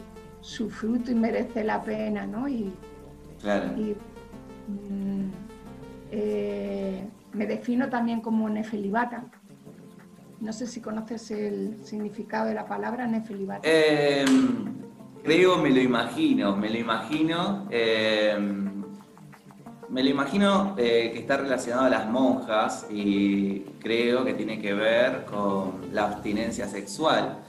fruto 0.70 1.12
y 1.12 1.16
merece 1.16 1.64
la 1.64 1.82
pena, 1.82 2.26
¿no? 2.26 2.48
Y, 2.48 2.74
claro. 3.42 3.74
Mm, 4.68 5.30
eh, 6.12 7.08
me 7.34 7.46
defino 7.46 7.90
también 7.90 8.22
como 8.22 8.50
nefelibata. 8.50 9.26
No 10.40 10.54
sé 10.54 10.68
si 10.68 10.82
conoces 10.82 11.32
el 11.32 11.84
significado 11.84 12.48
de 12.48 12.54
la 12.54 12.66
palabra 12.66 13.08
nefelibata. 13.08 13.62
Eh, 13.64 14.24
creo, 15.24 15.58
me 15.58 15.72
lo 15.72 15.80
imagino, 15.82 16.56
me 16.56 16.70
lo 16.70 16.78
imagino. 16.78 17.68
Eh, 17.72 18.36
me 19.98 20.04
lo 20.04 20.10
imagino 20.12 20.76
eh, 20.78 21.10
que 21.12 21.22
está 21.22 21.38
relacionado 21.38 21.88
a 21.88 21.90
las 21.90 22.06
monjas 22.08 22.86
y 22.92 23.62
creo 23.80 24.24
que 24.24 24.36
tiene 24.36 24.62
que 24.62 24.76
ver 24.76 25.26
con 25.26 25.92
la 25.92 26.04
abstinencia 26.04 26.68
sexual. 26.68 27.40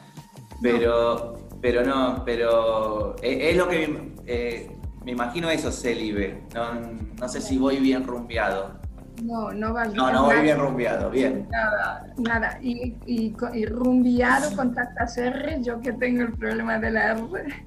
Pero 0.63 1.51
pero 1.61 1.85
no, 1.85 2.23
pero 2.25 3.17
eh, 3.21 3.51
es, 3.51 3.57
lo 3.59 3.69
que 3.69 4.15
eh, 4.25 4.71
me 5.05 5.11
imagino 5.13 5.51
eso, 5.51 5.71
célibe. 5.71 6.45
No, 6.55 6.73
no 7.21 7.29
sé 7.29 7.43
si 7.43 7.59
voy 7.59 7.81
bien 7.81 8.07
rumbeado. 8.07 8.81
No, 9.23 9.53
no 9.53 9.75
vas 9.75 9.93
No, 9.93 10.11
no 10.11 10.25
voy 10.25 10.41
bien 10.41 10.59
rumbeado, 10.59 11.11
bien. 11.11 11.47
Nada, 11.51 12.07
nada. 12.17 12.59
Y, 12.63 12.97
y, 13.05 13.37
y 13.53 13.67
rumbeado 13.67 14.57
con 14.57 14.75
tantas 14.75 15.19
R, 15.19 15.59
yo 15.61 15.83
que 15.83 15.93
tengo 15.93 16.23
el 16.23 16.33
problema 16.33 16.79
de 16.79 16.93
la 16.93 17.11
R, 17.11 17.27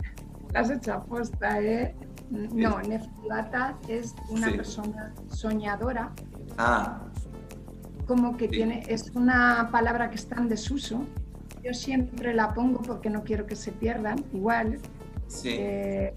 las 0.53 0.71
he 0.71 0.73
hecho 0.73 0.93
aposta, 0.93 1.61
¿eh? 1.61 1.93
No, 2.32 2.82
Nefilata 2.82 3.77
es 3.88 4.15
una 4.29 4.49
persona 4.51 5.13
soñadora. 5.29 6.13
Ah. 6.57 7.01
Como 8.07 8.38
que 8.38 8.47
tiene, 8.47 8.84
es 8.88 9.11
una 9.11 9.69
palabra 9.71 10.09
que 10.09 10.15
está 10.15 10.38
en 10.38 10.47
desuso. 10.47 11.05
Yo 11.61 11.73
siempre 11.73 12.34
la 12.34 12.53
pongo 12.53 12.82
porque 12.82 13.09
no 13.09 13.23
quiero 13.23 13.45
que 13.45 13.55
se 13.55 13.71
pierdan, 13.71 14.23
igual. 14.34 14.79
Sí. 15.27 15.55
Eh, 15.59 16.13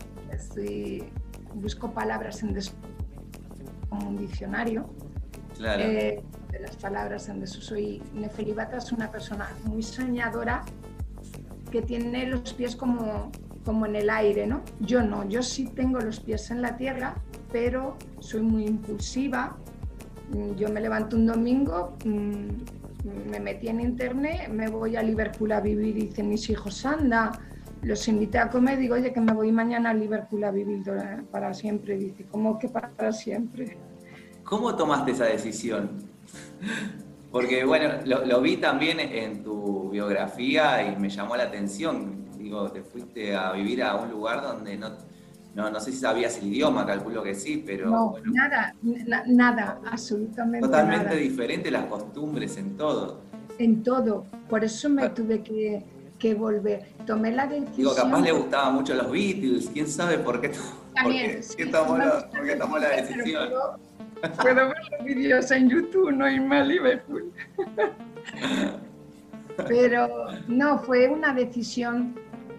busco 1.54 1.90
palabras 1.92 2.42
en 2.42 2.54
desuso 2.54 2.76
como 3.88 4.08
un 4.08 4.16
diccionario. 4.16 4.88
Claro. 5.56 5.82
Eh, 5.82 6.22
de 6.50 6.60
las 6.60 6.76
palabras 6.76 7.28
en 7.28 7.40
desuso. 7.40 7.76
Y 7.76 8.02
Nefelibata 8.14 8.76
es 8.76 8.92
una 8.92 9.10
persona 9.10 9.48
muy 9.64 9.82
soñadora 9.82 10.64
que 11.72 11.82
tiene 11.82 12.26
los 12.26 12.54
pies 12.54 12.76
como 12.76 13.32
como 13.64 13.86
en 13.86 13.96
el 13.96 14.10
aire, 14.10 14.46
¿no? 14.46 14.62
Yo 14.80 15.02
no, 15.02 15.28
yo 15.28 15.42
sí 15.42 15.66
tengo 15.66 15.98
los 16.00 16.20
pies 16.20 16.50
en 16.50 16.62
la 16.62 16.76
tierra, 16.76 17.14
pero 17.50 17.96
soy 18.20 18.42
muy 18.42 18.66
impulsiva. 18.66 19.56
Mm, 20.30 20.54
yo 20.56 20.68
me 20.68 20.80
levanto 20.80 21.16
un 21.16 21.26
domingo, 21.26 21.96
mm, 22.04 23.30
me 23.30 23.40
metí 23.40 23.68
en 23.68 23.80
internet, 23.80 24.48
me 24.50 24.68
voy 24.68 24.96
a 24.96 25.02
Liverpool 25.02 25.52
a 25.52 25.60
vivir, 25.60 25.94
dicen 25.94 26.28
mis 26.28 26.48
hijos, 26.50 26.84
anda, 26.86 27.32
los 27.82 28.08
invité 28.08 28.38
a 28.38 28.48
comer, 28.48 28.78
digo, 28.78 28.94
oye, 28.94 29.12
que 29.12 29.20
me 29.20 29.32
voy 29.32 29.52
mañana 29.52 29.90
a 29.90 29.94
Liverpool 29.94 30.44
a 30.44 30.50
vivir 30.50 30.82
para 31.30 31.52
siempre. 31.52 31.96
Dice, 31.96 32.24
¿cómo 32.30 32.58
que 32.58 32.68
para 32.68 33.12
siempre? 33.12 33.76
¿Cómo 34.42 34.74
tomaste 34.74 35.12
esa 35.12 35.24
decisión? 35.24 35.90
Porque, 37.30 37.64
bueno, 37.64 37.94
lo, 38.06 38.24
lo 38.24 38.40
vi 38.40 38.56
también 38.56 39.00
en 39.00 39.42
tu 39.42 39.90
biografía 39.90 40.86
y 40.86 40.96
me 40.96 41.10
llamó 41.10 41.36
la 41.36 41.44
atención 41.44 42.23
Digo, 42.44 42.70
te 42.70 42.82
fuiste 42.82 43.34
a 43.34 43.52
vivir 43.52 43.82
a 43.82 43.96
un 43.96 44.10
lugar 44.10 44.42
donde 44.42 44.76
no, 44.76 44.90
no, 45.54 45.80
sé 45.80 45.92
si 45.92 45.96
sabías 45.96 46.36
el 46.36 46.48
idioma, 46.48 46.84
calculo 46.84 47.22
que 47.22 47.34
sí, 47.34 47.64
pero... 47.64 47.88
No, 47.88 48.16
nada, 48.22 48.74
nada, 49.26 49.80
absolutamente 49.90 50.66
Totalmente 50.66 51.16
diferente 51.16 51.70
las 51.70 51.86
costumbres 51.86 52.58
en 52.58 52.76
todo. 52.76 53.22
En 53.58 53.82
todo, 53.82 54.26
por 54.46 54.62
eso 54.62 54.90
me 54.90 55.04
ah. 55.04 55.14
tuve 55.14 55.42
que, 55.42 55.82
que, 56.18 56.34
volver. 56.34 56.84
Tomé 57.06 57.32
la 57.32 57.46
decisión... 57.46 57.76
Digo, 57.76 57.94
capaz 57.94 58.20
le 58.20 58.32
gustaban 58.32 58.74
mucho 58.74 58.94
los 58.94 59.10
Beatles, 59.10 59.70
quién 59.72 59.88
sabe 59.88 60.18
por 60.18 60.42
qué, 60.42 60.52
También, 60.94 61.40
por 61.40 61.56
qué, 61.56 62.56
tomó, 62.56 62.78
la 62.78 62.88
decisión. 62.90 63.48
Puedo, 64.42 64.68
ver 64.68 64.76
los 64.98 65.06
vídeos 65.06 65.50
en 65.50 65.70
YouTube, 65.70 66.12
no 66.12 66.30
irme 66.30 66.58
a 66.58 66.64
Liverpool. 66.64 67.32
Pero 69.56 70.26
no, 70.48 70.78
fue 70.78 71.08
una 71.08 71.32
decisión 71.32 72.14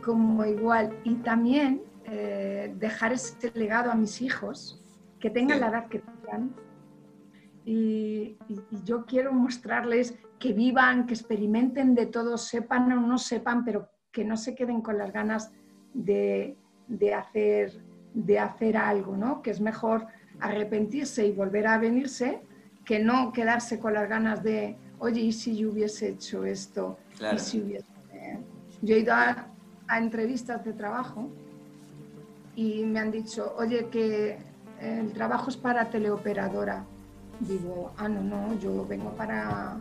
como 0.06 0.46
igual. 0.46 1.00
Y 1.04 1.16
también 1.16 1.82
eh, 2.06 2.74
dejar 2.78 3.14
ese 3.14 3.52
legado 3.56 3.92
a 3.92 3.96
mis 3.96 4.22
hijos, 4.22 4.80
que 5.20 5.32
tengan 5.32 5.60
la 5.60 5.70
edad 5.70 5.88
que 5.88 6.00
tengan. 6.00 6.56
Y, 7.66 8.38
yo 8.84 9.06
quiero 9.06 9.34
mostrarles 9.34 10.16
que 10.38 10.54
vivan, 10.54 11.08
que 11.08 11.16
experimenten 11.16 11.96
de 11.96 12.06
todo, 12.06 12.38
sepan 12.38 12.92
o 12.92 13.02
no 13.02 13.18
sepan, 13.18 13.66
pero 13.66 13.90
que 14.12 14.24
no 14.24 14.38
se 14.38 14.54
queden 14.54 14.82
con 14.82 15.00
las 15.00 15.12
ganas 15.12 15.52
de, 15.94 16.56
de 16.88 17.14
hacer, 17.16 17.82
de 18.14 18.38
hacer 18.38 18.78
algo, 18.78 19.18
¿no? 19.18 19.42
Que 19.42 19.50
es 19.50 19.60
mejor 19.60 20.06
arrepentirse 20.40 21.26
y 21.26 21.32
volver 21.32 21.66
a 21.66 21.80
venirse 21.80 22.42
que 22.86 23.00
no 23.00 23.34
quedarse 23.34 23.80
con 23.80 23.94
las 23.94 24.08
ganas 24.08 24.44
de, 24.44 24.78
oye, 25.00 25.22
¿y 25.22 25.32
si 25.32 25.58
yo 25.58 25.72
hubiese 25.72 26.10
hecho 26.10 26.46
esto? 26.46 27.00
¿Y 27.34 27.40
si 27.40 27.62
hubiese... 27.62 27.88
Yo 28.82 28.96
he 28.96 29.00
ido 29.00 29.14
a, 29.14 29.55
a 29.88 29.98
entrevistas 29.98 30.64
de 30.66 30.74
trabajo 30.74 31.30
y 32.56 32.84
me 32.86 33.00
han 33.00 33.12
dicho, 33.12 33.54
oye, 33.58 33.88
que 33.90 34.38
el 34.80 35.12
trabajo 35.14 35.50
es 35.50 35.58
para 35.58 35.90
teleoperadora. 35.90 36.86
Digo, 37.40 37.92
ah, 37.98 38.08
no, 38.08 38.22
no, 38.22 38.58
yo 38.60 38.86
vengo 38.86 39.12
para, 39.12 39.78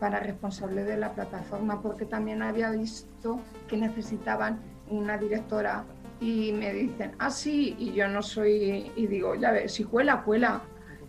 para 0.00 0.20
responsable 0.20 0.84
de 0.84 0.96
la 0.96 1.12
plataforma 1.12 1.80
porque 1.80 2.04
también 2.04 2.42
había 2.42 2.70
visto 2.70 3.40
que 3.68 3.76
necesitaban 3.76 4.58
una 4.90 5.16
directora 5.16 5.84
y 6.20 6.52
me 6.52 6.72
dicen, 6.72 7.12
ah, 7.18 7.30
sí, 7.30 7.76
y 7.78 7.92
yo 7.92 8.08
no 8.08 8.22
soy, 8.22 8.90
y 8.96 9.06
digo, 9.06 9.34
ya 9.34 9.52
ves, 9.52 9.72
si 9.72 9.84
cuela, 9.84 10.22
cuela. 10.22 10.62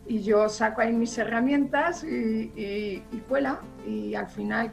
Y 0.06 0.22
yo 0.22 0.48
saco 0.48 0.82
ahí 0.82 0.93
mis 0.93 1.18
herramientas 1.18 2.04
y, 2.04 2.52
y, 2.56 3.04
y 3.12 3.18
cuela 3.28 3.60
y 3.86 4.16
al 4.16 4.28
final, 4.28 4.72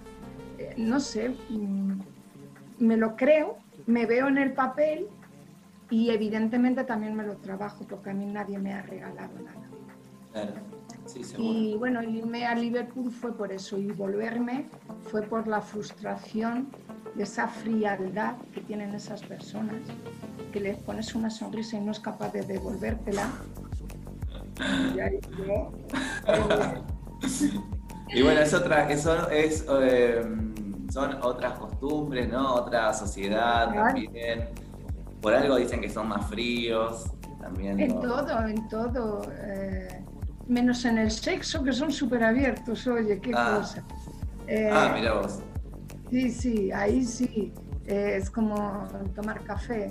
eh, 0.58 0.74
no 0.76 1.00
sé, 1.00 1.34
mm, 1.48 1.98
me 2.78 2.96
lo 2.96 3.16
creo 3.16 3.63
me 3.86 4.06
veo 4.06 4.28
en 4.28 4.38
el 4.38 4.52
papel 4.52 5.08
y 5.90 6.10
evidentemente 6.10 6.84
también 6.84 7.14
me 7.14 7.24
lo 7.24 7.36
trabajo 7.36 7.84
porque 7.88 8.10
a 8.10 8.14
mí 8.14 8.26
nadie 8.26 8.58
me 8.58 8.72
ha 8.72 8.82
regalado 8.82 9.34
nada. 9.38 9.68
Claro. 10.32 10.52
Sí, 11.06 11.22
y 11.36 11.76
bueno, 11.76 12.02
irme 12.02 12.46
a 12.46 12.54
Liverpool 12.54 13.12
fue 13.12 13.36
por 13.36 13.52
eso 13.52 13.78
y 13.78 13.92
volverme 13.92 14.66
fue 15.10 15.22
por 15.22 15.46
la 15.46 15.60
frustración 15.60 16.70
de 17.14 17.24
esa 17.24 17.46
frialdad 17.46 18.36
que 18.54 18.62
tienen 18.62 18.94
esas 18.94 19.22
personas, 19.22 19.76
que 20.52 20.60
les 20.60 20.78
pones 20.78 21.14
una 21.14 21.28
sonrisa 21.28 21.76
y 21.76 21.80
no 21.82 21.92
es 21.92 22.00
capaz 22.00 22.32
de 22.32 22.42
devolvértela. 22.42 23.30
Y, 24.94 25.00
ahí 25.00 25.20
yo, 25.46 25.72
y 28.08 28.22
bueno, 28.22 28.40
es 28.40 28.54
otra, 28.54 28.90
eso 28.90 29.28
es... 29.30 29.66
Eh, 29.68 30.53
son 30.90 31.18
otras 31.22 31.58
costumbres, 31.58 32.28
¿no? 32.28 32.54
Otra 32.54 32.92
sociedad 32.92 33.72
también. 33.72 34.48
Por 35.20 35.34
algo 35.34 35.56
dicen 35.56 35.80
que 35.80 35.88
son 35.88 36.08
más 36.08 36.26
fríos. 36.26 37.04
También 37.40 37.80
en 37.80 38.00
todo, 38.00 38.46
en 38.46 38.68
todo. 38.68 39.22
Eh, 39.30 40.04
menos 40.48 40.84
en 40.84 40.98
el 40.98 41.10
sexo, 41.10 41.62
que 41.62 41.72
son 41.72 41.92
súper 41.92 42.24
abiertos, 42.24 42.86
oye, 42.86 43.20
qué 43.20 43.32
ah. 43.34 43.56
cosa. 43.58 43.82
ah, 44.72 44.92
mira 44.94 45.14
vos. 45.14 45.40
Sí, 46.10 46.30
sí, 46.30 46.72
ahí 46.72 47.04
sí. 47.04 47.52
Eh, 47.86 48.16
es 48.16 48.30
como 48.30 48.86
tomar 49.14 49.42
café, 49.44 49.88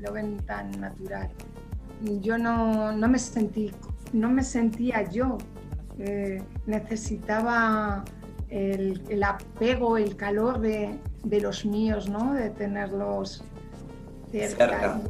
lo 0.00 0.12
ven 0.12 0.36
tan 0.46 0.70
natural. 0.80 1.28
Yo 2.20 2.38
no, 2.38 2.92
no 2.92 3.08
me 3.08 3.18
sentí, 3.18 3.72
no 4.12 4.28
me 4.28 4.42
sentía 4.42 5.02
yo. 5.10 5.38
Eh, 5.98 6.42
necesitaba 6.66 8.04
el, 8.54 9.22
apego, 9.22 9.96
el 9.96 10.16
calor 10.16 10.60
de, 10.60 10.98
los 11.40 11.64
míos, 11.66 12.08
¿no? 12.08 12.34
De 12.34 12.50
tenerlos 12.50 13.44
cerca. 14.30 15.00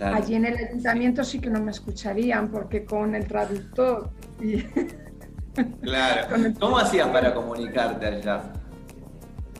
Allí 0.00 0.36
en 0.36 0.46
el 0.46 0.56
ayuntamiento 0.56 1.24
sí 1.24 1.40
que 1.40 1.50
no 1.50 1.60
me 1.60 1.72
escucharían 1.72 2.48
porque 2.48 2.84
con 2.84 3.14
el 3.14 3.26
traductor 3.26 4.10
Claro. 5.82 6.54
¿Cómo 6.58 6.78
hacías 6.78 7.08
para 7.08 7.34
comunicarte 7.34 8.06
allá? 8.06 8.42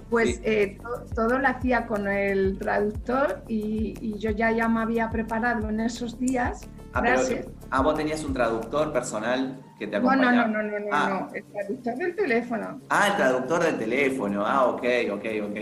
Pues 0.09 0.41
eh, 0.45 0.79
todo, 1.15 1.39
lo 1.39 1.49
hacía 1.49 1.87
con 1.87 2.09
el 2.09 2.59
traductor 2.59 3.43
y, 3.49 4.19
yo 4.19 4.31
ya, 4.31 4.51
ya 4.53 4.69
me 4.69 4.81
había 4.81 5.11
preparado 5.11 5.69
en 5.69 5.81
esos 5.81 6.19
días. 6.19 6.63
Ah, 6.93 7.05
ah, 7.71 7.83
vos 7.83 7.95
tenías 7.95 8.25
un 8.25 8.35
traductor 8.35 8.93
personal 8.93 9.61
que 9.79 9.87
te 9.87 9.97
acompañaba. 9.97 10.49
No, 10.49 10.49
no, 10.49 10.63
no, 10.63 10.71
no, 10.71 10.79
no, 10.81 10.87
ah. 10.91 11.09
no, 11.09 11.35
el 11.35 11.45
traductor 11.45 11.95
del 11.95 12.17
teléfono. 12.17 12.81
Ah, 12.89 13.09
el 13.09 13.17
traductor 13.17 13.63
del 13.63 13.79
teléfono. 13.79 14.45
Ah, 14.45 14.67
ok, 14.67 14.85
ok, 15.13 15.25
ok. 15.45 15.57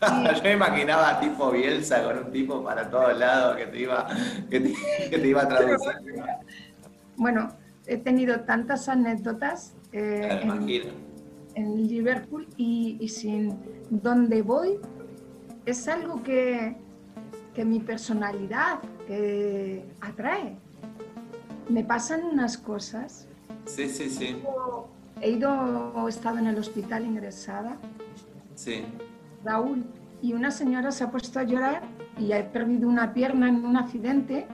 Yo 0.36 0.42
me 0.44 0.52
imaginaba 0.52 1.18
tipo 1.18 1.50
Bielsa 1.50 2.04
con 2.04 2.18
un 2.18 2.30
tipo 2.30 2.62
para 2.62 2.88
todos 2.88 3.18
lados 3.18 3.56
que 3.56 3.66
te 3.66 3.80
iba, 3.80 4.06
que 4.48 4.60
te, 4.60 5.28
iba 5.28 5.42
a 5.42 5.48
traducir. 5.48 5.92
Bueno, 7.16 7.48
he 7.86 7.96
tenido 7.96 8.40
tantas 8.42 8.88
anécdotas 8.88 9.74
eh, 9.92 10.40
en, 11.56 11.88
Liverpool 11.88 12.46
y, 12.56 13.08
sin 13.08 13.58
donde 13.90 14.42
voy 14.42 14.78
es 15.66 15.88
algo 15.88 16.22
que, 16.22 16.76
que 17.52 17.64
mi 17.64 17.80
personalidad 17.80 18.78
atrae 20.00 20.56
me 21.68 21.84
pasan 21.84 22.24
unas 22.24 22.58
cosas. 22.58 23.28
Sí, 23.64 23.88
sí, 23.88 24.08
sí. 24.08 24.36
He 25.20 25.30
ido, 25.30 26.06
he 26.06 26.08
estado 26.08 26.38
en 26.38 26.46
el 26.46 26.58
hospital 26.58 27.04
ingresada. 27.04 27.76
Sí. 28.54 28.84
Raúl, 29.44 29.84
y 30.22 30.32
una 30.32 30.50
señora 30.50 30.90
se 30.90 31.04
ha 31.04 31.10
puesto 31.10 31.38
a 31.38 31.44
llorar 31.44 31.82
y 32.18 32.32
ha 32.32 32.50
perdido 32.50 32.88
una 32.88 33.12
pierna 33.12 33.48
en 33.48 33.64
un 33.64 33.76
accidente, 33.76 34.46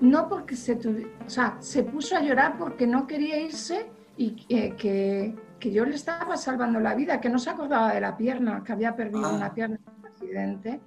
no 0.00 0.28
porque 0.28 0.56
se, 0.56 0.74
o 0.74 1.30
sea, 1.30 1.56
se 1.60 1.84
puso 1.84 2.16
a 2.16 2.22
llorar 2.22 2.58
porque 2.58 2.86
no 2.86 3.06
quería 3.06 3.40
irse 3.40 3.86
y 4.16 4.30
que, 4.32 5.36
que, 5.60 5.72
yo 5.72 5.84
le 5.84 5.94
estaba 5.94 6.36
salvando 6.36 6.80
la 6.80 6.94
vida, 6.94 7.20
que 7.20 7.28
no 7.28 7.38
se 7.38 7.50
acordaba 7.50 7.94
de 7.94 8.00
la 8.00 8.16
pierna, 8.16 8.64
que 8.64 8.72
había 8.72 8.96
perdido 8.96 9.26
ah. 9.26 9.34
una 9.34 9.54
pierna 9.54 9.76
en 9.76 10.00
un 10.00 10.06
accidente. 10.06 10.80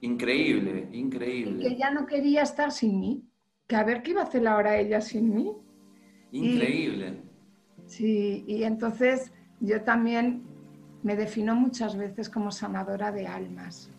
Increíble, 0.00 0.88
increíble. 0.92 1.62
Y 1.62 1.68
que 1.68 1.76
ya 1.76 1.90
no 1.90 2.06
quería 2.06 2.42
estar 2.42 2.72
sin 2.72 2.98
mí, 2.98 3.24
que 3.66 3.76
a 3.76 3.84
ver 3.84 4.02
qué 4.02 4.12
iba 4.12 4.22
a 4.22 4.24
hacer 4.24 4.46
ahora 4.46 4.76
ella 4.78 5.00
sin 5.00 5.34
mí. 5.34 5.52
Increíble. 6.32 7.22
sí, 7.86 8.44
y 8.46 8.64
entonces 8.64 9.32
yo 9.60 9.82
también 9.82 10.42
me 11.02 11.16
defino 11.16 11.54
muchas 11.54 11.96
veces 11.96 12.28
como 12.28 12.50
sanadora 12.50 13.12
de 13.12 13.26
almas. 13.26 13.90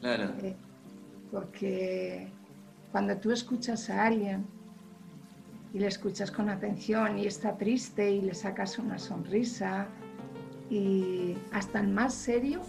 Claro. 0.00 0.32
Eh, 0.42 0.56
porque 1.30 2.28
cuando 2.92 3.16
tú 3.16 3.32
escuchas 3.32 3.90
a 3.90 4.06
alguien 4.06 4.46
y 5.72 5.80
le 5.80 5.88
escuchas 5.88 6.30
con 6.30 6.48
atención 6.48 7.18
y 7.18 7.26
está 7.26 7.56
triste 7.56 8.12
y 8.12 8.20
le 8.20 8.34
sacas 8.34 8.78
una 8.78 8.98
sonrisa 8.98 9.88
y 10.70 11.34
hasta 11.52 11.80
el 11.80 11.88
más 11.88 12.14
serio 12.14 12.60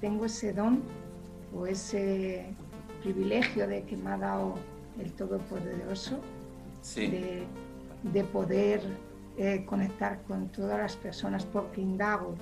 tengo 0.00 0.26
ese 0.26 0.52
don 0.52 0.82
o 1.54 1.66
ese 1.66 2.54
privilegio 3.02 3.66
de 3.66 3.84
que 3.84 3.96
me 3.96 4.10
ha 4.10 4.18
dado 4.18 4.54
el 5.00 5.12
Todopoderoso 5.12 6.20
de, 6.94 7.46
de, 8.02 8.24
poder 8.24 8.80
eh, 9.36 9.64
conectar 9.66 10.22
con 10.22 10.48
todas 10.48 10.78
las 10.78 10.96
personas 10.96 11.44
porque 11.46 11.80
indago. 11.80 12.34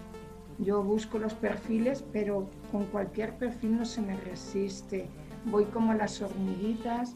Yo 0.59 0.83
busco 0.83 1.19
los 1.19 1.35
perfiles, 1.35 2.03
pero 2.13 2.49
con 2.73 2.87
cualquier 2.87 3.35
perfil 3.35 3.79
no 3.79 3.85
se 3.85 4.01
me 4.01 4.17
resiste. 4.17 5.07
Voy 5.45 5.65
como 5.67 5.93
las 5.93 6.23
hormiguitas. 6.23 7.15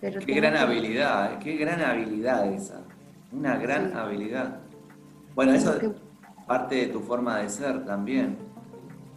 Pero 0.00 0.20
qué 0.20 0.34
gran 0.34 0.56
habilidad, 0.56 1.34
eh, 1.34 1.38
qué 1.40 1.56
gran 1.56 1.80
habilidad 1.80 2.52
esa. 2.52 2.82
Una 3.30 3.56
gran 3.56 3.96
habilidad. 3.96 4.60
Bueno, 5.34 5.52
eso 5.52 5.76
es 5.80 5.90
parte 6.46 6.74
de 6.74 6.86
tu 6.88 7.00
forma 7.00 7.38
de 7.38 7.48
ser 7.48 7.84
también 7.84 8.36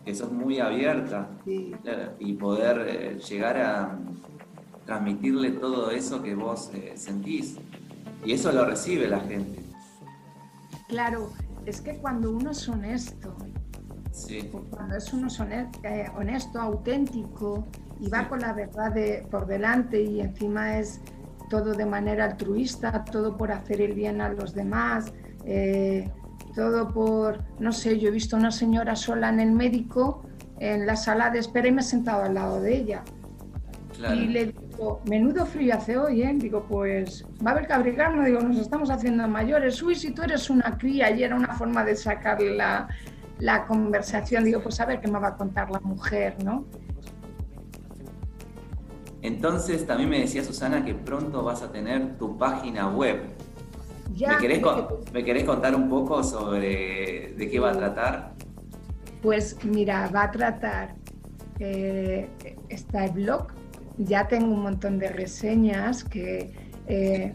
que 0.05 0.13
sos 0.13 0.31
muy 0.31 0.59
abierta 0.59 1.27
y 1.45 2.33
poder 2.33 2.85
eh, 2.87 3.19
llegar 3.27 3.57
a 3.57 3.97
transmitirle 4.85 5.51
todo 5.51 5.91
eso 5.91 6.21
que 6.21 6.35
vos 6.35 6.71
eh, 6.73 6.93
sentís. 6.95 7.57
Y 8.23 8.33
eso 8.33 8.51
lo 8.51 8.65
recibe 8.65 9.07
la 9.07 9.19
gente. 9.19 9.59
Claro, 10.87 11.31
es 11.65 11.81
que 11.81 11.97
cuando 11.97 12.31
uno 12.31 12.51
es 12.51 12.67
honesto, 12.69 13.35
cuando 14.71 14.95
es 14.95 15.13
uno 15.13 15.27
eh, 15.83 16.05
honesto, 16.15 16.59
auténtico 16.59 17.67
y 17.99 18.09
va 18.09 18.29
con 18.29 18.39
la 18.39 18.53
verdad 18.53 18.93
por 19.29 19.45
delante 19.45 20.01
y 20.01 20.21
encima 20.21 20.79
es 20.79 21.01
todo 21.49 21.73
de 21.73 21.85
manera 21.85 22.25
altruista, 22.25 23.03
todo 23.05 23.37
por 23.37 23.51
hacer 23.51 23.81
el 23.81 23.93
bien 23.93 24.21
a 24.21 24.29
los 24.29 24.53
demás, 24.53 25.11
todo 26.55 26.91
por, 26.93 27.43
no 27.59 27.71
sé, 27.71 27.99
yo 27.99 28.07
he 28.07 28.11
visto 28.11 28.37
una 28.37 28.51
señora 28.51 28.95
sola 28.95 29.29
en 29.29 29.39
el 29.41 29.51
médico, 29.51 30.23
en 30.59 30.87
la 30.87 30.95
sala 30.95 31.29
de 31.29 31.39
espera 31.39 31.67
y 31.67 31.71
me 31.71 31.81
he 31.81 31.83
sentado 31.83 32.23
al 32.23 32.33
lado 32.33 32.61
de 32.61 32.77
ella. 32.77 33.03
Y 34.13 34.27
le 34.27 34.53
menudo 35.05 35.45
frío 35.45 35.75
hace 35.75 35.97
hoy, 35.97 36.23
¿eh? 36.23 36.33
Digo, 36.35 36.65
pues 36.69 37.25
va 37.45 37.51
a 37.51 37.53
haber 37.53 37.67
que 37.67 37.73
abrigarnos, 37.73 38.25
digo, 38.25 38.39
nos 38.41 38.57
estamos 38.57 38.89
haciendo 38.89 39.27
mayores. 39.27 39.81
Uy, 39.81 39.95
si 39.95 40.11
tú 40.11 40.23
eres 40.23 40.49
una 40.49 40.77
cría, 40.77 41.11
y 41.11 41.23
era 41.23 41.35
una 41.35 41.53
forma 41.53 41.83
de 41.83 41.95
sacarle 41.95 42.55
la, 42.55 42.87
la 43.39 43.65
conversación. 43.65 44.43
Digo, 44.43 44.61
pues 44.61 44.79
a 44.79 44.85
ver 44.85 45.01
qué 45.01 45.07
me 45.09 45.19
va 45.19 45.29
a 45.29 45.37
contar 45.37 45.69
la 45.71 45.79
mujer, 45.79 46.35
¿no? 46.43 46.65
Entonces, 49.21 49.87
también 49.87 50.09
me 50.09 50.19
decía 50.19 50.43
Susana 50.43 50.85
que 50.85 50.93
pronto 50.93 51.43
vas 51.43 51.63
a 51.63 51.71
tener 51.71 52.17
tu 52.17 52.37
página 52.37 52.89
web. 52.89 53.35
¿Me, 55.13 55.23
querés 55.23 55.43
contar 55.43 55.75
un 55.75 55.89
poco 55.89 56.23
sobre 56.23 57.33
de 57.35 57.49
qué 57.49 57.59
va 57.59 57.71
a 57.71 57.73
tratar? 57.73 58.33
Pues 59.21 59.57
mira, 59.65 60.09
va 60.13 60.23
a 60.23 60.31
tratar, 60.31 60.95
eh, 61.59 62.29
está 62.69 63.05
el 63.05 63.11
blog, 63.11 63.47
ya 63.97 64.27
tengo 64.27 64.53
un 64.53 64.61
montón 64.61 64.99
de 64.99 65.09
reseñas 65.09 66.03
que 66.03 66.53
eh, 66.87 67.33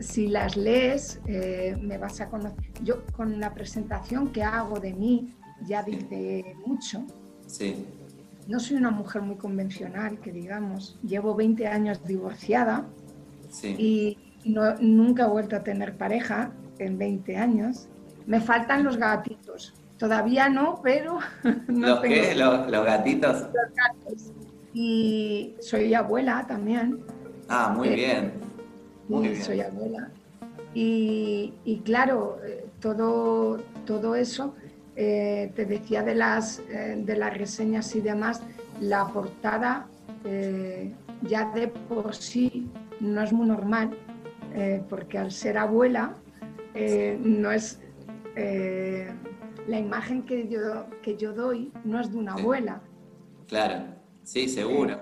si 0.00 0.28
las 0.28 0.56
lees 0.56 1.20
eh, 1.26 1.76
me 1.80 1.98
vas 1.98 2.20
a 2.20 2.28
conocer. 2.28 2.64
Yo 2.82 3.04
con 3.16 3.40
la 3.40 3.54
presentación 3.54 4.28
que 4.28 4.42
hago 4.42 4.80
de 4.80 4.92
mí 4.92 5.34
ya 5.66 5.82
dice 5.82 6.56
mucho. 6.66 7.04
Sí. 7.46 7.86
No 8.46 8.60
soy 8.60 8.76
una 8.76 8.90
mujer 8.90 9.22
muy 9.22 9.36
convencional, 9.36 10.20
que 10.20 10.30
digamos, 10.30 10.98
llevo 11.02 11.34
20 11.34 11.66
años 11.66 12.04
divorciada 12.04 12.86
sí. 13.48 13.74
y 13.78 14.18
no, 14.44 14.74
nunca 14.80 15.24
he 15.24 15.28
vuelto 15.28 15.56
a 15.56 15.64
tener 15.64 15.96
pareja 15.96 16.52
en 16.78 16.98
20 16.98 17.36
años. 17.36 17.88
Me 18.26 18.40
faltan 18.40 18.84
los 18.84 18.96
gatitos. 18.96 19.74
Todavía 19.96 20.48
no, 20.48 20.80
pero... 20.82 21.18
¿Los 21.68 22.00
qué? 22.00 22.34
¿Los, 22.34 22.70
gatitos? 22.84 23.42
Los 23.42 23.74
gatos. 23.74 24.32
Y 24.74 25.54
soy 25.60 25.94
abuela 25.94 26.44
también. 26.46 26.98
Ah, 27.48 27.72
muy 27.74 27.88
eh, 27.88 27.94
bien. 27.94 28.32
Muy 29.08 29.28
bien. 29.28 29.42
Soy 29.42 29.60
abuela. 29.60 30.10
Y, 30.74 31.54
y 31.64 31.78
claro, 31.78 32.38
eh, 32.44 32.66
todo, 32.80 33.58
todo 33.86 34.16
eso, 34.16 34.56
eh, 34.96 35.52
te 35.54 35.64
decía 35.64 36.02
de 36.02 36.16
las, 36.16 36.60
de 36.68 37.16
las 37.16 37.36
reseñas 37.36 37.94
y 37.94 38.00
demás, 38.00 38.42
la 38.80 39.06
portada 39.06 39.86
ya 41.22 41.50
de 41.52 41.68
por 41.68 42.14
sí 42.14 42.68
no 43.00 43.22
es 43.22 43.32
muy 43.32 43.46
normal 43.46 43.96
porque 44.88 45.18
al 45.18 45.30
ser 45.32 45.58
abuela 45.58 46.14
no 47.20 47.52
es 47.52 47.80
la 48.34 49.78
imagen 49.78 50.22
que 50.22 50.48
yo, 50.48 50.86
que 51.02 51.16
yo 51.16 51.32
doy 51.32 51.72
no 51.84 52.00
es 52.00 52.10
de 52.10 52.18
una 52.18 52.32
abuela. 52.32 52.80
Claro, 53.46 53.93
sí, 54.24 54.48
seguro. 54.48 54.98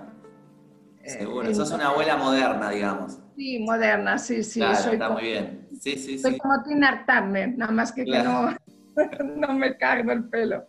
seguro. 1.05 1.53
Sos 1.53 1.71
una 1.71 1.87
abuela 1.87 2.17
moderna, 2.17 2.69
digamos. 2.69 3.19
Sí, 3.35 3.59
moderna, 3.59 4.17
sí, 4.17 4.43
sí. 4.43 4.59
Claro, 4.59 4.91
está 4.91 5.09
muy 5.09 5.23
bien. 5.23 5.67
Sí, 5.79 5.97
sí, 5.97 6.19
soy 6.19 6.37
como 6.37 6.61
Tina 6.63 7.03
Turner, 7.05 7.57
nada 7.57 7.71
más 7.71 7.91
que, 7.91 8.05
que 8.05 8.23
no, 8.23 8.55
no 9.35 9.53
me 9.53 9.75
cargo 9.77 10.11
el 10.11 10.25
pelo. 10.25 10.65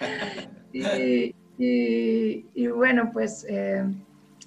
y, 0.72 1.34
y, 1.58 2.66
bueno, 2.68 3.10
pues 3.12 3.46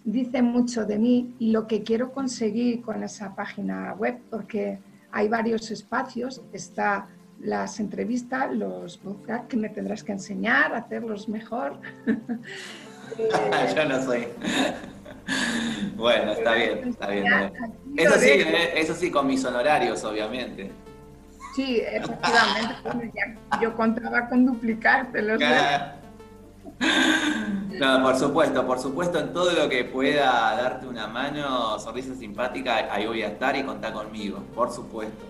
dice 0.04 0.42
mucho 0.42 0.86
de 0.86 0.98
mí 0.98 1.36
y 1.40 1.52
lo 1.52 1.68
que 1.68 1.84
quiero 1.84 2.12
conseguir 2.12 2.82
con 2.82 3.04
esa 3.04 3.36
página 3.36 3.94
web, 3.94 4.20
porque 4.30 4.80
hay 5.12 5.28
varios 5.28 5.72
espacios, 5.72 6.42
está 6.54 7.08
las 7.40 7.80
entrevistas, 7.80 8.54
los 8.54 8.98
podcasts 8.98 9.48
que 9.48 9.58
me 9.58 9.70
tendrás 9.70 10.04
que 10.04 10.12
enseñar, 10.12 10.74
hacerlos 10.74 11.30
mejor. 11.30 11.80
Yo 13.76 13.86
no 13.86 14.04
soy. 14.04 14.28
bueno, 15.96 16.32
está 16.32 16.54
bien, 16.54 16.90
está 16.90 17.08
bien. 17.08 17.26
Eso 17.98 18.20
sí, 18.20 18.30
eh, 18.30 18.74
eso 18.76 18.94
sí, 18.96 19.12
con 19.12 19.28
mis 19.28 19.44
honorarios, 19.46 20.04
obviamente. 20.04 20.72
Sí, 21.56 21.82
efectivamente. 21.82 23.38
yo 23.62 23.76
contaba 23.76 24.28
con 24.28 24.46
duplicártelos. 24.46 25.42
No, 27.80 28.04
por 28.04 28.16
supuesto, 28.18 28.66
por 28.66 28.80
supuesto, 28.80 29.20
en 29.20 29.34
todo 29.34 29.52
lo 29.52 29.70
que 29.70 29.84
pueda 29.84 30.56
darte 30.56 30.88
una 30.88 31.08
mano, 31.08 31.80
sonrisa 31.80 32.16
simpática, 32.16 32.94
ahí 32.94 33.08
voy 33.08 33.22
a 33.22 33.28
estar 33.28 33.56
y 33.56 33.64
contar 33.64 33.94
conmigo, 33.94 34.40
por 34.56 34.72
supuesto. 34.72 35.26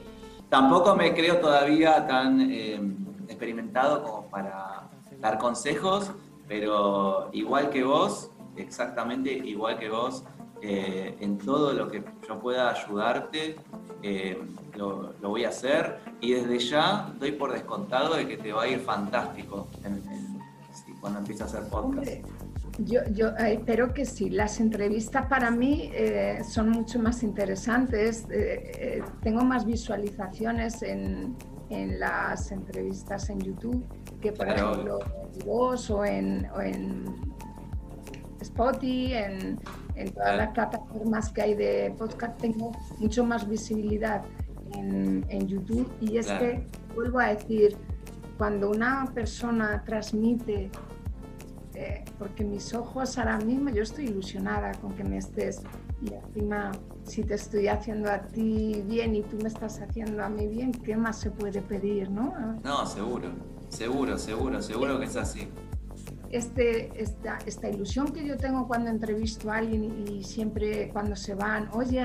Tampoco 0.50 0.96
me 0.96 1.14
creo 1.14 1.38
todavía 1.38 2.08
tan 2.08 2.42
eh, 2.52 2.82
experimentado 3.28 4.04
como 4.04 4.30
para 4.30 4.90
dar 5.20 5.38
consejos, 5.38 6.12
pero 6.50 7.30
igual 7.32 7.70
que 7.70 7.84
vos, 7.84 8.32
exactamente 8.58 9.32
igual 9.32 9.80
que 9.80 9.88
vos, 9.88 10.26
eh, 10.62 11.16
en 11.22 11.38
todo 11.38 11.72
lo 11.72 11.88
que 11.90 12.04
yo 12.28 12.40
pueda 12.40 12.72
ayudarte, 12.72 13.56
eh, 14.02 14.38
lo, 14.76 15.14
voy 15.22 15.46
a 15.46 15.50
hacer 15.50 16.00
y 16.20 16.34
desde 16.34 16.60
ya 16.60 17.14
doy 17.18 17.32
por 17.34 17.54
descontado 17.54 18.16
de 18.16 18.28
que 18.28 18.36
te 18.38 18.52
va 18.52 18.64
a 18.64 18.68
ir 18.68 18.80
fantástico 18.80 19.68
cuando 21.00 21.20
empieza 21.20 21.46
a 21.46 21.48
hacer 21.48 21.64
podcast? 21.70 22.10
Yo, 22.86 23.02
yo 23.12 23.30
eh, 23.30 23.54
espero 23.54 23.94
que 23.94 24.06
sí. 24.06 24.30
Las 24.30 24.60
entrevistas 24.60 25.28
para 25.28 25.52
mí 25.52 25.92
eh, 25.94 26.42
son 26.48 26.70
mucho 26.70 27.00
más 27.00 27.24
interesantes. 27.24 28.26
Eh, 28.30 29.04
tengo 29.22 29.44
más 29.44 29.66
visualizaciones 29.66 30.82
en, 30.82 31.36
en, 31.70 32.00
las 32.00 32.52
entrevistas 32.52 33.30
en 33.30 33.40
YouTube 33.40 33.84
que, 34.22 34.32
por 34.32 34.48
ejemplo, 34.48 35.00
en 35.34 35.46
vos 35.46 35.90
o 35.90 36.06
en, 36.06 36.48
o 36.56 36.62
en 36.62 37.06
Spotify, 38.42 39.14
en, 39.14 39.60
en 39.96 40.12
todas 40.14 40.38
las 40.38 40.50
plataformas 40.50 41.30
que 41.32 41.42
hay 41.42 41.54
de 41.56 41.94
podcast. 41.98 42.38
Tengo 42.40 42.72
mucho 43.00 43.24
más 43.24 43.48
visibilidad 43.48 44.24
en, 44.74 45.26
en 45.30 45.48
YouTube. 45.48 45.92
Y 46.02 46.18
es 46.18 46.28
que, 46.28 46.66
vuelvo 46.96 47.20
a 47.20 47.28
decir, 47.28 47.76
cuando 48.38 48.70
una 48.70 49.10
persona 49.14 49.84
transmite 49.86 50.70
porque 52.18 52.44
mis 52.44 52.74
ojos 52.74 53.18
ahora 53.18 53.38
mismo, 53.40 53.70
yo 53.70 53.84
estoy 53.84 54.06
ilusionada 54.06 54.72
con 54.74 54.94
que 54.94 55.04
me 55.04 55.18
estés 55.18 55.62
y 56.02 56.14
encima 56.14 56.72
si 57.04 57.24
te 57.24 57.36
estoy 57.36 57.68
haciendo 57.68 58.12
a 58.12 58.20
ti 58.20 58.84
bien 58.86 59.16
y 59.16 59.24
tú 59.24 59.38
me 59.42 59.48
estás 59.48 59.80
haciendo 59.80 60.24
a 60.24 60.30
mí 60.30 60.48
bien, 60.48 60.72
¿qué 60.72 60.96
más 60.96 61.20
se 61.20 61.32
puede 61.32 61.62
pedir, 61.62 62.10
no? 62.10 62.34
No, 62.64 62.86
seguro, 62.86 63.30
seguro, 63.70 64.18
seguro, 64.18 64.62
seguro 64.62 65.00
que 65.00 65.06
es 65.06 65.16
así. 65.16 65.48
este, 66.32 66.92
esta, 67.02 67.70
ilusión 67.70 68.12
que 68.12 68.26
yo 68.26 68.38
tengo 68.38 68.68
cuando 68.68 68.90
entrevisto 68.90 69.52
a 69.52 69.58
alguien 69.58 70.08
y, 70.08 70.24
siempre 70.24 70.90
cuando 70.90 71.16
se 71.16 71.34
van, 71.34 71.70
oye, 71.74 72.04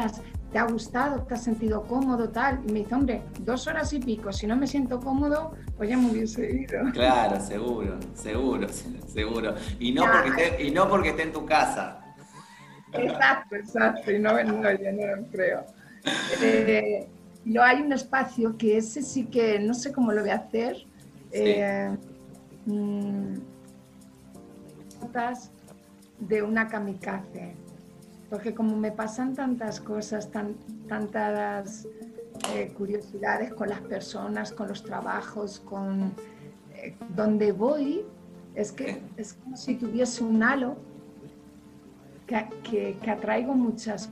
¿te 0.51 0.59
ha 0.59 0.65
gustado? 0.65 1.23
¿Te 1.23 1.35
has 1.35 1.45
sentido 1.45 1.83
cómodo? 1.83 2.31
Tal. 2.31 2.61
Y 2.67 2.73
me 2.73 2.79
dice, 2.81 2.95
hombre, 2.95 3.23
dos 3.41 3.67
horas 3.67 3.93
y 3.93 3.99
pico, 3.99 4.33
si 4.33 4.47
no 4.47 4.57
me 4.57 4.67
siento 4.67 5.01
cómodo, 5.01 5.53
pues 5.77 5.91
ya 5.91 5.97
me 5.97 6.11
hubiese 6.11 6.51
ido. 6.51 6.81
Claro, 6.93 7.41
seguro, 7.41 7.99
seguro, 8.15 8.69
seguro. 9.07 9.55
Y 9.79 9.93
no, 9.93 10.05
porque, 10.05 10.45
esté, 10.45 10.65
y 10.65 10.71
no 10.71 10.89
porque 10.89 11.09
esté 11.11 11.23
en 11.25 11.33
tu 11.33 11.45
casa. 11.45 12.01
Exacto, 12.93 13.57
exacto, 13.57 14.13
y 14.13 14.19
no, 14.21 14.31
no, 14.43 14.73
yo 14.73 14.93
no 14.93 15.17
lo 15.17 15.27
creo. 15.29 15.65
Eh, 16.41 17.09
hay 17.61 17.81
un 17.81 17.93
espacio 17.93 18.57
que 18.57 18.77
ese 18.79 19.03
sí 19.03 19.25
que 19.27 19.59
no 19.59 19.75
sé 19.75 19.93
cómo 19.93 20.13
lo 20.13 20.23
voy 20.23 20.31
a 20.31 20.37
hacer. 20.37 20.87
Eh, 21.37 21.91
mm, 22.67 23.35
de 26.21 26.43
una 26.43 26.69
kamikaze, 26.69 27.55
porque 28.31 28.55
como 28.55 28.77
me 28.77 28.93
pasan 28.93 29.35
tantas 29.35 29.81
cosas, 29.81 30.31
tan, 30.31 30.55
tantas 30.89 31.87
eh, 32.53 32.73
curiosidades 32.77 33.53
con 33.53 33.69
las 33.69 33.81
personas, 33.81 34.53
con 34.53 34.69
los 34.69 34.83
trabajos, 34.83 35.61
con 35.61 36.13
eh, 36.75 36.95
donde 37.15 37.53
voy, 37.53 38.05
es 38.55 38.73
que 38.73 39.03
es 39.17 39.35
como 39.35 39.57
si 39.57 39.75
tuviese 39.75 40.23
un 40.23 40.43
halo 40.43 40.77
que, 42.27 42.49
que, 42.63 42.97
que 43.03 43.11
atraigo 43.11 43.55
muchas. 43.55 44.09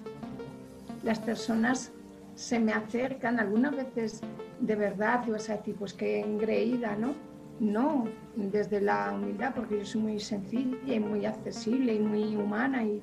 Las 1.02 1.18
personas 1.18 1.92
se 2.34 2.58
me 2.58 2.72
acercan, 2.72 3.38
algunas 3.38 3.76
veces 3.76 4.22
de 4.60 4.76
verdad, 4.76 5.24
y 5.26 5.30
vas 5.30 5.50
a 5.50 5.56
decir, 5.56 5.74
pues 5.76 5.92
qué 5.92 6.20
engreída, 6.20 6.96
¿no? 6.96 7.14
No, 7.58 8.04
desde 8.36 8.80
la 8.80 9.12
humildad, 9.12 9.54
porque 9.54 9.78
yo 9.78 9.84
soy 9.84 10.00
muy 10.00 10.20
sencilla 10.20 10.94
y 10.94 11.00
muy 11.00 11.26
accesible 11.26 11.94
y 11.94 12.00
muy 12.00 12.36
humana. 12.36 12.84
Y... 12.84 13.02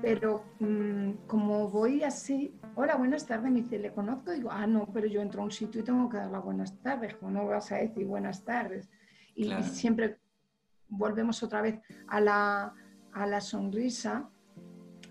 Pero 0.00 0.44
mm, 0.60 1.12
como 1.26 1.68
voy 1.70 2.02
así, 2.02 2.54
hola, 2.74 2.96
buenas 2.96 3.26
tardes, 3.26 3.50
me 3.50 3.62
dice, 3.62 3.78
¿le 3.78 3.92
conozco? 3.92 4.30
Digo, 4.30 4.50
ah, 4.52 4.66
no, 4.66 4.86
pero 4.92 5.06
yo 5.06 5.22
entro 5.22 5.40
a 5.40 5.44
un 5.44 5.50
sitio 5.50 5.80
y 5.80 5.84
tengo 5.84 6.08
que 6.08 6.18
dar 6.18 6.30
las 6.30 6.44
buenas 6.44 6.78
tardes, 6.82 7.14
como 7.14 7.32
no 7.32 7.46
vas 7.46 7.72
a 7.72 7.76
decir 7.76 8.06
buenas 8.06 8.44
tardes. 8.44 8.88
Y, 9.34 9.52
siempre 9.62 10.18
volvemos 10.88 11.42
otra 11.42 11.62
vez 11.62 11.80
a 12.08 12.20
la, 12.20 12.74
a 13.12 13.26
la 13.26 13.40
sonrisa. 13.40 14.28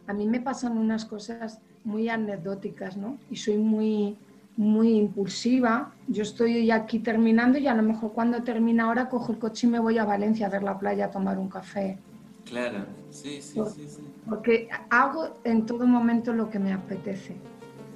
A 0.07 0.13
mí 0.13 0.27
me 0.27 0.39
pasan 0.39 0.77
unas 0.77 1.05
cosas 1.05 1.61
muy 1.85 2.09
anecdóticas, 2.09 2.97
¿no? 2.97 3.17
Y 3.29 3.37
soy 3.37 3.57
muy, 3.57 4.17
muy 4.57 4.97
impulsiva. 4.97 5.93
Yo 6.07 6.23
estoy 6.23 6.69
aquí 6.71 6.99
terminando 6.99 7.57
y 7.57 7.67
a 7.67 7.75
lo 7.75 7.83
mejor 7.83 8.11
cuando 8.11 8.43
termina 8.43 8.85
ahora 8.85 9.07
cojo 9.07 9.31
el 9.31 9.39
coche 9.39 9.67
y 9.67 9.69
me 9.69 9.79
voy 9.79 9.97
a 9.97 10.03
Valencia 10.03 10.47
a 10.47 10.49
ver 10.49 10.63
la 10.63 10.77
playa 10.77 11.05
a 11.05 11.11
tomar 11.11 11.37
un 11.37 11.47
café. 11.47 11.97
Claro, 12.43 12.85
sí, 13.09 13.41
sí, 13.41 13.59
sí, 13.75 13.87
sí. 13.87 14.01
Porque 14.27 14.67
hago 14.89 15.37
en 15.43 15.65
todo 15.65 15.85
momento 15.87 16.33
lo 16.33 16.49
que 16.49 16.59
me 16.59 16.73
apetece. 16.73 17.35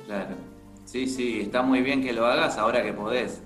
Claro, 0.05 0.35
sí, 0.85 1.07
sí, 1.07 1.41
está 1.41 1.61
muy 1.61 1.81
bien 1.81 2.01
que 2.01 2.13
lo 2.13 2.25
hagas 2.25 2.57
ahora 2.57 2.83
que 2.83 2.93
podés. 2.93 3.41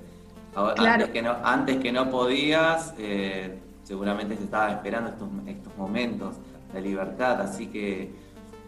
antes, 0.56 1.10
que 1.10 1.22
no, 1.22 1.36
antes 1.44 1.78
que 1.78 1.92
no 1.92 2.10
podías, 2.10 2.94
eh, 2.98 3.58
seguramente 3.84 4.36
te 4.36 4.44
estaba 4.44 4.72
esperando 4.72 5.10
estos, 5.10 5.30
estos 5.48 5.78
momentos 5.78 6.36
de 6.74 6.82
libertad, 6.82 7.42
así 7.42 7.68
que 7.68 8.12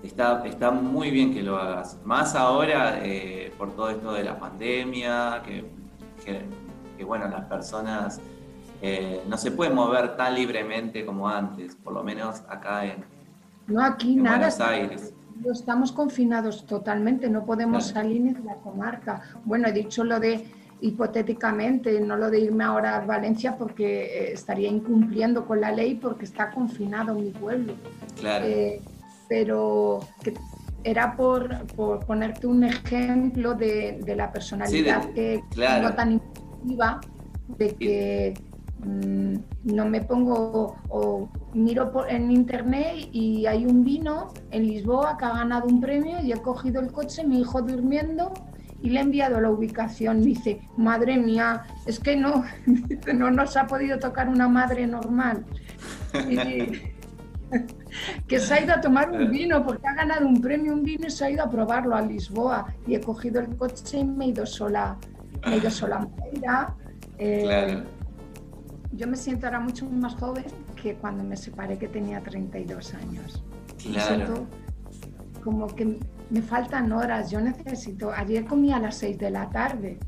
Está, 0.05 0.45
está 0.45 0.69
muy 0.69 1.09
bien 1.09 1.33
que 1.33 1.41
lo 1.41 1.57
hagas. 1.57 1.97
Más 2.05 2.35
ahora 2.35 2.99
eh, 3.03 3.51
por 3.57 3.75
todo 3.75 3.89
esto 3.89 4.13
de 4.13 4.23
la 4.23 4.37
pandemia, 4.37 5.41
que, 5.43 5.65
que, 6.23 7.03
bueno, 7.03 7.27
las 7.27 7.45
personas 7.45 8.21
eh, 8.81 9.23
no 9.27 9.35
se 9.37 9.51
pueden 9.51 9.73
mover 9.73 10.15
tan 10.15 10.35
libremente 10.35 11.05
como 11.05 11.27
antes, 11.27 11.75
por 11.75 11.93
lo 11.93 12.03
menos 12.03 12.43
acá 12.47 12.85
en, 12.85 13.03
no, 13.67 13.83
aquí 13.83 14.15
nada, 14.15 14.37
Buenos 14.37 14.61
Aires. 14.61 15.13
Estamos 15.51 15.91
confinados 15.91 16.65
totalmente, 16.65 17.27
no 17.27 17.43
podemos 17.43 17.87
salir 17.87 18.21
ni 18.21 18.33
de 18.33 18.43
la 18.43 18.55
comarca. 18.55 19.21
Bueno, 19.43 19.67
he 19.67 19.73
dicho 19.73 20.03
lo 20.03 20.19
de 20.19 20.45
hipotéticamente, 20.81 21.99
no 21.99 22.15
lo 22.15 22.29
de 22.29 22.41
irme 22.41 22.63
ahora 22.63 22.97
a 22.97 23.05
Valencia 23.05 23.57
porque 23.57 24.05
eh, 24.05 24.33
estaría 24.33 24.69
incumpliendo 24.69 25.45
con 25.45 25.61
la 25.61 25.71
ley 25.71 25.95
porque 25.95 26.25
está 26.25 26.51
confinado 26.51 27.15
mi 27.15 27.31
pueblo. 27.31 27.73
Claro 28.19 28.45
pero 29.27 29.99
que 30.23 30.33
era 30.83 31.15
por, 31.15 31.65
ponerte 32.05 32.47
un 32.47 32.63
ejemplo 32.63 33.55
de, 33.55 34.01
la 34.15 34.31
personalidad 34.31 35.09
que 35.13 35.43
no 35.57 35.93
tan 35.95 36.13
impulsiva, 36.13 37.01
de 37.57 37.75
que 37.75 38.33
mm, 38.85 39.73
no 39.75 39.85
me 39.85 40.01
pongo 40.01 40.75
o 40.89 41.29
miro 41.53 41.91
por, 41.91 42.09
en 42.09 42.31
internet 42.31 43.09
y 43.11 43.47
hay 43.47 43.65
un 43.65 43.83
vino 43.83 44.31
en 44.51 44.67
Lisboa 44.67 45.17
que 45.17 45.25
ha 45.25 45.33
ganado 45.33 45.67
un 45.67 45.81
premio 45.81 46.19
y 46.21 46.31
he 46.31 46.37
cogido 46.37 46.81
el 46.81 46.91
coche, 46.91 47.25
mi 47.25 47.41
hijo 47.41 47.63
durmiendo 47.63 48.31
y 48.81 48.89
le 48.89 48.99
he 48.99 49.03
enviado 49.03 49.41
la 49.41 49.49
ubicación. 49.49 50.19
Me 50.19 50.27
dice, 50.27 50.61
madre 50.77 51.17
mía, 51.17 51.63
es 51.87 51.99
que 51.99 52.15
no, 52.15 52.43
no 53.13 53.31
nos 53.31 53.57
ha 53.57 53.65
podido 53.65 53.97
tocar 53.97 54.29
una 54.29 54.47
madre 54.47 54.85
normal. 54.85 55.45
que 58.27 58.39
se 58.39 58.53
ha 58.53 58.63
ido 58.63 58.73
a 58.73 58.81
tomar 58.81 59.11
un 59.11 59.29
vino 59.31 59.65
porque 59.65 59.87
ha 59.87 59.93
ganado 59.93 60.27
un 60.27 60.41
premio, 60.41 60.73
un 60.73 60.83
vino 60.83 61.07
y 61.07 61.11
se 61.11 61.25
ha 61.25 61.29
ido 61.29 61.43
a 61.43 61.49
probarlo 61.49 61.95
a 61.95 62.01
Lisboa. 62.01 62.67
Y 62.87 62.95
he 62.95 63.01
cogido 63.01 63.41
el 63.41 63.55
coche 63.55 63.99
y 63.99 64.05
me 64.05 64.25
he 64.25 64.27
ido 64.29 64.45
sola, 64.45 64.97
me 65.45 65.55
he 65.55 65.57
ido 65.57 65.69
sola 65.69 66.07
a 66.47 66.75
eh, 67.17 67.83
Yo 68.91 69.07
me 69.07 69.17
siento 69.17 69.45
ahora 69.45 69.59
mucho 69.59 69.85
más 69.89 70.15
joven 70.15 70.45
que 70.81 70.95
cuando 70.95 71.23
me 71.23 71.37
separé 71.37 71.77
que 71.77 71.87
tenía 71.87 72.21
32 72.21 72.93
años. 72.95 73.43
Claro. 73.81 74.47
como 75.43 75.67
que 75.67 75.99
me 76.31 76.41
faltan 76.41 76.91
horas, 76.91 77.29
yo 77.29 77.39
necesito, 77.39 78.11
ayer 78.11 78.45
comí 78.45 78.71
a 78.71 78.79
las 78.79 78.95
6 78.95 79.17
de 79.19 79.29
la 79.29 79.49
tarde. 79.49 79.99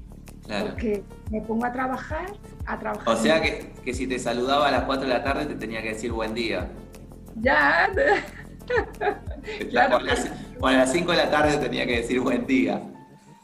Porque 0.48 1.04
me 1.30 1.42
pongo 1.42 1.66
a 1.66 1.74
trabajar, 1.74 2.32
a 2.66 2.80
trabajar. 2.80 3.14
O 3.14 3.18
sea 3.18 3.42
que, 3.42 3.74
que 3.84 3.94
si 3.94 4.08
te 4.08 4.18
saludaba 4.18 4.70
a 4.70 4.72
las 4.72 4.84
4 4.86 5.06
de 5.06 5.14
la 5.14 5.22
tarde 5.22 5.46
te 5.46 5.56
tenía 5.56 5.82
que 5.82 5.90
decir 5.90 6.12
buen 6.12 6.34
día. 6.34 6.70
Ya. 7.42 7.90
claro. 9.70 9.98
a 9.98 10.72
las 10.72 10.92
5 10.92 11.12
de 11.12 11.18
la 11.18 11.30
tarde 11.30 11.58
tenía 11.58 11.86
que 11.86 11.98
decir 11.98 12.20
buen 12.20 12.46
día. 12.46 12.82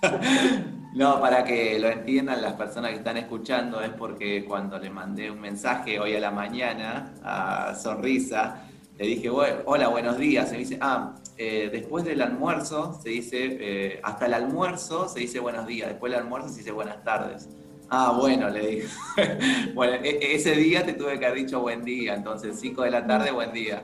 No, 0.93 1.19
para 1.19 1.43
que 1.43 1.79
lo 1.79 1.87
entiendan 1.87 2.39
las 2.43 2.53
personas 2.53 2.91
que 2.91 2.97
están 2.97 3.17
escuchando, 3.17 3.81
es 3.81 3.89
porque 3.89 4.45
cuando 4.45 4.77
le 4.77 4.91
mandé 4.91 5.31
un 5.31 5.41
mensaje 5.41 5.99
hoy 5.99 6.15
a 6.15 6.19
la 6.19 6.29
mañana 6.29 7.15
a 7.23 7.73
Sonrisa, 7.73 8.67
le 8.99 9.07
dije, 9.07 9.27
hola, 9.27 9.87
buenos 9.87 10.19
días. 10.19 10.49
Y 10.49 10.51
me 10.51 10.57
dice, 10.59 10.77
ah, 10.81 11.15
eh, 11.35 11.69
después 11.71 12.05
del 12.05 12.21
almuerzo 12.21 12.99
se 13.01 13.09
dice, 13.09 13.57
eh, 13.59 13.99
hasta 14.03 14.27
el 14.27 14.35
almuerzo 14.35 15.09
se 15.09 15.21
dice 15.21 15.39
buenos 15.39 15.65
días, 15.65 15.89
después 15.89 16.11
del 16.11 16.21
almuerzo 16.21 16.49
se 16.49 16.59
dice 16.59 16.71
buenas 16.71 17.03
tardes. 17.03 17.49
Ah, 17.89 18.17
bueno, 18.19 18.49
le 18.49 18.67
dije. 18.67 18.87
bueno, 19.75 19.93
e, 20.03 20.09
e, 20.09 20.35
ese 20.35 20.55
día 20.55 20.85
te 20.85 20.93
tuve 20.93 21.19
que 21.19 21.25
haber 21.25 21.39
dicho 21.39 21.61
buen 21.61 21.83
día, 21.83 22.15
entonces 22.15 22.59
5 22.59 22.83
de 22.83 22.91
la 22.91 23.05
tarde, 23.05 23.31
buen 23.31 23.53
día. 23.53 23.83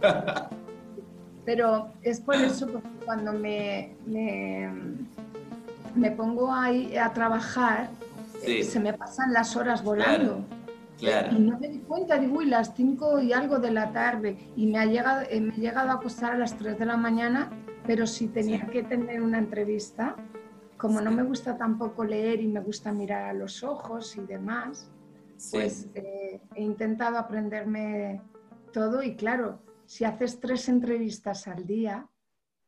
Pero 1.44 1.92
es 2.02 2.20
por 2.20 2.34
eso 2.34 2.66
porque 2.66 2.88
cuando 3.06 3.32
me, 3.32 3.94
me, 4.06 6.10
pongo 6.10 6.52
ahí 6.52 6.94
a 6.96 7.12
trabajar, 7.14 7.88
eh, 8.42 8.62
se 8.62 8.78
me 8.78 8.92
pasan 8.92 9.32
las 9.32 9.56
horas 9.56 9.82
volando. 9.82 10.44
Claro. 10.98 11.34
Y 11.34 11.40
no 11.40 11.58
me 11.58 11.68
di 11.68 11.78
cuenta, 11.78 12.18
digo, 12.18 12.38
uy, 12.38 12.46
las 12.46 12.74
5 12.74 13.20
y 13.20 13.32
algo 13.32 13.58
de 13.58 13.70
la 13.70 13.92
tarde. 13.92 14.36
Y 14.56 14.66
me, 14.66 14.78
ha 14.78 14.84
llegado, 14.84 15.22
eh, 15.30 15.40
me 15.40 15.54
he 15.54 15.58
llegado 15.58 15.90
a 15.90 15.94
acostar 15.94 16.32
a 16.32 16.36
las 16.36 16.58
3 16.58 16.78
de 16.78 16.84
la 16.84 16.98
mañana, 16.98 17.48
pero 17.86 18.06
si 18.06 18.28
tenía 18.28 18.66
que 18.66 18.82
tener 18.82 19.22
una 19.22 19.38
entrevista, 19.38 20.16
como 20.78 21.00
no 21.00 21.10
me 21.10 21.24
gusta 21.24 21.58
tampoco 21.58 22.04
leer 22.04 22.40
y 22.40 22.46
me 22.46 22.60
gusta 22.60 22.92
mirar 22.92 23.24
a 23.24 23.32
los 23.34 23.62
ojos 23.64 24.16
y 24.16 24.20
demás, 24.20 24.90
pues 25.50 25.88
eh, 25.94 26.40
he 26.54 26.62
intentado 26.62 27.18
aprenderme 27.18 28.22
todo 28.72 29.02
y 29.02 29.16
claro, 29.16 29.60
si 29.86 30.04
haces 30.04 30.38
tres 30.38 30.68
entrevistas 30.68 31.48
al 31.48 31.66
día, 31.66 32.08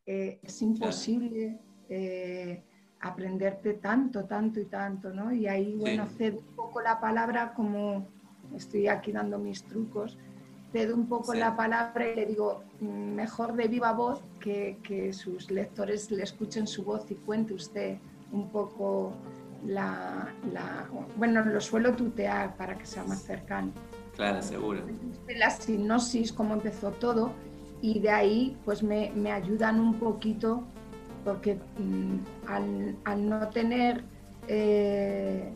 eh, 0.06 0.40
es 0.42 0.60
imposible 0.60 1.60
eh, 1.88 2.64
aprenderte 3.00 3.74
tanto, 3.74 4.24
tanto 4.24 4.58
y 4.60 4.66
tanto, 4.66 5.12
¿no? 5.12 5.32
Y 5.32 5.46
ahí, 5.46 5.76
bueno, 5.76 6.06
cedo 6.06 6.38
un 6.38 6.56
poco 6.56 6.80
la 6.80 7.00
palabra 7.00 7.54
como 7.54 8.08
estoy 8.56 8.88
aquí 8.88 9.12
dando 9.12 9.38
mis 9.38 9.62
trucos, 9.62 10.18
cedo 10.72 10.94
un 10.94 11.06
poco 11.06 11.34
la 11.34 11.56
palabra 11.56 12.10
y 12.10 12.14
le 12.14 12.26
digo, 12.26 12.62
mejor 12.80 13.54
de 13.54 13.68
viva 13.68 13.92
voz 13.92 14.20
que, 14.38 14.78
que, 14.82 15.12
sus 15.12 15.50
lectores 15.50 16.10
le 16.10 16.22
escuchen 16.22 16.66
su 16.66 16.84
voz 16.84 17.10
y 17.10 17.14
cuente 17.14 17.54
usted 17.54 17.98
un 18.32 18.48
poco 18.50 19.12
la, 19.66 20.32
la, 20.52 20.88
Bueno, 21.16 21.44
lo 21.44 21.60
suelo 21.60 21.94
tutear 21.94 22.56
para 22.56 22.78
que 22.78 22.86
sea 22.86 23.04
más 23.04 23.22
cercano. 23.22 23.72
Claro, 24.14 24.42
seguro. 24.42 24.82
La 25.36 25.50
sinopsis, 25.50 26.32
cómo 26.32 26.54
empezó 26.54 26.90
todo, 26.92 27.32
y 27.80 28.00
de 28.00 28.10
ahí 28.10 28.56
pues 28.64 28.82
me, 28.82 29.12
me 29.14 29.32
ayudan 29.32 29.80
un 29.80 29.94
poquito 29.94 30.62
porque 31.24 31.54
mm, 31.78 32.48
al, 32.48 32.96
al, 33.04 33.28
no 33.28 33.48
tener... 33.48 34.04
Eh, 34.48 35.52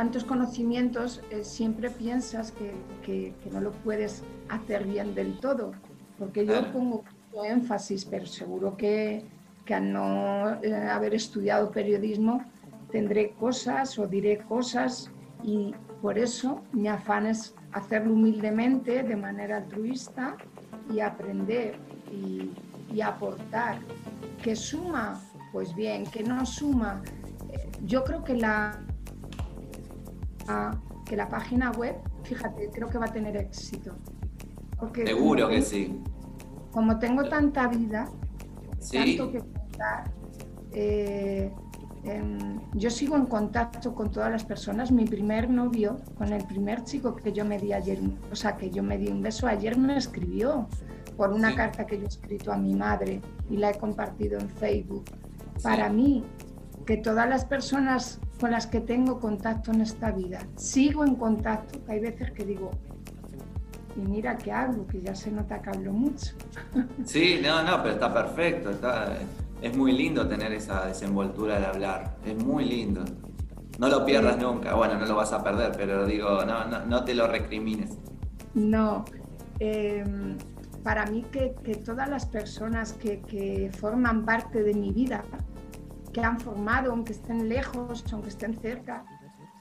tantos 0.00 0.24
conocimientos, 0.24 1.20
eh, 1.30 1.44
siempre 1.44 1.90
piensas 1.90 2.52
que, 2.52 3.34
no 3.52 3.60
lo 3.60 3.70
puedes 3.84 4.22
hacer 4.48 4.86
bien 4.86 5.14
del 5.14 5.38
todo, 5.38 5.72
porque 6.18 6.46
yo 6.46 6.72
pongo 6.72 7.04
énfasis, 7.44 8.06
pero 8.06 8.24
seguro 8.24 8.78
que, 8.78 9.26
que 9.66 9.74
al 9.74 9.92
no 9.92 10.58
eh, 10.62 10.74
haber 10.74 11.12
estudiado 11.12 11.70
periodismo 11.70 12.42
tendré 12.90 13.32
cosas 13.32 13.98
o 13.98 14.06
diré 14.06 14.38
cosas 14.38 15.10
y 15.44 15.74
por 16.00 16.16
eso 16.16 16.62
mi 16.72 16.88
afán 16.88 17.26
es 17.26 17.54
hacerlo 17.72 18.14
humildemente, 18.14 19.02
de 19.02 19.16
manera 19.16 19.58
altruista 19.58 20.34
y 20.90 21.00
aprender 21.00 21.76
y, 22.10 22.52
y 22.90 23.02
aportar. 23.02 23.76
¿Que 24.42 24.56
suma? 24.56 25.20
Pues 25.52 25.74
bien, 25.74 26.06
que 26.06 26.22
no 26.22 26.46
suma. 26.46 27.02
Eh, 27.52 27.68
yo 27.84 28.02
creo 28.02 28.24
que 28.24 28.34
la, 28.34 28.80
que 31.04 31.16
la 31.16 31.28
página 31.28 31.72
web, 31.72 31.96
fíjate, 32.22 32.70
creo 32.72 32.88
que 32.88 32.98
va 32.98 33.06
a 33.06 33.12
tener 33.12 33.36
éxito. 33.36 33.96
Seguro 34.94 35.48
que 35.48 35.62
sí. 35.62 36.00
Como 36.70 36.98
tengo 36.98 37.24
tanta 37.28 37.68
vida, 37.68 38.08
tanto 38.92 39.30
que 39.32 39.40
contar, 39.40 40.10
eh, 40.72 41.52
em, 42.04 42.60
yo 42.74 42.90
sigo 42.90 43.16
en 43.16 43.26
contacto 43.26 43.94
con 43.94 44.10
todas 44.10 44.30
las 44.30 44.44
personas. 44.44 44.90
Mi 44.92 45.04
primer 45.04 45.50
novio, 45.50 45.96
con 46.16 46.32
el 46.32 46.44
primer 46.46 46.84
chico 46.84 47.14
que 47.16 47.32
yo 47.32 47.44
me 47.44 47.58
di 47.58 47.72
ayer, 47.72 47.98
o 48.30 48.36
sea, 48.36 48.56
que 48.56 48.70
yo 48.70 48.82
me 48.82 48.96
di 48.96 49.08
un 49.08 49.20
beso 49.20 49.46
ayer, 49.46 49.76
me 49.76 49.96
escribió 49.96 50.68
por 51.16 51.32
una 51.32 51.54
carta 51.54 51.84
que 51.84 51.98
yo 51.98 52.04
he 52.04 52.08
escrito 52.08 52.52
a 52.52 52.56
mi 52.56 52.74
madre 52.74 53.20
y 53.50 53.56
la 53.56 53.70
he 53.70 53.78
compartido 53.78 54.38
en 54.38 54.48
Facebook. 54.48 55.04
Para 55.62 55.90
mí, 55.90 56.24
que 56.86 56.96
todas 56.96 57.28
las 57.28 57.44
personas 57.44 58.20
con 58.40 58.50
las 58.50 58.66
que 58.66 58.80
tengo 58.80 59.20
contacto 59.20 59.70
en 59.70 59.82
esta 59.82 60.10
vida, 60.10 60.40
sigo 60.56 61.04
en 61.04 61.16
contacto, 61.16 61.84
que 61.84 61.92
hay 61.92 62.00
veces 62.00 62.32
que 62.32 62.44
digo, 62.44 62.70
y 63.96 64.00
mira 64.00 64.36
que 64.38 64.50
hablo, 64.50 64.86
que 64.86 65.00
ya 65.02 65.14
se 65.14 65.30
nota 65.30 65.60
que 65.60 65.70
hablo 65.70 65.92
mucho. 65.92 66.34
Sí, 67.04 67.40
no, 67.42 67.62
no, 67.62 67.82
pero 67.82 67.94
está 67.94 68.12
perfecto, 68.12 68.70
está, 68.70 69.18
es 69.60 69.76
muy 69.76 69.92
lindo 69.92 70.26
tener 70.26 70.52
esa 70.52 70.86
desenvoltura 70.86 71.60
de 71.60 71.66
hablar, 71.66 72.16
es 72.24 72.42
muy 72.42 72.64
lindo. 72.64 73.04
No 73.78 73.88
lo 73.88 74.04
pierdas 74.04 74.38
nunca, 74.38 74.74
bueno, 74.74 74.98
no 74.98 75.06
lo 75.06 75.16
vas 75.16 75.32
a 75.32 75.42
perder, 75.42 75.72
pero 75.76 76.06
digo, 76.06 76.44
no, 76.44 76.66
no, 76.66 76.84
no 76.86 77.04
te 77.04 77.14
lo 77.14 77.26
recrimines. 77.26 77.96
No, 78.54 79.04
eh, 79.58 80.04
para 80.82 81.06
mí 81.06 81.24
que, 81.30 81.50
todas 81.84 82.08
las 82.08 82.26
personas 82.26 82.94
que, 82.94 83.70
forman 83.78 84.24
parte 84.24 84.62
de 84.62 84.74
mi 84.74 84.92
vida, 84.92 85.22
que 86.12 86.20
han 86.20 86.40
formado, 86.40 86.92
aunque 86.92 87.12
estén 87.12 87.48
lejos, 87.48 88.04
aunque 88.12 88.28
estén 88.28 88.58
cerca, 88.60 89.04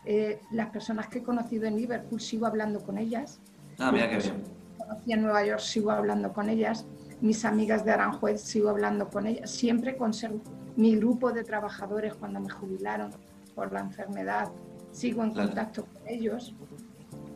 eh, 0.06 0.42
las 0.52 0.70
personas 0.70 1.08
que 1.08 1.20
he 1.20 1.24
conocido 1.24 1.66
en 1.66 1.78
Liverpool 1.78 2.20
sigo 2.20 2.46
hablando 2.46 2.82
con 2.82 2.98
ellas. 2.98 3.40
Ah, 3.78 3.92
mira 3.92 4.10
qué 4.10 4.18
bien. 4.18 4.44
Conocí 4.78 5.14
en 5.14 5.22
Nueva 5.22 5.46
York, 5.46 5.60
sigo 5.60 5.92
hablando 5.92 6.34
con 6.34 6.50
ellas. 6.50 6.86
Mis 7.22 7.46
amigas 7.46 7.86
de 7.86 7.92
Aranjuez, 7.92 8.42
sigo 8.42 8.70
hablando 8.70 9.10
con 9.10 9.28
ellas. 9.28 9.52
Siempre 9.52 9.98
conservo 9.98 10.42
mi 10.76 10.96
grupo 10.96 11.32
de 11.32 11.44
trabajadores 11.44 12.14
cuando 12.16 12.40
me 12.40 12.50
jubilaron 12.50 13.12
por 13.54 13.72
la 13.72 13.82
enfermedad. 13.82 14.50
Sigo 14.92 15.24
en 15.24 15.34
contacto 15.34 15.86
con 15.86 16.08
ellos. 16.08 16.56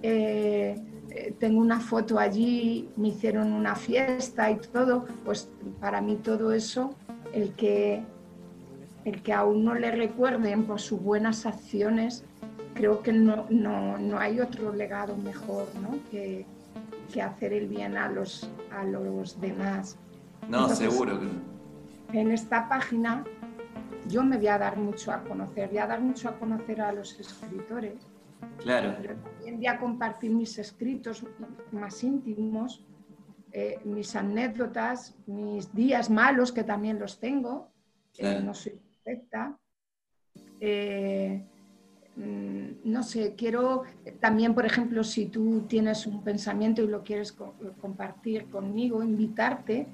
Eh, 0.02 0.82
eh, 1.10 1.36
tengo 1.40 1.60
una 1.60 1.80
foto 1.80 2.18
allí, 2.18 2.90
me 2.96 3.10
hicieron 3.10 3.54
una 3.54 3.76
fiesta 3.76 4.50
y 4.50 4.56
todo, 4.56 5.06
pues 5.24 5.50
para 5.80 6.02
mí 6.02 6.16
todo 6.16 6.54
eso, 6.54 6.96
el 7.34 7.54
que, 7.54 8.04
el 9.06 9.22
que 9.22 9.34
aún 9.34 9.66
no 9.66 9.76
le 9.76 9.92
recuerden 9.92 10.66
por 10.66 10.80
sus 10.80 11.02
buenas 11.02 11.46
acciones, 11.46 12.24
creo 12.74 13.02
que 13.02 13.14
no, 13.14 13.48
no, 13.50 14.18
hay 14.18 14.40
otro 14.40 14.74
legado 14.74 15.16
mejor 15.18 15.68
¿no? 15.82 15.98
que, 16.10 16.46
que, 17.12 17.22
hacer 17.22 17.54
el 17.54 17.68
bien 17.68 17.98
a 17.98 18.10
los, 18.10 18.50
a 18.72 18.84
los 18.84 19.40
demás. 19.40 19.98
No, 20.48 20.70
seguro 20.70 21.20
que 22.12 22.20
En 22.20 22.32
esta 22.32 22.68
página 22.68 23.24
yo 24.08 24.24
me 24.24 24.38
voy 24.38 24.48
a 24.48 24.58
dar 24.58 24.78
mucho 24.78 25.12
a 25.12 25.24
conocer, 25.24 25.70
voy 25.70 25.78
a 25.78 25.88
dar 25.88 26.02
mucho 26.02 26.30
a 26.30 26.40
conocer 26.40 26.82
a 26.82 26.92
los 26.92 27.20
escritores 27.20 27.96
Claro. 28.58 28.96
Pero 29.02 29.16
también 29.16 29.58
voy 29.58 29.68
a 29.68 29.80
compartir 29.80 30.32
mis 30.32 30.58
escritos 30.58 31.26
más 31.72 32.04
íntimos, 32.04 32.86
eh, 33.52 33.80
mis 33.84 34.16
anécdotas, 34.16 35.16
mis 35.26 35.74
días 35.74 36.10
malos, 36.10 36.52
que 36.52 36.64
también 36.64 37.00
los 37.00 37.20
tengo. 37.20 37.70
Eh, 38.18 38.42
no 38.44 38.54
soy 38.54 38.80
Eh, 40.60 41.44
mm, 42.16 42.66
no 42.86 43.04
sé, 43.04 43.36
quiero 43.36 43.84
también, 44.20 44.54
por 44.54 44.66
ejemplo, 44.66 45.04
si 45.04 45.26
tú 45.26 45.62
tienes 45.68 46.06
un 46.08 46.24
pensamiento 46.24 46.82
y 46.82 46.88
lo 46.88 47.04
quieres 47.04 47.32
compartir 47.82 48.46
conmigo, 48.46 49.04
invitarte, 49.04 49.88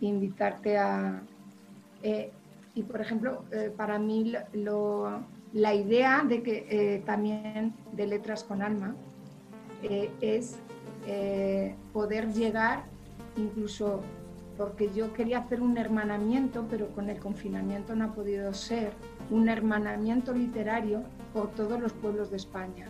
invitarte 0.00 0.78
a... 0.78 1.22
y, 2.74 2.82
por 2.82 3.00
ejemplo, 3.00 3.44
para 3.76 3.98
mí 3.98 4.32
la 5.54 5.72
idea 5.72 6.24
de 6.28 6.42
que 6.42 6.66
eh, 6.68 7.02
también 7.06 7.72
de 7.92 8.06
Letras 8.08 8.42
con 8.42 8.60
Alma 8.60 8.94
eh, 9.84 10.10
es 10.20 10.56
eh, 11.06 11.74
poder 11.92 12.32
llegar 12.32 12.84
incluso 13.36 14.00
porque 14.56 14.90
yo 14.94 15.12
quería 15.12 15.38
hacer 15.38 15.60
un 15.60 15.76
hermanamiento, 15.76 16.66
pero 16.70 16.88
con 16.88 17.10
el 17.10 17.18
confinamiento 17.18 17.94
no 17.94 18.04
ha 18.06 18.14
podido 18.14 18.52
ser, 18.54 18.92
un 19.30 19.48
hermanamiento 19.48 20.32
literario 20.32 21.02
por 21.32 21.50
todos 21.52 21.80
los 21.80 21.92
pueblos 21.92 22.30
de 22.30 22.36
España. 22.36 22.86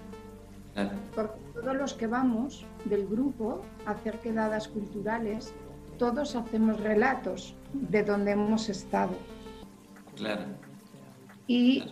Porque 1.14 1.38
todos 1.54 1.76
los 1.76 1.94
que 1.94 2.08
vamos 2.08 2.66
del 2.84 3.06
grupo 3.06 3.62
a 3.86 3.92
hacer 3.92 4.18
quedadas 4.18 4.66
culturales, 4.66 5.54
todos 5.98 6.34
hacemos 6.34 6.80
relatos 6.80 7.54
de 7.72 8.02
donde 8.02 8.32
hemos 8.32 8.68
estado. 8.68 9.14
Claro. 10.16 10.42
Y 11.46 11.84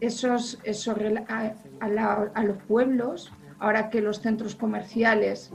esos, 0.00 0.58
esos 0.64 0.96
a, 1.28 2.42
los 2.42 2.56
pueblos, 2.68 3.32
ahora 3.58 3.88
que 3.88 4.02
los 4.02 4.20
centros 4.20 4.54
comerciales 4.54 5.50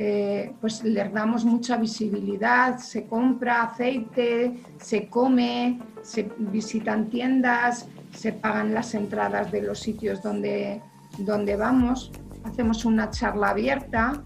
eh, 0.00 0.52
pues 0.60 0.84
les 0.84 1.12
damos 1.12 1.44
mucha 1.44 1.76
visibilidad, 1.76 2.78
se 2.78 3.06
compra 3.06 3.64
aceite, 3.64 4.54
se 4.78 5.08
come, 5.08 5.80
se 6.02 6.30
visitan 6.38 7.10
tiendas, 7.10 7.88
se 8.12 8.32
pagan 8.32 8.72
las 8.72 8.94
entradas 8.94 9.50
de 9.50 9.62
los 9.62 9.80
sitios 9.80 10.22
donde, 10.22 10.80
donde 11.18 11.56
vamos, 11.56 12.12
hacemos 12.44 12.84
una 12.84 13.10
charla 13.10 13.50
abierta, 13.50 14.22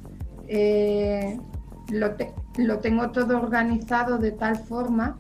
eh, 0.46 1.38
lo, 1.90 2.16
lo 2.58 2.78
tengo 2.80 3.10
todo 3.10 3.38
organizado 3.38 4.18
de 4.18 4.32
tal 4.32 4.58
forma 4.58 5.18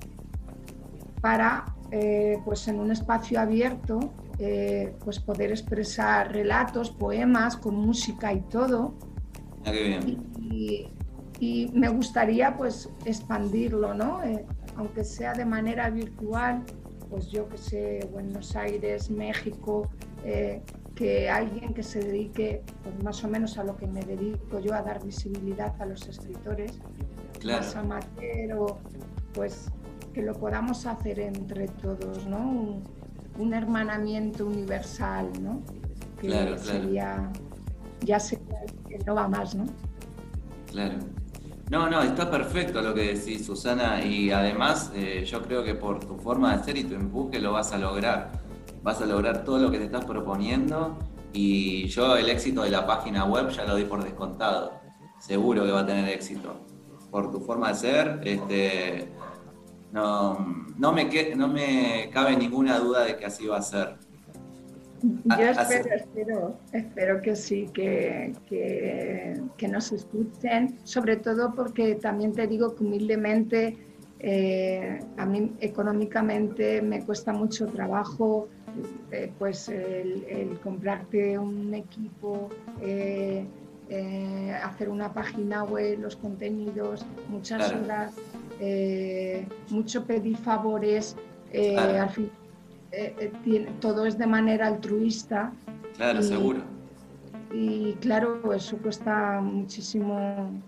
para 1.22 1.64
eh, 1.90 2.36
pues 2.44 2.68
en 2.68 2.78
un 2.78 2.90
espacio 2.90 3.40
abierto, 3.40 4.12
pues 5.04 5.20
poder 5.20 5.52
expresar 5.52 6.32
relatos, 6.32 6.90
poemas 6.90 7.56
con 7.56 7.76
música 7.76 8.32
y 8.32 8.40
todo. 8.40 8.94
Ah, 9.64 9.70
y, 10.52 10.88
me 11.72 11.88
gustaría 11.88 12.56
pues 12.56 12.88
expandirlo, 13.04 13.94
¿no? 13.94 14.22
Eh, 14.22 14.46
aunque 14.76 15.02
sea 15.02 15.32
de 15.32 15.44
manera 15.44 15.90
virtual, 15.90 16.62
pues 17.10 17.32
yo 17.32 17.48
que 17.48 17.58
sé, 17.58 18.08
Buenos 18.12 18.54
Aires, 18.54 19.10
México, 19.10 19.90
que 20.94 21.28
alguien 21.28 21.74
que 21.74 21.82
se 21.82 22.00
dedique 22.00 22.62
pues 22.82 23.02
más 23.02 23.24
o 23.24 23.28
menos 23.28 23.58
a 23.58 23.64
lo 23.64 23.76
que 23.76 23.86
me 23.86 24.02
dedico 24.02 24.60
yo, 24.60 24.74
a 24.74 24.82
dar 24.82 25.02
visibilidad 25.04 25.74
a 25.80 25.86
los 25.86 26.06
escritores, 26.06 26.78
claro. 27.40 27.64
más 27.64 27.76
amateur 27.76 28.76
pues 29.32 29.70
que 30.12 30.22
lo 30.22 30.34
podamos 30.34 30.86
hacer 30.86 31.20
entre 31.20 31.68
todos, 31.68 32.26
¿no? 32.26 32.82
Un, 33.38 33.54
hermanamiento 33.54 34.46
universal, 34.46 35.30
¿no? 35.40 35.62
Que 36.20 36.28
claro, 36.28 36.58
sería, 36.58 37.30
ya 38.00 38.20
sé 38.20 38.38
que 38.88 38.98
no 39.06 39.14
va 39.14 39.26
más, 39.26 39.54
¿no? 39.54 39.64
Claro. 40.72 40.94
No, 41.70 41.88
no, 41.88 42.02
está 42.02 42.30
perfecto 42.30 42.82
lo 42.82 42.92
que 42.92 43.14
decís, 43.14 43.46
Susana, 43.46 44.04
y 44.04 44.30
además 44.30 44.90
eh, 44.94 45.24
yo 45.24 45.40
creo 45.42 45.62
que 45.64 45.74
por 45.74 46.00
tu 46.00 46.16
forma 46.16 46.56
de 46.56 46.64
ser 46.64 46.76
y 46.76 46.84
tu 46.84 46.94
empuje 46.94 47.38
lo 47.40 47.52
vas 47.52 47.72
a 47.72 47.78
lograr. 47.78 48.32
Vas 48.82 49.00
a 49.00 49.06
lograr 49.06 49.44
todo 49.44 49.58
lo 49.58 49.70
que 49.70 49.78
te 49.78 49.84
estás 49.84 50.04
proponiendo 50.04 50.98
y 51.32 51.86
yo 51.88 52.16
el 52.16 52.28
éxito 52.28 52.62
de 52.62 52.70
la 52.70 52.86
página 52.86 53.24
web 53.24 53.48
ya 53.50 53.64
lo 53.64 53.76
di 53.76 53.84
por 53.84 54.02
descontado. 54.02 54.72
Seguro 55.18 55.64
que 55.64 55.70
va 55.70 55.80
a 55.80 55.86
tener 55.86 56.08
éxito. 56.08 56.56
Por 57.10 57.30
tu 57.30 57.40
forma 57.40 57.68
de 57.68 57.74
ser, 57.74 58.20
este, 58.24 59.12
no, 59.92 60.66
no, 60.76 60.92
me, 60.92 61.08
no 61.36 61.48
me 61.48 62.10
cabe 62.12 62.36
ninguna 62.36 62.78
duda 62.78 63.04
de 63.04 63.16
que 63.16 63.26
así 63.26 63.46
va 63.46 63.58
a 63.58 63.62
ser. 63.62 63.98
Yo 65.02 65.44
espero, 65.44 65.94
espero, 65.94 66.56
espero 66.72 67.20
que 67.20 67.34
sí, 67.34 67.68
que, 67.74 68.32
que, 68.48 69.68
nos 69.68 69.90
escuchen, 69.92 70.78
sobre 70.84 71.16
todo 71.16 71.54
porque 71.54 71.96
también 71.96 72.32
te 72.32 72.46
digo 72.46 72.74
que 72.74 72.84
humildemente 72.84 73.76
eh, 74.20 75.00
a 75.16 75.26
mí 75.26 75.52
económicamente 75.60 76.80
me 76.82 77.04
cuesta 77.04 77.32
mucho 77.32 77.66
trabajo 77.66 78.48
eh, 79.10 79.32
pues 79.38 79.68
el, 79.68 80.58
comprarte 80.62 81.36
un 81.36 81.74
equipo, 81.74 82.48
eh, 82.80 83.44
hacer 84.62 84.88
una 84.88 85.12
página 85.12 85.64
web, 85.64 85.98
los 86.00 86.16
contenidos, 86.16 87.04
muchas 87.28 87.72
horas, 87.72 88.14
mucho 89.68 90.06
pedir 90.06 90.36
favores, 90.38 91.16
al 91.76 92.08
fin, 93.42 93.66
todo 93.80 94.06
es 94.06 94.18
de 94.18 94.26
manera 94.26 94.66
altruista. 94.66 95.52
Claro, 95.96 96.22
seguro. 96.22 96.60
Y 97.52 97.92
claro, 97.94 98.52
eso 98.52 98.78
cuesta 98.78 99.40
muchísimo 99.40 100.62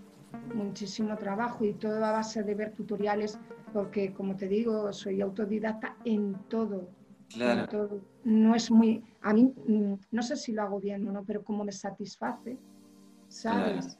muchísimo 0.53 1.17
trabajo 1.17 1.65
y 1.65 1.73
todo 1.73 2.03
a 2.03 2.11
base 2.11 2.43
de 2.43 2.55
ver 2.55 2.71
tutoriales, 2.71 3.37
porque 3.73 4.13
como 4.13 4.35
te 4.35 4.47
digo, 4.47 4.91
soy 4.93 5.21
autodidacta 5.21 5.95
en 6.05 6.35
todo. 6.49 6.89
Claro. 7.29 8.01
No 8.23 8.55
es 8.55 8.69
muy, 8.71 9.03
a 9.21 9.33
mí, 9.33 9.53
mm, 9.67 9.93
no 10.11 10.21
sé 10.21 10.35
si 10.35 10.53
lo 10.53 10.61
hago 10.61 10.79
bien 10.79 11.07
o 11.07 11.11
no, 11.11 11.23
pero 11.23 11.43
como 11.43 11.63
me 11.63 11.71
satisface, 11.71 12.57
¿sabes? 13.27 13.97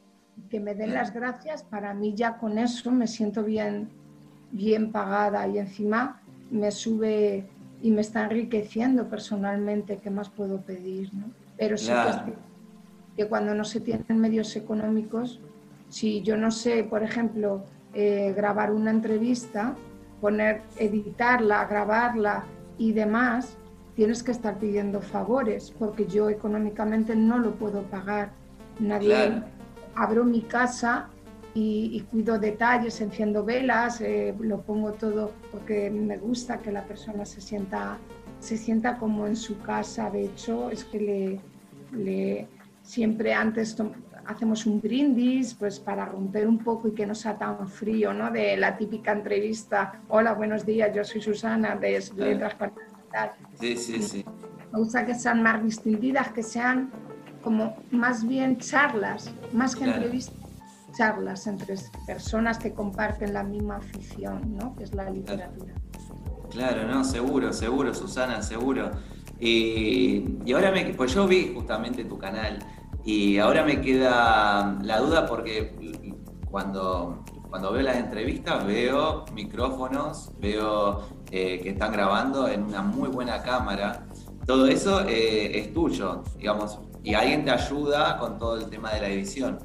Que 0.49 0.59
me 0.59 0.75
den 0.75 0.93
las 0.93 1.13
gracias, 1.13 1.63
para 1.63 1.93
mí 1.93 2.13
ya 2.13 2.37
con 2.37 2.57
eso 2.57 2.91
me 2.91 3.07
siento 3.07 3.43
bien, 3.43 3.89
bien 4.51 4.91
pagada 4.91 5.47
y 5.47 5.57
encima 5.57 6.21
me 6.51 6.71
sube 6.71 7.49
y 7.85 7.91
me 7.91 8.01
está 8.01 8.23
enriqueciendo 8.23 9.07
personalmente, 9.07 9.99
¿qué 9.99 10.09
más 10.09 10.29
puedo 10.29 10.59
pedir? 10.61 11.13
¿no? 11.13 11.25
Pero 11.55 11.77
sí 11.77 11.91
que, 11.91 12.33
que 13.15 13.29
cuando 13.29 13.53
no 13.53 13.63
se 13.63 13.79
tienen 13.79 14.19
medios 14.19 14.55
económicos, 14.55 15.39
si 15.89 16.23
yo 16.23 16.35
no 16.35 16.49
sé, 16.49 16.83
por 16.83 17.03
ejemplo, 17.03 17.63
eh, 17.93 18.33
grabar 18.35 18.71
una 18.71 18.89
entrevista, 18.89 19.75
poner, 20.19 20.63
editarla, 20.77 21.63
grabarla 21.65 22.45
y 22.79 22.91
demás, 22.93 23.55
tienes 23.95 24.23
que 24.23 24.31
estar 24.31 24.57
pidiendo 24.57 24.99
favores 24.99 25.71
porque 25.77 26.07
yo 26.07 26.31
económicamente 26.31 27.15
no 27.15 27.37
lo 27.37 27.51
puedo 27.51 27.83
pagar. 27.83 28.31
Nadie 28.79 29.43
abro 29.93 30.25
mi 30.25 30.41
casa 30.41 31.09
y, 31.57 32.01
cuido 32.11 32.37
detalles, 32.37 32.99
enciendo 32.99 33.45
velas, 33.45 34.01
eh, 34.01 34.35
lo 34.37 34.61
pongo 34.61 34.91
todo 34.91 35.31
porque 35.53 35.89
me 35.89 36.17
gusta 36.17 36.59
que 36.59 36.69
la 36.69 36.83
persona 36.83 37.25
se 37.25 37.39
sienta, 37.39 37.97
se 38.39 38.57
sienta 38.57 38.97
como 38.97 39.25
en 39.25 39.37
su 39.37 39.59
casa. 39.61 40.09
De 40.09 40.25
hecho, 40.25 40.69
es 40.69 40.83
que 40.83 40.99
le, 40.99 41.39
le 41.97 42.47
siempre 42.83 43.33
antes 43.33 43.77
hacemos 44.25 44.65
un 44.65 44.81
brindis 44.81 45.53
pues 45.53 45.79
para 45.79 46.05
romper 46.05 46.45
un 46.45 46.57
poco 46.57 46.89
y 46.89 46.91
que 46.91 47.05
no 47.05 47.15
sea 47.15 47.37
tan 47.37 47.67
frío, 47.69 48.13
¿no? 48.13 48.31
De 48.31 48.57
la 48.57 48.77
típica 48.77 49.13
entrevista, 49.13 50.01
hola, 50.09 50.33
buenos 50.33 50.65
días, 50.65 50.93
yo 50.93 51.05
soy 51.05 51.21
Susana 51.21 51.75
de 51.77 52.03
Letras 52.17 52.55
para 52.55 52.73
Sí, 53.59 53.77
sí, 53.77 54.01
sí. 54.01 54.25
Me 54.73 54.79
gusta 54.79 55.05
que 55.05 55.15
sean 55.15 55.41
más 55.41 55.63
distinguidas, 55.63 56.33
que 56.33 56.43
sean 56.43 56.91
como 57.41 57.77
más 57.91 58.27
bien 58.27 58.57
charlas, 58.57 59.33
más 59.53 59.73
que 59.73 59.85
entrevistas, 59.85 60.44
charlas 60.97 61.47
entre 61.47 61.75
personas 62.05 62.57
que 62.57 62.73
comparten 62.73 63.33
la 63.33 63.43
misma 63.43 63.77
afición, 63.77 64.55
¿no? 64.55 64.75
Que 64.75 64.83
es 64.83 64.93
la 64.93 65.09
literatura. 65.09 65.73
Claro, 66.49 66.87
no, 66.87 67.03
seguro, 67.03 67.51
seguro, 67.53 67.93
Susana, 67.93 68.41
seguro. 68.41 68.91
Y, 69.39 70.37
y 70.45 70.53
ahora 70.53 70.71
me, 70.71 70.85
pues 70.93 71.13
yo 71.13 71.27
vi 71.27 71.51
justamente 71.53 72.05
tu 72.05 72.17
canal 72.17 72.59
y 73.03 73.37
ahora 73.37 73.63
me 73.63 73.81
queda 73.81 74.79
la 74.81 74.99
duda 74.99 75.27
porque 75.27 75.75
cuando, 76.49 77.23
cuando 77.49 77.71
veo 77.71 77.83
las 77.83 77.97
entrevistas 77.97 78.65
veo 78.65 79.25
micrófonos, 79.33 80.31
veo 80.39 81.03
eh, 81.31 81.59
que 81.61 81.69
están 81.71 81.91
grabando 81.91 82.47
en 82.47 82.63
una 82.63 82.81
muy 82.81 83.09
buena 83.09 83.43
cámara. 83.43 84.07
Todo 84.45 84.67
eso 84.67 85.01
eh, 85.07 85.59
es 85.59 85.73
tuyo, 85.73 86.23
digamos, 86.37 86.79
y 87.03 87.13
alguien 87.13 87.43
te 87.43 87.51
ayuda 87.51 88.17
con 88.17 88.37
todo 88.37 88.57
el 88.57 88.69
tema 88.69 88.93
de 88.93 89.01
la 89.01 89.09
edición. 89.09 89.59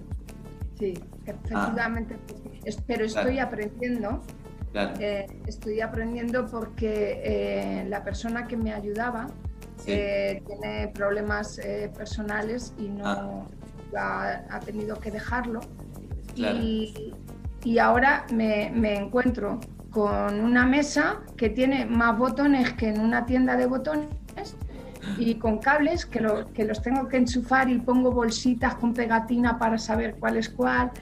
Sí, 0.78 0.94
efectivamente. 1.30 2.16
pero 2.86 3.04
estoy 3.04 3.38
aprendiendo. 3.38 4.22
Eh, 4.74 5.26
estoy 5.46 5.80
aprendiendo 5.80 6.46
porque 6.46 7.84
la 7.88 8.04
persona 8.04 8.46
que 8.46 8.56
me 8.56 8.72
ayudaba 8.72 9.26
eh, 9.86 10.42
tiene 10.46 10.88
problemas 10.88 11.58
eh, 11.58 11.90
personales 11.96 12.74
y 12.78 12.88
no 12.88 13.46
ah. 13.96 14.40
ha, 14.50 14.60
tenido 14.60 14.98
que 14.98 15.10
dejarlo. 15.10 15.60
Y, 16.36 17.12
y, 17.64 17.78
ahora 17.78 18.24
me, 18.32 18.70
me, 18.74 18.94
encuentro 18.94 19.58
con 19.90 20.40
una 20.40 20.64
mesa 20.64 21.20
que 21.36 21.50
tiene 21.50 21.86
más 21.86 22.16
botones 22.16 22.72
que 22.74 22.88
en 22.88 23.00
una 23.00 23.26
tienda 23.26 23.56
de 23.56 23.66
botones 23.66 24.08
y 25.18 25.34
con 25.34 25.58
cables 25.58 26.06
que, 26.06 26.20
lo, 26.20 26.52
que 26.52 26.64
los 26.64 26.82
tengo 26.82 27.08
que 27.08 27.16
enchufar 27.16 27.68
y 27.68 27.78
pongo 27.78 28.12
bolsitas 28.12 28.76
con 28.76 28.94
pegatina 28.94 29.58
para 29.58 29.76
saber 29.76 30.16
cuál 30.16 30.36
es 30.36 30.48
cuál. 30.48 30.92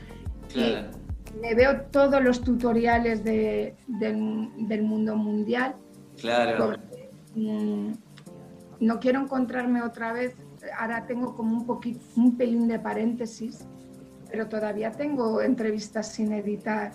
Me 0.54 1.54
veo 1.54 1.82
todos 1.90 2.22
los 2.22 2.40
tutoriales 2.40 3.22
de, 3.24 3.74
del, 3.86 4.50
del, 4.68 4.82
mundo 4.82 5.16
mundial. 5.16 5.74
Claro. 6.20 6.76
Mm, 7.34 7.92
no 8.80 9.00
quiero 9.00 9.20
encontrarme 9.20 9.82
otra 9.82 10.12
vez, 10.12 10.34
ahora 10.78 11.06
tengo 11.06 11.34
como 11.34 11.56
un 11.56 11.66
poquito, 11.66 12.00
un 12.16 12.36
pelín 12.36 12.68
de 12.68 12.78
paréntesis, 12.78 13.66
pero 14.30 14.48
todavía 14.48 14.92
tengo 14.92 15.40
entrevistas 15.42 16.12
sin 16.12 16.32
editar. 16.32 16.92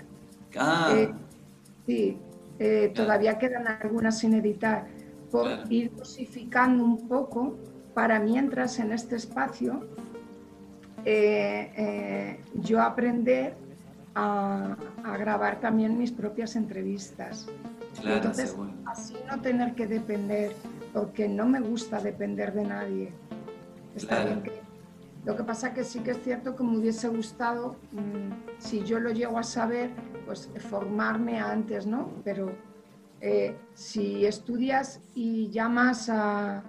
Ah. 0.58 0.94
Eh, 0.96 1.12
sí, 1.86 2.18
eh, 2.60 2.92
todavía 2.94 3.38
quedan 3.38 3.68
algunas 3.68 4.20
sin 4.20 4.34
editar, 4.34 4.88
por 5.32 5.48
ir 5.70 5.94
dosificando 5.96 6.84
un 6.84 7.08
poco 7.08 7.58
para 7.94 8.20
mientras 8.20 8.80
en 8.80 8.92
este 8.92 9.16
espacio 9.16 9.88
eh, 11.06 12.40
yo 12.56 12.82
aprender 12.82 13.56
a, 14.16 14.76
grabar 15.20 15.60
también 15.60 15.98
mis 15.98 16.12
propias 16.12 16.56
entrevistas. 16.56 17.48
Entonces, 18.04 18.56
así 18.86 19.16
no 19.30 19.40
tener 19.42 19.76
que 19.76 19.88
depender 19.88 20.54
porque 20.94 21.28
no 21.28 21.46
me 21.48 21.60
gusta 21.60 22.00
depender 22.00 22.54
de 22.54 22.64
nadie. 22.64 23.14
Está 23.96 24.24
bien 24.26 24.44
Lo 25.26 25.36
que 25.36 25.44
pasa 25.44 25.74
que 25.74 25.84
sí 25.84 26.00
que 26.00 26.12
es 26.12 26.24
cierto 26.24 26.56
que 26.56 26.64
me 26.64 26.78
hubiese 26.78 27.08
gustado, 27.08 27.76
mm, 27.92 28.60
si 28.60 28.84
yo 28.84 29.00
lo 29.00 29.12
llego 29.12 29.38
a 29.38 29.44
saber, 29.44 29.92
pues 30.26 30.50
formarme 30.70 31.40
antes, 31.40 31.86
¿no? 31.86 32.12
Pero 32.24 32.52
eh, 33.22 33.56
si 33.74 34.26
estudias 34.26 35.02
y 35.16 35.50
llamas 35.50 36.10
a, 36.10 36.64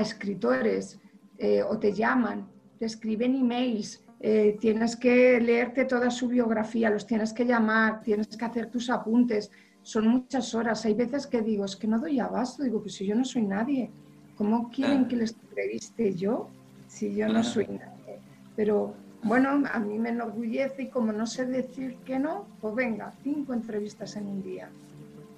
escritores 0.00 1.00
eh, 1.36 1.64
o 1.64 1.76
te 1.78 1.92
llaman, 1.92 2.46
te 2.80 2.86
escriben 2.86 3.36
emails, 3.36 4.02
eh, 4.20 4.56
tienes 4.58 4.96
que 4.96 5.38
leerte 5.38 5.84
toda 5.84 6.10
su 6.10 6.28
biografía, 6.28 6.88
los 6.88 7.06
tienes 7.06 7.34
que 7.34 7.44
llamar, 7.44 8.00
tienes 8.00 8.28
que 8.28 8.42
hacer 8.42 8.70
tus 8.70 8.88
apuntes, 8.88 9.50
son 9.82 10.08
muchas 10.08 10.54
horas. 10.54 10.86
Hay 10.86 10.94
veces 10.94 11.26
que 11.26 11.42
digo, 11.42 11.66
es 11.66 11.76
que 11.76 11.86
no 11.86 11.98
doy 11.98 12.18
abasto, 12.18 12.62
digo, 12.62 12.80
pues 12.80 12.94
si 12.94 13.04
yo 13.06 13.14
no 13.14 13.26
soy 13.26 13.42
nadie, 13.42 13.90
¿cómo 14.34 14.70
quieren 14.70 15.06
que 15.08 15.16
les 15.16 15.36
entreviste 15.42 16.14
yo 16.14 16.48
si 16.88 17.14
yo 17.14 17.28
no 17.28 17.44
soy 17.44 17.66
nadie? 17.66 18.18
Pero 18.56 18.94
bueno, 19.24 19.62
a 19.70 19.78
mí 19.78 19.98
me 19.98 20.08
enorgullece 20.08 20.84
y 20.84 20.88
como 20.88 21.12
no 21.12 21.26
sé 21.26 21.44
decir 21.44 21.96
que 22.06 22.18
no, 22.18 22.46
pues 22.62 22.74
venga, 22.74 23.12
cinco 23.22 23.52
entrevistas 23.52 24.16
en 24.16 24.26
un 24.26 24.42
día. 24.42 24.70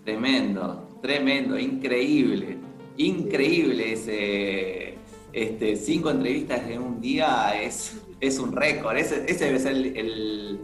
Tremendo, 0.05 0.89
tremendo, 1.03 1.59
increíble, 1.59 2.57
increíble 2.99 3.95
ese, 3.95 4.95
este, 5.33 5.77
cinco 5.77 6.11
entrevistas 6.11 6.61
en 6.69 6.81
un 6.81 7.01
día 7.01 7.53
es, 7.61 8.01
es 8.21 8.39
un 8.39 8.53
récord, 8.53 8.97
ese, 8.97 9.25
ese 9.29 9.47
debe 9.47 9.59
ser 9.59 9.73
el 9.73 10.61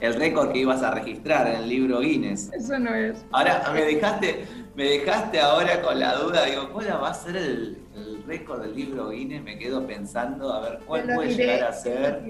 el 0.00 0.14
récord 0.14 0.52
que 0.52 0.60
ibas 0.60 0.82
a 0.82 0.92
registrar 0.92 1.46
en 1.46 1.56
el 1.56 1.68
libro 1.68 2.00
Guinness. 2.00 2.50
Eso 2.52 2.78
no 2.78 2.94
es. 2.94 3.24
Ahora 3.32 3.70
me 3.72 3.82
dejaste, 3.82 4.44
me 4.74 4.84
dejaste 4.84 5.40
ahora 5.40 5.82
con 5.82 6.00
la 6.00 6.14
duda, 6.14 6.46
digo, 6.46 6.70
¿cuál 6.72 6.88
va 6.88 7.10
a 7.10 7.14
ser 7.14 7.36
el, 7.36 7.78
récord 8.26 8.62
del 8.62 8.74
libro 8.74 9.10
Guinness? 9.10 9.42
Me 9.42 9.58
quedo 9.58 9.86
pensando 9.86 10.52
a 10.52 10.60
ver 10.60 10.78
cuál 10.86 11.02
puede 11.14 11.34
llegar 11.34 11.64
a 11.64 11.72
ser. 11.72 12.22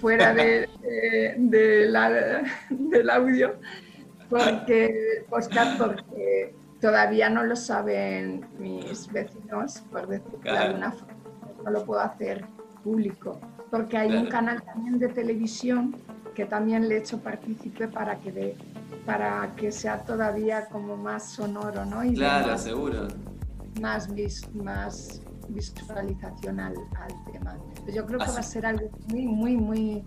fuera 0.00 0.32
de, 0.34 0.68
del 1.36 3.10
audio, 3.10 3.56
porque, 4.30 5.24
Oscar, 5.30 5.76
porque 5.78 6.54
todavía 6.80 7.28
no 7.28 7.44
lo 7.44 7.56
saben 7.56 8.46
mis 8.58 9.10
vecinos, 9.12 9.82
por 9.90 10.06
decirlo 10.06 10.38
de 10.42 10.50
alguna 10.50 10.92
forma, 10.92 11.14
no 11.64 11.70
lo 11.70 11.84
puedo 11.84 12.00
hacer 12.00 12.44
público, 12.82 13.40
porque 13.70 13.96
hay 13.96 14.14
un 14.16 14.26
canal 14.26 14.62
también 14.62 14.98
de 14.98 15.08
televisión 15.08 15.96
que 16.34 16.44
también 16.44 16.88
le 16.88 16.96
he 16.96 16.98
hecho 16.98 17.18
partícipe 17.18 17.88
para 17.88 18.20
que, 18.20 18.30
de, 18.30 18.56
para 19.04 19.50
que 19.56 19.72
sea 19.72 20.04
todavía 20.04 20.66
como 20.66 20.96
más 20.96 21.32
sonoro, 21.32 21.84
¿no? 21.84 22.04
Y 22.04 22.14
claro, 22.14 22.56
seguro. 22.56 23.08
Más, 23.80 24.08
más 24.54 25.20
visualización 25.48 26.60
al, 26.60 26.74
tema. 27.32 27.56
Yo 27.92 28.06
creo 28.06 28.20
que 28.20 28.30
va 28.30 28.38
a 28.38 28.42
ser 28.42 28.66
algo 28.66 28.88
muy, 29.08 29.26
muy, 29.26 29.56
muy... 29.56 30.04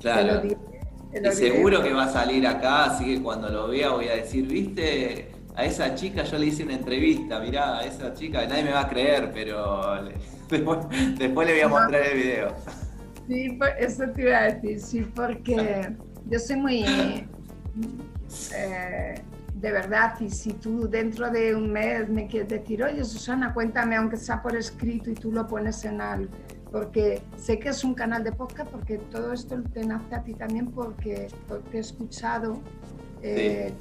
Claro. 0.00 0.42
Y 0.44 1.32
seguro 1.32 1.82
que 1.82 1.92
va 1.92 2.04
a 2.04 2.08
salir 2.08 2.46
acá, 2.46 2.86
así 2.86 3.04
que 3.04 3.22
cuando 3.22 3.48
lo 3.48 3.68
vea 3.68 3.90
voy 3.90 4.08
a 4.08 4.16
decir, 4.16 4.46
viste, 4.46 5.30
a 5.58 5.64
esa 5.64 5.92
chica 5.92 6.22
yo 6.22 6.38
le 6.38 6.46
hice 6.46 6.62
una 6.62 6.74
entrevista, 6.74 7.40
mirá, 7.40 7.78
a 7.78 7.84
esa 7.84 8.14
chica, 8.14 8.46
nadie 8.46 8.62
me 8.62 8.70
va 8.70 8.82
a 8.82 8.88
creer, 8.88 9.32
pero 9.34 10.04
después, 10.48 10.78
le 11.18 11.28
voy 11.28 11.60
a 11.60 11.68
mostrar 11.68 12.02
el 12.06 12.16
video. 12.16 12.54
Sí, 13.26 13.58
eso 13.80 14.04
te 14.14 14.22
iba 14.22 14.38
a 14.38 14.52
decir, 14.52 14.80
sí, 14.80 15.00
porque 15.16 15.92
yo 16.26 16.38
soy 16.38 16.56
muy... 16.56 16.84
Eh, 18.54 19.14
de 19.54 19.72
verdad, 19.72 20.14
y 20.20 20.30
si 20.30 20.52
tú 20.52 20.88
dentro 20.88 21.28
de 21.28 21.56
un 21.56 21.72
mes 21.72 22.08
me 22.08 22.28
quieres 22.28 22.50
decir, 22.50 22.84
oye 22.84 23.04
Susana, 23.04 23.52
cuéntame, 23.52 23.96
aunque 23.96 24.16
sea 24.16 24.40
por 24.40 24.54
escrito 24.54 25.10
y 25.10 25.14
tú 25.14 25.32
lo 25.32 25.48
pones 25.48 25.84
en 25.84 26.00
algo, 26.00 26.30
porque 26.70 27.20
sé 27.36 27.58
que 27.58 27.70
es 27.70 27.82
un 27.82 27.94
canal 27.94 28.22
de 28.22 28.30
podcast, 28.30 28.70
porque 28.70 28.98
todo 29.10 29.32
esto 29.32 29.60
te 29.74 29.84
nace 29.84 30.14
a 30.14 30.22
ti 30.22 30.34
también, 30.34 30.70
porque, 30.70 31.26
he 31.72 31.78
escuchado 31.78 32.60
eh, 33.22 33.72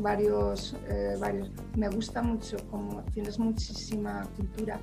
varios, 0.00 0.76
eh, 0.88 1.16
varios. 1.18 1.50
Me 1.76 1.88
gusta 1.88 2.22
mucho, 2.22 2.56
como 2.70 3.02
tienes 3.12 3.38
muchísima 3.38 4.22
cultura. 4.36 4.80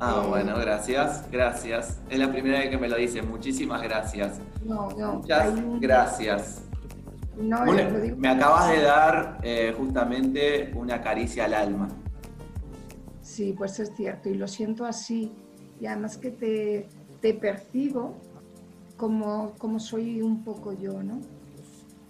Ah, 0.00 0.22
eh, 0.24 0.28
bueno, 0.28 0.56
gracias, 0.58 1.30
gracias. 1.30 2.00
Es 2.08 2.18
la 2.18 2.30
primera 2.30 2.58
vez 2.58 2.70
que 2.70 2.78
me 2.78 2.88
lo 2.88 2.96
dicen. 2.96 3.28
Muchísimas 3.30 3.82
gracias. 3.82 4.40
No, 4.64 4.88
no. 4.90 5.14
Muchas 5.14 5.54
gracias. 5.80 6.62
No, 7.36 7.64
me 7.64 8.28
acabas 8.28 8.70
de 8.70 8.82
dar 8.82 9.38
eh, 9.42 9.74
justamente 9.76 10.72
una 10.74 11.00
caricia 11.00 11.46
al 11.46 11.54
alma. 11.54 11.88
Sí, 13.22 13.54
pues 13.56 13.80
es 13.80 13.94
cierto, 13.96 14.28
y 14.28 14.34
lo 14.34 14.46
siento 14.46 14.84
así. 14.84 15.32
Y 15.80 15.86
además 15.86 16.18
que 16.18 16.30
te, 16.30 16.88
te 17.20 17.32
percibo 17.32 18.14
como, 18.96 19.54
como 19.56 19.80
soy 19.80 20.20
un 20.20 20.44
poco 20.44 20.72
yo, 20.74 21.02
¿no? 21.02 21.20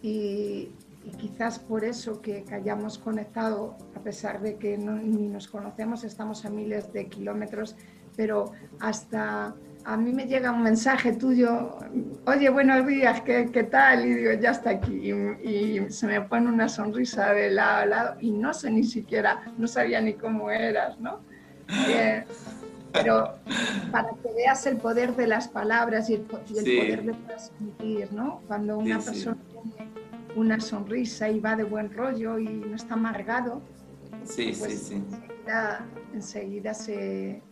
Y, 0.02 0.70
quizás 1.10 1.58
por 1.58 1.84
eso 1.84 2.20
que, 2.20 2.44
que, 2.44 2.54
hayamos 2.54 2.98
conectado, 2.98 3.76
a 3.96 4.00
pesar 4.00 4.40
de 4.40 4.56
que 4.56 4.78
no, 4.78 4.92
ni 4.92 5.28
nos 5.28 5.48
conocemos, 5.48 6.04
estamos 6.04 6.44
a 6.44 6.50
miles 6.50 6.92
de 6.92 7.06
kilómetros, 7.06 7.76
pero 8.16 8.52
hasta 8.80 9.54
a 9.84 9.96
mí 9.96 10.12
me 10.12 10.26
llega 10.26 10.52
un 10.52 10.62
mensaje 10.62 11.12
tuyo, 11.12 11.76
oye, 12.26 12.48
buenos 12.50 12.86
días, 12.86 13.20
¿qué, 13.22 13.50
qué 13.52 13.64
tal? 13.64 14.06
Y 14.06 14.14
digo, 14.14 14.32
ya 14.34 14.50
está 14.50 14.70
aquí. 14.70 15.10
Y, 15.42 15.90
se 15.90 16.06
me 16.06 16.20
pone 16.20 16.48
una 16.48 16.68
sonrisa 16.68 17.32
de 17.32 17.50
lado 17.50 17.82
a 17.82 17.86
lado 17.86 18.16
y 18.20 18.30
no 18.30 18.54
sé 18.54 18.70
ni 18.70 18.84
siquiera, 18.84 19.42
no 19.58 19.66
sabía 19.66 20.00
ni 20.00 20.14
cómo 20.14 20.50
eras, 20.50 20.98
¿no? 21.00 21.20
Eh, 21.88 22.24
pero 22.92 23.34
para 23.90 24.10
que 24.10 24.32
veas 24.34 24.66
el 24.66 24.76
poder 24.76 25.16
de 25.16 25.26
las 25.26 25.48
palabras 25.48 26.10
y 26.10 26.14
el, 26.14 26.20
poder 26.20 27.02
de 27.02 27.14
transmitir, 27.26 28.12
¿no? 28.12 28.42
Cuando 28.46 28.78
una 28.78 28.98
persona 28.98 29.38
tiene 29.50 30.01
una 30.36 30.60
sonrisa 30.60 31.28
y 31.28 31.40
va 31.40 31.56
de 31.56 31.64
buen 31.64 31.92
rollo 31.92 32.38
y 32.38 32.46
no 32.46 32.76
está 32.76 32.94
amargado, 32.94 33.62
sí, 34.24 34.54
pues 34.58 34.90
enseguida, 34.90 35.86
enseguida 36.14 36.74
se, 36.74 37.42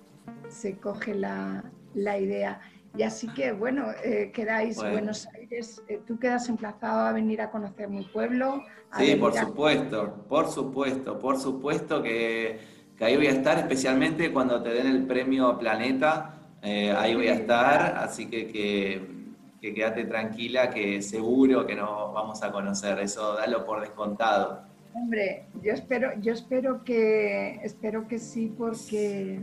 se 0.48 0.76
coge 0.76 1.14
la, 1.14 1.64
la 1.94 2.18
idea. 2.18 2.60
Y 2.96 3.02
así 3.04 3.28
que, 3.28 3.52
bueno, 3.52 3.86
eh, 4.02 4.32
quedáis 4.34 4.76
Buenos 4.76 5.28
Aires, 5.34 5.82
eh, 5.88 6.00
tú 6.06 6.18
quedas 6.18 6.48
emplazado 6.48 7.06
a 7.06 7.12
venir 7.12 7.40
a 7.40 7.50
conocer 7.50 7.88
mi 7.88 8.02
pueblo. 8.02 8.64
Sí, 8.98 9.14
por 9.14 9.32
supuesto, 9.32 10.24
por 10.28 10.48
supuesto, 10.48 11.18
por 11.18 11.38
supuesto 11.38 12.02
que, 12.02 12.58
ahí 12.98 13.16
voy 13.16 13.28
a 13.28 13.30
estar, 13.30 13.58
especialmente 13.58 14.32
cuando 14.32 14.60
te 14.60 14.70
den 14.70 14.88
el 14.88 15.06
premio 15.06 15.56
Planeta, 15.56 16.34
eh, 16.62 16.92
ahí 16.92 17.14
voy 17.14 17.28
a 17.28 17.34
estar, 17.34 17.96
así 17.98 18.26
que, 18.26 18.48
que, 18.48 19.19
que, 19.60 19.74
quédate 19.74 20.04
tranquila 20.04 20.70
que 20.70 21.02
seguro 21.02 21.66
que 21.66 21.74
nos 21.74 22.12
vamos 22.12 22.42
a 22.42 22.50
conocer, 22.50 22.98
eso 22.98 23.34
dalo 23.34 23.64
por 23.64 23.80
descontado. 23.80 24.62
Hombre, 24.94 25.46
yo 25.62 25.72
espero, 25.72 26.10
yo 26.20 26.32
espero 26.32 26.82
que, 26.84 27.60
espero 27.62 28.08
que 28.08 28.18
sí, 28.18 28.52
porque 28.56 29.40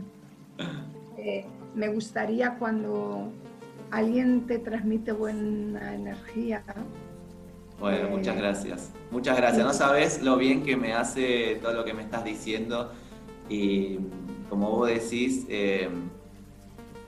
me 1.74 1.88
gustaría 1.88 2.56
cuando 2.58 3.32
alguien 3.90 4.46
te 4.46 4.58
transmite 4.58 5.12
buena 5.12 5.94
energía. 5.94 6.62
Bueno, 7.80 8.10
muchas 8.10 8.36
eh, 8.36 8.40
gracias. 8.40 8.92
Muchas 9.10 9.36
gracias. 9.36 9.64
No 9.64 9.72
sabes 9.72 10.22
lo 10.22 10.36
bien 10.36 10.62
que 10.62 10.76
me 10.76 10.92
hace 10.92 11.58
todo 11.62 11.72
lo 11.72 11.84
que 11.84 11.94
me 11.94 12.02
estás 12.02 12.24
diciendo. 12.24 12.92
Y 13.48 13.98
como 14.50 14.70
vos 14.70 14.88
decís, 14.88 15.46
eh, 15.48 15.88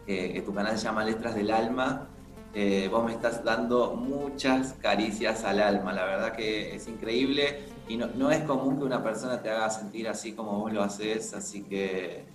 que 0.06 0.42
tu 0.44 0.54
canal 0.54 0.78
se 0.78 0.84
llama 0.84 1.04
Letras 1.04 1.34
del 1.34 1.50
Alma, 1.50 2.08
eh, 2.54 2.88
vos 2.90 3.04
me 3.04 3.12
estás 3.12 3.44
dando 3.44 3.94
muchas 3.94 4.74
caricias 4.74 5.44
al 5.44 5.60
alma. 5.60 5.92
La 5.92 6.04
verdad 6.04 6.32
que 6.32 6.74
es 6.74 6.88
increíble 6.88 7.64
y 7.88 7.96
no, 7.96 8.06
no 8.08 8.30
es 8.30 8.42
común 8.42 8.78
que 8.78 8.84
una 8.84 9.02
persona 9.02 9.40
te 9.40 9.50
haga 9.50 9.70
sentir 9.70 10.08
así 10.08 10.32
como 10.32 10.58
vos 10.58 10.72
lo 10.72 10.82
haces. 10.82 11.34
Así 11.34 11.62
que 11.62 12.30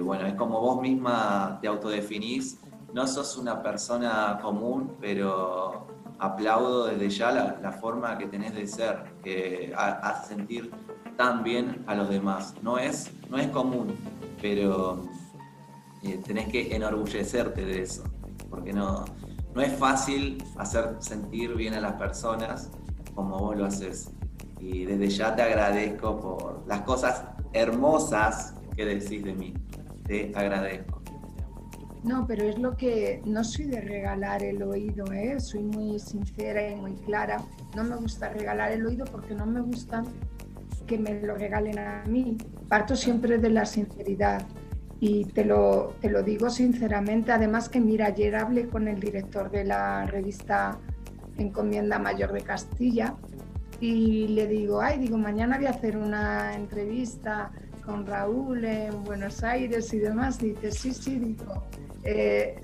bueno, 0.00 0.26
es 0.26 0.34
como 0.34 0.60
vos 0.60 0.80
misma 0.80 1.58
te 1.60 1.68
autodefinís, 1.68 2.58
no 2.92 3.06
sos 3.06 3.36
una 3.36 3.62
persona 3.62 4.38
común, 4.40 4.96
pero 5.00 5.86
aplaudo 6.18 6.86
desde 6.86 7.10
ya 7.10 7.32
la, 7.60 7.72
forma 7.72 8.16
que 8.16 8.26
tenés 8.26 8.54
de 8.54 8.66
ser, 8.66 9.02
que 9.24 9.72
hace 9.76 10.34
sentir 10.34 10.70
tan 11.16 11.42
bien 11.42 11.84
a 11.86 11.94
los 11.94 12.08
demás. 12.08 12.54
No 12.62 12.78
es, 12.78 13.10
no 13.28 13.38
es 13.38 13.48
común, 13.48 13.96
pero 14.40 15.04
eh, 16.02 16.20
tenés 16.24 16.48
que 16.48 16.74
enorgullecerte 16.74 17.64
de 17.64 17.82
eso, 17.82 18.04
porque 18.50 18.72
no, 18.72 19.04
no 19.54 19.62
es 19.62 19.72
fácil 19.74 20.42
hacer 20.56 20.96
sentir 21.00 21.54
bien 21.54 21.74
a 21.74 21.80
las 21.80 21.94
personas 21.94 22.70
como 23.14 23.38
vos 23.38 23.56
lo 23.56 23.66
haces. 23.66 24.10
Y 24.58 24.84
desde 24.84 25.08
ya 25.08 25.34
te 25.34 25.42
agradezco 25.42 26.18
por 26.18 26.64
las 26.66 26.82
cosas 26.82 27.24
hermosas 27.52 28.54
que 28.76 28.84
decís 28.86 29.24
de 29.24 29.34
mí 29.34 29.54
te 30.04 30.32
agradezco. 30.34 31.02
No, 32.04 32.26
pero 32.26 32.44
es 32.44 32.58
lo 32.58 32.76
que 32.76 33.22
no 33.24 33.44
soy 33.44 33.66
de 33.66 33.80
regalar 33.80 34.42
el 34.42 34.62
oído, 34.62 35.04
¿eh? 35.12 35.38
soy 35.38 35.62
muy 35.62 36.00
sincera 36.00 36.68
y 36.68 36.74
muy 36.74 36.94
clara. 36.94 37.36
No 37.76 37.84
me 37.84 37.94
gusta 37.96 38.28
regalar 38.30 38.72
el 38.72 38.84
oído 38.84 39.04
porque 39.04 39.34
no 39.34 39.46
me 39.46 39.60
gusta 39.60 40.02
que 40.86 40.98
me 40.98 41.20
lo 41.20 41.36
regalen 41.36 41.78
a 41.78 42.02
mí. 42.06 42.38
Parto 42.68 42.96
siempre 42.96 43.38
de 43.38 43.50
la 43.50 43.64
sinceridad 43.64 44.44
y 45.04 45.24
te 45.24 45.44
lo, 45.44 45.96
te 46.00 46.08
lo 46.08 46.22
digo 46.22 46.48
sinceramente. 46.48 47.32
Además 47.32 47.68
que 47.68 47.80
mira, 47.80 48.06
ayer 48.06 48.36
hablé 48.36 48.68
con 48.68 48.86
el 48.86 49.00
director 49.00 49.50
de 49.50 49.64
la 49.64 50.06
revista 50.06 50.78
Encomienda 51.36 51.98
Mayor 51.98 52.32
de 52.32 52.42
Castilla 52.42 53.16
y 53.80 54.28
le 54.28 54.46
digo, 54.46 54.80
ay, 54.80 55.00
digo, 55.00 55.18
mañana 55.18 55.56
voy 55.56 55.66
a 55.66 55.70
hacer 55.70 55.96
una 55.96 56.54
entrevista 56.54 57.50
con 57.84 58.06
Raúl 58.06 58.64
en 58.64 59.02
Buenos 59.02 59.42
Aires 59.42 59.92
y 59.92 59.98
demás, 59.98 60.38
dice, 60.38 60.70
sí, 60.70 60.94
sí, 60.94 61.18
digo, 61.18 61.66
eh, 62.04 62.54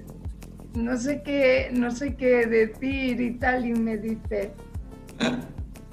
no 0.76 0.96
sé 0.96 1.22
qué, 1.24 1.70
no 1.72 1.90
sé 1.90 2.14
qué 2.14 2.46
decir 2.46 3.20
y 3.20 3.32
tal, 3.32 3.66
y 3.66 3.72
me 3.72 3.98
dice, 3.98 4.52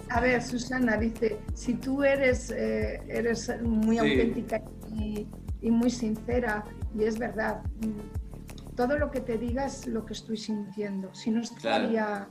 a 0.09 0.21
ver, 0.21 0.43
Susana, 0.43 0.95
dice, 0.95 1.39
si 1.55 1.73
tú 1.73 2.03
eres, 2.03 2.51
eh, 2.51 3.01
eres 3.07 3.51
muy 3.63 3.97
auténtica 3.97 4.61
y, 4.93 5.25
muy 5.71 5.89
sincera, 5.89 6.63
y 6.97 7.03
es 7.03 7.17
verdad, 7.17 7.61
todo 8.75 8.97
lo 8.97 9.11
que 9.11 9.21
te 9.21 9.37
digas 9.37 9.81
es 9.81 9.87
lo 9.87 10.05
que 10.05 10.13
estoy 10.13 10.37
sintiendo, 10.37 11.13
si 11.13 11.31
no 11.31 11.41
estaría... 11.41 12.27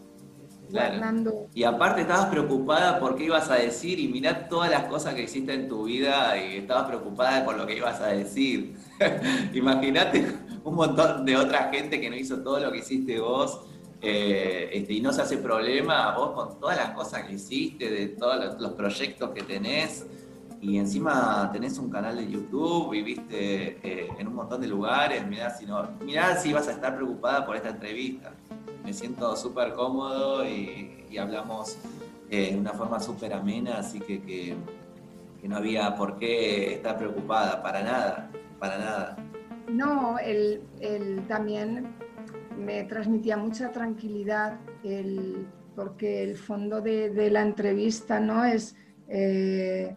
Y 1.53 1.63
aparte 1.63 2.01
estabas 2.01 2.27
preocupada 2.27 2.99
por 2.99 3.17
qué 3.17 3.25
ibas 3.25 3.51
a 3.51 3.57
decir 3.57 4.01
y 4.01 4.09
mirá 4.09 4.49
todas 4.49 4.71
las 4.71 4.85
cosas 4.85 5.15
que 5.15 5.25
hiciste 5.25 5.53
en 5.53 5.69
tu 5.69 5.85
vida 5.85 6.37
y 6.39 6.57
estabas 6.57 6.87
preocupada 6.89 7.45
por 7.45 7.57
lo 7.57 7.67
que 7.67 7.77
ibas 7.77 8.01
a 8.01 8.09
decir. 8.09 8.75
Imagínate 9.55 10.27
un 10.65 10.75
montón 10.75 11.25
de 11.27 11.37
otra 11.37 11.71
gente 11.71 12.01
que 12.01 12.09
no 12.09 12.17
hizo 12.17 12.43
todo 12.43 12.59
lo 12.59 12.73
que 12.73 12.79
hiciste 12.79 13.21
vos 13.21 13.61
eh, 14.07 14.69
este, 14.73 14.93
y 14.93 15.01
no 15.01 15.13
se 15.13 15.23
hace 15.23 15.39
problema 15.39 16.15
vos 16.15 16.33
con 16.33 16.61
todas 16.61 16.77
las 16.77 16.91
cosas 16.91 17.23
que 17.23 17.35
hiciste, 17.35 17.89
de 17.89 18.09
todos 18.09 18.61
los, 18.61 18.73
proyectos 18.73 19.31
que 19.31 19.43
tenés 19.43 20.07
y 20.61 20.79
encima 20.79 21.51
tenés 21.53 21.79
un 21.79 21.91
canal 21.91 22.17
de 22.17 22.31
YouTube, 22.31 22.91
viviste 22.91 23.79
eh, 23.83 24.09
en 24.19 24.29
un 24.29 24.35
montón 24.35 24.61
de 24.61 24.67
lugares, 24.67 25.27
mirá 25.27 25.51
si, 25.51 25.67
no, 25.67 25.91
mirá 26.05 26.37
si 26.37 26.53
vas 26.53 26.69
a 26.69 26.73
estar 26.73 26.97
preocupada 26.97 27.45
por 27.45 27.57
esta 27.57 27.71
entrevista. 27.71 28.33
Me 28.85 28.93
siento 28.93 29.37
súper 29.37 29.73
cómodo 29.75 30.47
y, 30.47 30.91
hablamos 31.19 31.79
eh, 32.29 32.53
de 32.53 32.59
una 32.59 32.73
forma 32.73 32.99
súper 32.99 33.33
amena, 33.35 33.79
así 33.79 34.01
que, 34.01 34.21
que, 34.21 34.57
no 35.47 35.57
había 35.59 35.95
por 35.95 36.17
qué 36.17 36.75
estar 36.75 36.97
preocupada, 36.97 37.63
para 37.63 37.83
nada, 37.83 38.31
para 38.59 38.79
nada. 38.79 39.17
No, 39.69 40.19
él, 40.19 40.63
también 41.29 41.95
me 42.59 42.85
transmitía 42.85 43.37
mucha 43.37 43.71
tranquilidad, 43.71 44.59
porque 45.77 46.23
el 46.23 46.37
fondo 46.37 46.81
de, 46.81 47.31
la 47.31 47.43
entrevista 47.43 48.21
no 48.21 48.45
es 48.45 48.75
eh, 49.09 49.95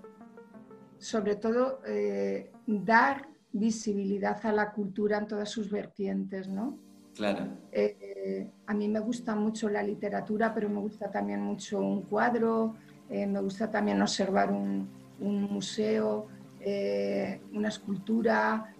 sobre 1.07 1.37
todo 1.37 1.79
eh, 1.87 2.51
dar 2.65 3.29
visibilidad 3.53 4.45
a 4.45 4.51
la 4.51 4.73
cultura 4.73 5.19
en 5.19 5.25
todas 5.25 5.49
sus 5.49 5.71
vertientes, 5.71 6.49
¿no? 6.49 6.77
Claro. 7.15 7.47
Eh, 7.71 8.45
a 8.65 8.73
mí 8.73 8.89
me 8.89 8.99
gusta 8.99 9.33
mucho 9.33 9.69
la 9.69 9.81
literatura, 9.81 10.53
pero 10.53 10.67
me 10.67 10.81
gusta 10.81 11.09
también 11.09 11.39
mucho 11.41 11.79
un 11.79 12.01
cuadro, 12.01 12.75
eh, 13.09 13.25
me 13.25 13.39
gusta 13.39 13.71
también 13.71 14.01
observar 14.01 14.51
un, 14.51 14.89
museo, 15.19 16.27
eh, 16.59 17.39
una 17.53 17.69
escultura, 17.69 18.75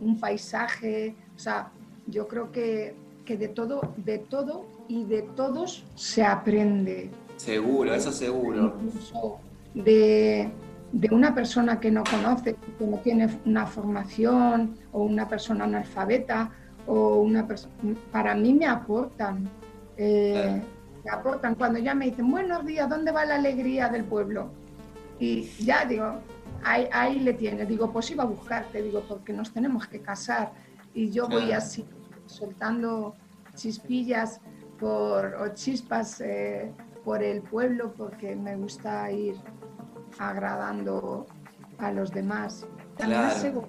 un 0.00 0.18
paisaje. 0.18 1.14
O 1.36 1.38
sea, 1.38 1.70
yo 2.08 2.26
creo 2.26 2.50
que, 2.50 2.96
que, 3.24 3.36
de 3.36 3.48
todo, 3.48 3.94
de 3.96 4.18
todo 4.18 4.66
y 4.88 5.04
de 5.04 5.22
todos 5.22 5.86
se 5.94 6.24
aprende. 6.24 7.10
Seguro, 7.36 7.94
eso 7.94 8.10
seguro. 8.10 8.74
Incluso 8.82 9.38
de, 9.72 10.50
de 10.92 11.08
una 11.14 11.34
persona 11.34 11.80
que 11.80 11.90
no 11.90 12.04
conoce, 12.04 12.56
que 12.78 12.86
no 12.86 12.98
tiene 12.98 13.28
una 13.44 13.66
formación 13.66 14.76
o 14.92 15.02
una 15.02 15.28
persona 15.28 15.64
analfabeta 15.64 16.50
o 16.86 17.16
una 17.16 17.46
persona, 17.46 17.74
para 18.12 18.34
mí 18.34 18.54
me 18.54 18.66
aportan, 18.66 19.48
eh, 19.96 20.62
me 21.04 21.10
aportan. 21.10 21.54
Cuando 21.56 21.78
ya 21.78 21.94
me 21.94 22.06
dicen, 22.06 22.30
buenos 22.30 22.64
días, 22.64 22.88
¿dónde 22.88 23.10
va 23.10 23.24
la 23.24 23.34
alegría 23.36 23.88
del 23.88 24.04
pueblo? 24.04 24.50
Y 25.18 25.42
ya 25.58 25.84
digo, 25.84 26.20
ahí, 26.62 26.88
ahí 26.92 27.18
le 27.18 27.32
tienes, 27.34 27.68
digo, 27.68 27.92
pues 27.92 28.10
iba 28.10 28.22
a 28.22 28.26
buscarte, 28.26 28.82
digo, 28.82 29.02
porque 29.08 29.32
nos 29.32 29.52
tenemos 29.52 29.86
que 29.86 30.00
casar. 30.00 30.52
Y 30.94 31.10
yo 31.10 31.28
voy 31.28 31.52
así, 31.52 31.84
soltando 32.26 33.14
chispillas 33.54 34.40
por, 34.78 35.34
o 35.34 35.54
chispas 35.54 36.20
eh, 36.20 36.72
por 37.04 37.22
el 37.22 37.42
pueblo, 37.42 37.92
porque 37.92 38.36
me 38.36 38.56
gusta 38.56 39.10
ir 39.10 39.36
agradando 40.18 41.26
a 41.78 41.92
los 41.92 42.10
demás. 42.10 42.66
También 42.96 43.20
claro. 43.20 43.68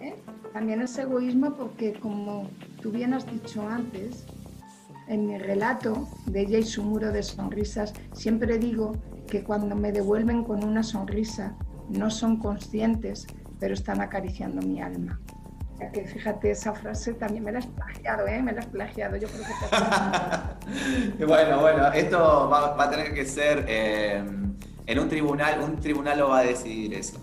¿eh? 0.00 0.14
También 0.52 0.82
es 0.82 0.96
egoísmo 0.98 1.54
porque, 1.54 1.94
como 1.94 2.48
tú 2.80 2.90
bien 2.90 3.14
has 3.14 3.26
dicho 3.26 3.66
antes, 3.68 4.26
en 5.08 5.26
mi 5.26 5.38
relato 5.38 6.08
de 6.26 6.42
ella 6.42 6.58
y 6.58 6.62
su 6.62 6.82
muro 6.82 7.12
de 7.12 7.22
sonrisas, 7.22 7.92
siempre 8.12 8.58
digo 8.58 8.92
que 9.26 9.42
cuando 9.42 9.74
me 9.74 9.92
devuelven 9.92 10.44
con 10.44 10.64
una 10.64 10.82
sonrisa, 10.82 11.54
no 11.88 12.10
son 12.10 12.38
conscientes, 12.38 13.26
pero 13.58 13.74
están 13.74 14.00
acariciando 14.00 14.62
mi 14.66 14.80
alma. 14.80 15.20
Ya 15.78 15.90
que 15.92 16.04
fíjate, 16.04 16.50
esa 16.50 16.72
frase 16.74 17.14
también 17.14 17.44
me 17.44 17.52
la 17.52 17.60
has 17.60 17.66
plagiado, 17.66 18.26
¿eh? 18.26 18.42
Me 18.42 18.52
la 18.52 18.60
has 18.60 18.66
plagiado, 18.66 19.16
yo 19.16 19.28
creo 19.28 19.44
que 19.44 21.16
te 21.18 21.24
Bueno, 21.26 21.60
bueno, 21.60 21.92
esto 21.92 22.48
va, 22.50 22.82
a 22.82 22.90
tener 22.90 23.14
que 23.14 23.24
ser 23.24 23.64
eh, 23.68 24.24
en 24.88 24.98
un 24.98 25.08
tribunal, 25.08 25.60
un 25.62 25.76
tribunal 25.76 26.18
lo 26.18 26.30
va 26.30 26.38
a 26.38 26.44
decidir 26.44 26.94
eso. 26.94 27.18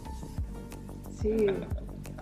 Sí, 1.19 1.47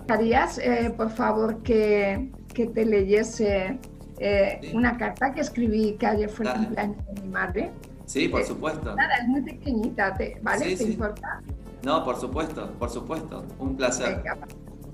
¿Harías, 0.07 0.57
eh, 0.57 0.93
por 0.95 1.11
favor, 1.11 1.61
que, 1.63 2.31
que 2.53 2.67
te 2.67 2.85
leyese 2.85 3.77
eh, 4.19 4.71
una 4.73 4.97
carta 4.97 5.33
que 5.33 5.41
escribí 5.41 5.97
que 5.99 6.07
ayer 6.07 6.29
fue 6.29 6.45
el 6.45 6.53
cumpleaños 6.53 7.05
de 7.05 7.21
mi 7.21 7.27
madre? 7.27 7.71
Sí, 8.05 8.29
por 8.29 8.41
eh, 8.41 8.45
supuesto. 8.45 8.95
Nada, 8.95 9.15
es 9.15 9.27
muy 9.27 9.41
pequeñita, 9.41 10.17
¿vale? 10.41 10.77
¿Te 10.77 10.83
importa? 10.83 11.41
No, 11.83 12.05
por 12.05 12.15
supuesto, 12.15 12.71
por 12.79 12.89
supuesto. 12.89 13.45
Un 13.59 13.75
placer. 13.75 14.23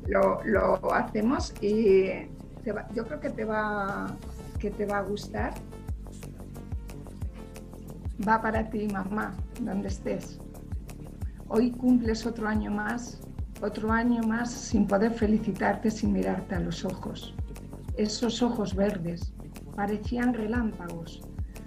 lo, 0.08 0.44
lo, 0.46 0.94
hacemos 0.94 1.54
y 1.62 2.08
yo 2.96 3.06
creo 3.06 3.20
que 3.20 3.30
te 3.30 3.46
va 3.46 4.16
que 4.60 4.72
te 4.72 4.86
va 4.86 4.98
a 4.98 5.02
gustar. 5.02 5.54
Va 8.28 8.42
para 8.42 8.70
ti, 8.70 8.88
mamá, 8.88 9.34
donde 9.62 9.88
estés. 9.88 10.40
Hoy 11.48 11.72
cumples 11.72 12.26
otro 12.26 12.48
año 12.48 12.70
más 12.72 13.22
otro 13.62 13.92
año 13.92 14.24
más 14.24 14.52
sin 14.52 14.88
poder 14.88 15.14
felicitarte 15.14 15.92
sin 15.92 16.14
mirarte 16.14 16.56
a 16.56 16.60
los 16.60 16.86
ojos. 16.86 17.36
Esos 17.98 18.42
ojos 18.42 18.74
verdes 18.74 19.34
parecían 19.76 20.34
relámpagos, 20.34 21.22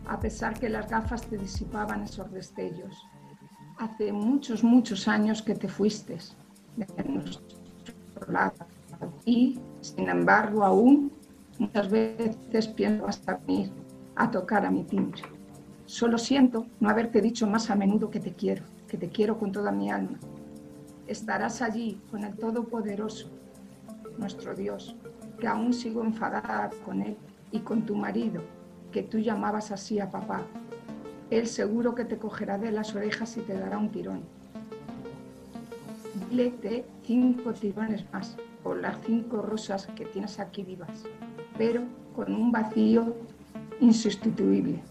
a 0.07 0.19
pesar 0.19 0.59
que 0.59 0.71
las 0.71 0.89
gafas 0.89 1.23
te 1.23 1.37
disipaban 1.37 2.03
esos 2.03 2.33
destellos. 2.33 3.07
Hace 3.79 4.13
muchos, 4.13 4.65
muchos 4.65 5.07
años 5.07 5.43
que 5.43 5.55
te 5.55 5.69
fuiste 5.69 6.17
de 6.77 7.05
nuestro 7.05 7.43
lado 8.29 8.55
y, 9.27 9.61
sin 9.81 10.09
embargo, 10.09 10.65
aún 10.65 11.13
muchas 11.59 11.91
veces 11.91 12.69
pienso 12.69 13.07
hasta 13.07 13.37
venir 13.37 13.71
a 14.17 14.31
tocar 14.31 14.65
a 14.65 14.71
mi 14.71 14.85
timbre. 14.85 15.23
Solo 15.93 16.17
siento 16.17 16.65
no 16.81 16.89
haberte 16.89 17.21
dicho 17.21 17.47
más 17.47 17.69
a 17.69 17.77
menudo 17.77 18.09
que 18.09 18.19
te 18.19 18.33
quiero, 18.33 18.65
que 18.89 18.97
te 18.97 19.11
quiero 19.11 19.39
con 19.39 19.53
toda 19.53 19.71
mi 19.71 19.91
alma, 19.91 20.19
estarás 21.07 21.61
allí 21.61 22.01
con 22.11 22.25
el 22.25 22.35
Todopoderoso, 22.35 23.29
nuestro 24.17 24.55
Dios, 24.55 24.97
que 25.39 25.47
aún 25.47 25.75
sigo 25.75 26.03
enfadada 26.03 26.71
con 26.87 27.03
Él 27.03 27.19
y 27.51 27.59
con 27.59 27.85
tu 27.85 27.95
marido, 27.95 28.41
que 28.91 29.03
tú 29.03 29.19
llamabas 29.19 29.71
así 29.71 30.01
a 30.01 30.11
papá. 30.11 30.47
Él 31.29 31.47
seguro 31.47 31.95
que 31.95 32.07
te 32.07 32.17
cogerá 32.17 32.57
de 32.57 32.73
las 32.73 32.95
orejas 32.95 33.37
y 33.37 33.43
te 33.43 33.53
dará 33.53 33.77
un 33.77 33.91
tirón. 33.91 34.23
Dile 36.31 36.87
cinco 37.05 37.53
tirones 37.53 38.11
más 38.11 38.39
por 38.63 38.81
las 38.81 38.97
cinco 39.05 39.43
rosas 39.43 39.89
que 39.89 40.07
tienes 40.07 40.41
aquí 40.41 40.63
vivas, 40.63 41.05
pero 41.59 41.83
con 42.17 42.35
un 42.35 42.51
vacío 42.51 43.15
insustituible. 43.79 44.83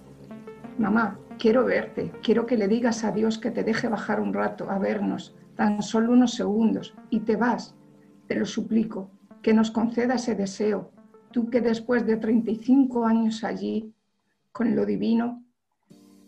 Mamá, 0.78 1.20
quiero 1.38 1.66
verte, 1.66 2.12
quiero 2.24 2.46
que 2.46 2.58
le 2.58 2.68
digas 2.68 3.04
a 3.04 3.12
Dios 3.12 3.38
que 3.38 3.52
te 3.52 3.64
deje 3.64 3.88
bajar 3.88 4.20
un 4.20 4.34
rato 4.34 4.70
a 4.70 4.80
vernos, 4.80 5.36
tan 5.56 5.82
solo 5.84 6.14
unos 6.14 6.34
segundos, 6.34 6.96
y 7.10 7.22
te 7.22 7.36
vas. 7.36 7.76
Te 8.28 8.36
lo 8.36 8.46
suplico, 8.46 9.10
que 9.42 9.54
nos 9.54 9.72
conceda 9.72 10.16
ese 10.16 10.36
deseo, 10.36 10.92
tú 11.32 11.50
que 11.50 11.62
después 11.62 12.06
de 12.06 12.18
35 12.18 13.06
años 13.06 13.44
allí, 13.44 13.94
con 14.52 14.76
lo 14.76 14.86
divino, 14.86 15.44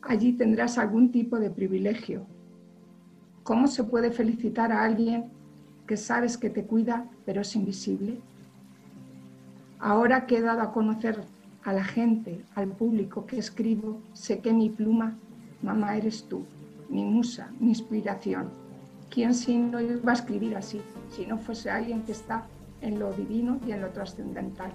allí 0.01 0.33
tendrás 0.33 0.77
algún 0.77 1.11
tipo 1.11 1.39
de 1.39 1.49
privilegio. 1.49 2.25
¿Cómo 3.43 3.67
se 3.67 3.83
puede 3.83 4.11
felicitar 4.11 4.71
a 4.71 4.83
alguien 4.83 5.25
que 5.87 5.97
sabes 5.97 6.37
que 6.37 6.49
te 6.49 6.65
cuida, 6.65 7.05
pero 7.25 7.41
es 7.41 7.55
invisible? 7.55 8.19
Ahora 9.79 10.25
que 10.25 10.37
he 10.37 10.41
dado 10.41 10.61
a 10.61 10.71
conocer 10.71 11.21
a 11.63 11.73
la 11.73 11.83
gente, 11.83 12.43
al 12.55 12.67
público 12.69 13.25
que 13.25 13.37
escribo, 13.37 13.99
sé 14.13 14.39
que 14.39 14.53
mi 14.53 14.69
pluma, 14.69 15.17
mamá, 15.61 15.97
eres 15.97 16.25
tú, 16.25 16.45
mi 16.89 17.03
musa, 17.03 17.51
mi 17.59 17.69
inspiración 17.69 18.63
¿Quién 19.13 19.35
si 19.35 19.55
no 19.55 19.79
iba 19.79 20.11
a 20.11 20.15
escribir 20.15 20.55
así? 20.55 20.81
Si 21.11 21.27
no 21.27 21.37
fuese 21.37 21.69
alguien 21.69 22.01
que 22.01 22.13
está 22.13 22.47
en 22.81 22.97
lo 22.97 23.13
divino 23.13 23.59
y 23.67 23.71
en 23.71 23.81
lo 23.81 23.89
trascendental. 23.89 24.71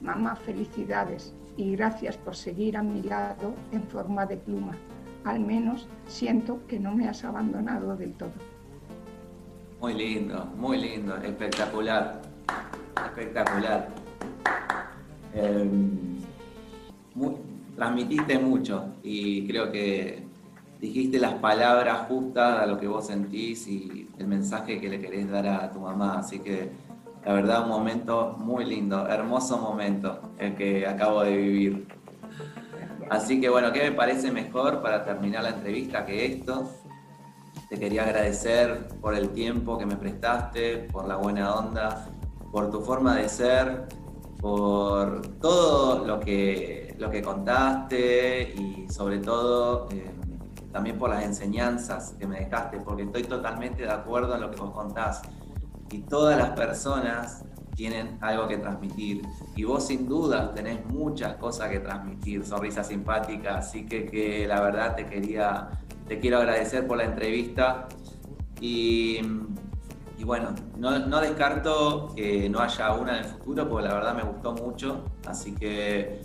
Mamá, 0.00 0.36
felicidades 0.36 1.34
y 1.56 1.74
gracias 1.74 2.16
por 2.16 2.36
seguir 2.36 2.76
a 2.76 2.84
mi 2.84 3.02
lado 3.02 3.52
en 3.72 3.82
forma 3.82 4.26
de 4.26 4.36
pluma. 4.36 4.76
Al 5.24 5.40
menos 5.40 5.88
siento 6.06 6.64
que 6.68 6.78
no 6.78 6.94
me 6.94 7.08
has 7.08 7.24
abandonado 7.24 7.96
del 7.96 8.12
todo. 8.12 8.30
Muy 9.80 9.94
lindo, 9.94 10.44
muy 10.56 10.80
lindo, 10.80 11.16
espectacular, 11.16 12.22
espectacular. 13.06 13.88
Em, 15.34 16.20
transmitiste 17.76 18.38
mucho 18.38 18.84
y 19.02 19.46
creo 19.48 19.72
que 19.72 20.24
dijiste 20.80 21.18
las 21.18 21.34
palabras 21.34 22.06
justas 22.08 22.60
a 22.60 22.66
lo 22.66 22.78
que 22.78 22.86
vos 22.86 23.06
sentís 23.06 23.66
y 23.66 24.08
el 24.18 24.28
mensaje 24.28 24.80
que 24.80 24.88
le 24.88 25.00
querés 25.00 25.28
dar 25.30 25.46
a 25.46 25.72
tu 25.72 25.80
mamá. 25.80 26.18
Así 26.18 26.38
que 26.38 26.70
la 27.24 27.32
verdad 27.32 27.64
un 27.64 27.70
momento 27.70 28.36
muy 28.38 28.64
lindo, 28.64 29.08
hermoso 29.08 29.58
momento 29.58 30.20
el 30.38 30.54
que 30.54 30.86
acabo 30.86 31.22
de 31.22 31.36
vivir. 31.36 31.88
Así 33.10 33.40
que 33.40 33.48
bueno, 33.48 33.72
¿qué 33.72 33.90
me 33.90 33.92
parece 33.92 34.30
mejor 34.30 34.82
para 34.82 35.04
terminar 35.04 35.42
la 35.42 35.50
entrevista 35.50 36.06
que 36.06 36.26
esto? 36.26 36.70
Te 37.68 37.78
quería 37.78 38.04
agradecer 38.04 38.88
por 39.00 39.14
el 39.14 39.30
tiempo 39.30 39.78
que 39.78 39.86
me 39.86 39.96
prestaste, 39.96 40.88
por 40.92 41.08
la 41.08 41.16
buena 41.16 41.54
onda, 41.54 42.06
por 42.52 42.70
tu 42.70 42.82
forma 42.82 43.16
de 43.16 43.28
ser, 43.28 43.86
por 44.44 45.38
todo 45.38 46.04
lo 46.04 46.20
que, 46.20 46.94
lo 46.98 47.10
que 47.10 47.22
contaste 47.22 48.52
y 48.54 48.86
sobre 48.90 49.16
todo 49.20 49.88
eh, 49.90 50.04
también 50.70 50.98
por 50.98 51.08
las 51.08 51.24
enseñanzas 51.24 52.14
que 52.18 52.26
me 52.26 52.40
dejaste, 52.40 52.78
porque 52.80 53.04
estoy 53.04 53.22
totalmente 53.22 53.84
de 53.84 53.90
acuerdo 53.90 54.34
en 54.34 54.42
lo 54.42 54.50
que 54.50 54.60
vos 54.60 54.72
contás. 54.72 55.22
Y 55.90 56.00
todas 56.02 56.36
las 56.36 56.50
personas 56.50 57.42
tienen 57.74 58.18
algo 58.20 58.46
que 58.46 58.58
transmitir. 58.58 59.22
Y 59.56 59.64
vos 59.64 59.86
sin 59.86 60.06
duda 60.06 60.52
tenés 60.52 60.84
muchas 60.84 61.36
cosas 61.36 61.70
que 61.70 61.80
transmitir, 61.80 62.44
sonrisa 62.44 62.84
simpática, 62.84 63.56
así 63.56 63.86
que, 63.86 64.04
que 64.04 64.46
la 64.46 64.60
verdad 64.60 64.94
te 64.94 65.06
quería, 65.06 65.70
te 66.06 66.20
quiero 66.20 66.36
agradecer 66.36 66.86
por 66.86 66.98
la 66.98 67.04
entrevista. 67.04 67.88
Y, 68.60 69.22
y 70.18 70.24
bueno, 70.24 70.54
no, 70.76 71.20
descarto 71.20 72.12
que 72.14 72.48
no 72.48 72.60
haya 72.60 72.94
una 72.94 73.18
en 73.18 73.24
el 73.24 73.30
futuro, 73.30 73.68
porque 73.68 73.88
la 73.88 73.94
verdad 73.94 74.14
me 74.14 74.22
gustó 74.22 74.52
mucho, 74.52 75.04
así 75.26 75.54
que 75.54 76.22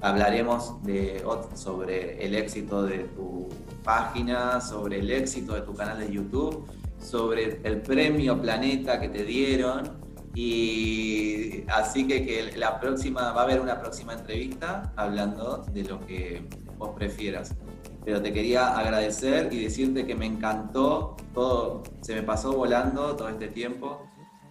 hablaremos 0.00 0.82
de, 0.82 1.24
sobre 1.54 2.24
el 2.24 2.34
éxito 2.34 2.82
de 2.82 2.98
tu 3.00 3.48
página, 3.82 4.60
sobre 4.60 5.00
el 5.00 5.10
éxito 5.10 5.54
de 5.54 5.62
tu 5.62 5.74
canal 5.74 5.98
de 5.98 6.12
YouTube, 6.12 6.66
sobre 6.98 7.60
el 7.64 7.82
premio 7.82 8.40
Planeta 8.40 9.00
que 9.00 9.08
te 9.08 9.24
dieron 9.24 10.00
Y 10.34 11.64
así 11.68 12.06
que, 12.06 12.24
que 12.24 12.56
la 12.56 12.80
próxima, 12.80 13.32
va 13.32 13.42
a 13.42 13.44
haber 13.44 13.60
una 13.60 13.80
próxima 13.80 14.14
entrevista 14.14 14.92
hablando 14.96 15.64
de 15.72 15.84
lo 15.84 16.00
que 16.00 16.48
vos 16.78 16.90
prefieras. 16.96 17.54
Pero 18.04 18.20
te 18.20 18.32
quería 18.32 18.76
agradecer 18.76 19.52
y 19.52 19.62
decirte 19.62 20.06
que 20.06 20.14
me 20.14 20.26
encantó 20.26 21.16
todo, 21.32 21.82
se 22.00 22.14
me 22.14 22.22
pasó 22.22 22.52
volando 22.52 23.14
todo 23.16 23.28
este 23.28 23.48
tiempo 23.48 24.02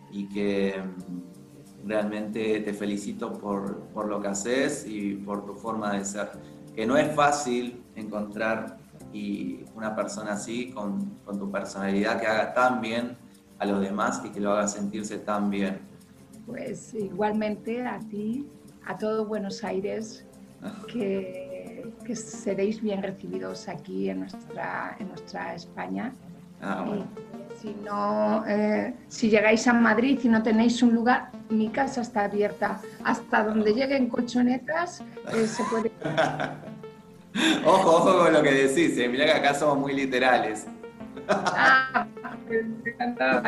y 0.09 0.27
que 0.29 0.81
mm, 0.81 1.87
realmente 1.87 2.61
te 2.61 2.73
felicito 2.73 3.33
por, 3.33 3.79
por 3.87 4.07
lo 4.07 4.21
que 4.21 4.29
haces 4.29 4.85
y 4.87 5.15
por 5.15 5.45
tu 5.45 5.55
forma 5.55 5.93
de 5.93 6.05
ser. 6.05 6.31
Que 6.75 6.85
no 6.85 6.95
es 6.95 7.13
fácil 7.13 7.83
encontrar 7.95 8.77
y 9.13 9.65
una 9.75 9.95
persona 9.95 10.33
así, 10.33 10.71
con, 10.71 11.17
con 11.25 11.37
tu 11.37 11.51
personalidad, 11.51 12.19
que 12.19 12.27
haga 12.27 12.53
tan 12.53 12.79
bien 12.81 13.17
a 13.59 13.65
los 13.65 13.81
demás 13.81 14.21
y 14.25 14.29
que 14.29 14.39
lo 14.39 14.51
haga 14.51 14.67
sentirse 14.67 15.17
tan 15.17 15.49
bien. 15.49 15.79
Pues 16.45 16.93
igualmente 16.93 17.85
a 17.85 17.99
ti, 17.99 18.47
a 18.85 18.97
todo 18.97 19.25
Buenos 19.25 19.63
Aires, 19.63 20.25
que, 20.91 21.40
que 22.11 22.15
seréis 22.17 22.81
bien 22.81 23.01
recibidos 23.01 23.69
aquí 23.69 24.09
en 24.09 24.19
nuestra, 24.19 24.97
en 24.99 25.07
nuestra 25.07 25.55
España. 25.55 26.13
Ah, 26.61 26.83
bueno. 26.85 27.07
Si, 27.61 27.73
no, 27.85 28.43
eh, 28.45 28.93
si 29.07 29.29
llegáis 29.29 29.65
a 29.69 29.73
Madrid 29.73 30.19
y 30.21 30.27
no 30.27 30.43
tenéis 30.43 30.83
un 30.83 30.93
lugar, 30.93 31.31
mi 31.49 31.69
casa 31.69 32.01
está 32.01 32.25
abierta. 32.25 32.81
Hasta 33.05 33.45
donde 33.45 33.73
lleguen 33.73 34.09
colchonetas 34.09 35.01
eh, 35.33 35.47
se 35.47 35.63
puede... 35.63 35.89
ojo, 37.65 37.89
ojo 37.89 38.23
con 38.25 38.33
lo 38.33 38.43
que 38.43 38.51
decís, 38.51 38.97
eh. 38.97 39.07
mirá 39.07 39.23
que 39.23 39.31
acá 39.31 39.53
somos 39.53 39.77
muy 39.77 39.93
literales. 39.93 40.67
Ah, 41.29 42.05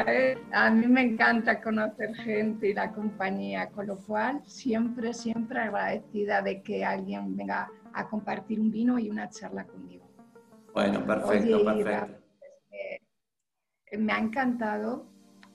¿eh? 0.08 0.38
A 0.54 0.70
mí 0.70 0.88
me 0.88 1.02
encanta 1.02 1.62
conocer 1.62 2.16
gente 2.16 2.70
y 2.70 2.74
la 2.74 2.94
compañía, 2.94 3.68
con 3.72 3.88
lo 3.88 3.98
cual 3.98 4.42
siempre, 4.46 5.14
siempre 5.14 5.60
agradecida 5.60 6.42
de 6.42 6.62
que 6.62 6.86
alguien 6.86 7.36
venga 7.36 7.70
a 7.94 8.08
compartir 8.08 8.60
un 8.60 8.72
vino 8.72 9.00
y 9.00 9.10
una 9.10 9.30
charla 9.30 9.66
conmigo. 9.66 10.06
Bueno, 10.74 11.06
perfecto, 11.06 11.58
Oye, 11.58 11.84
perfecto. 11.84 12.18
eh, 12.72 13.98
me 13.98 14.12
ha 14.14 14.20
encantado, 14.20 15.06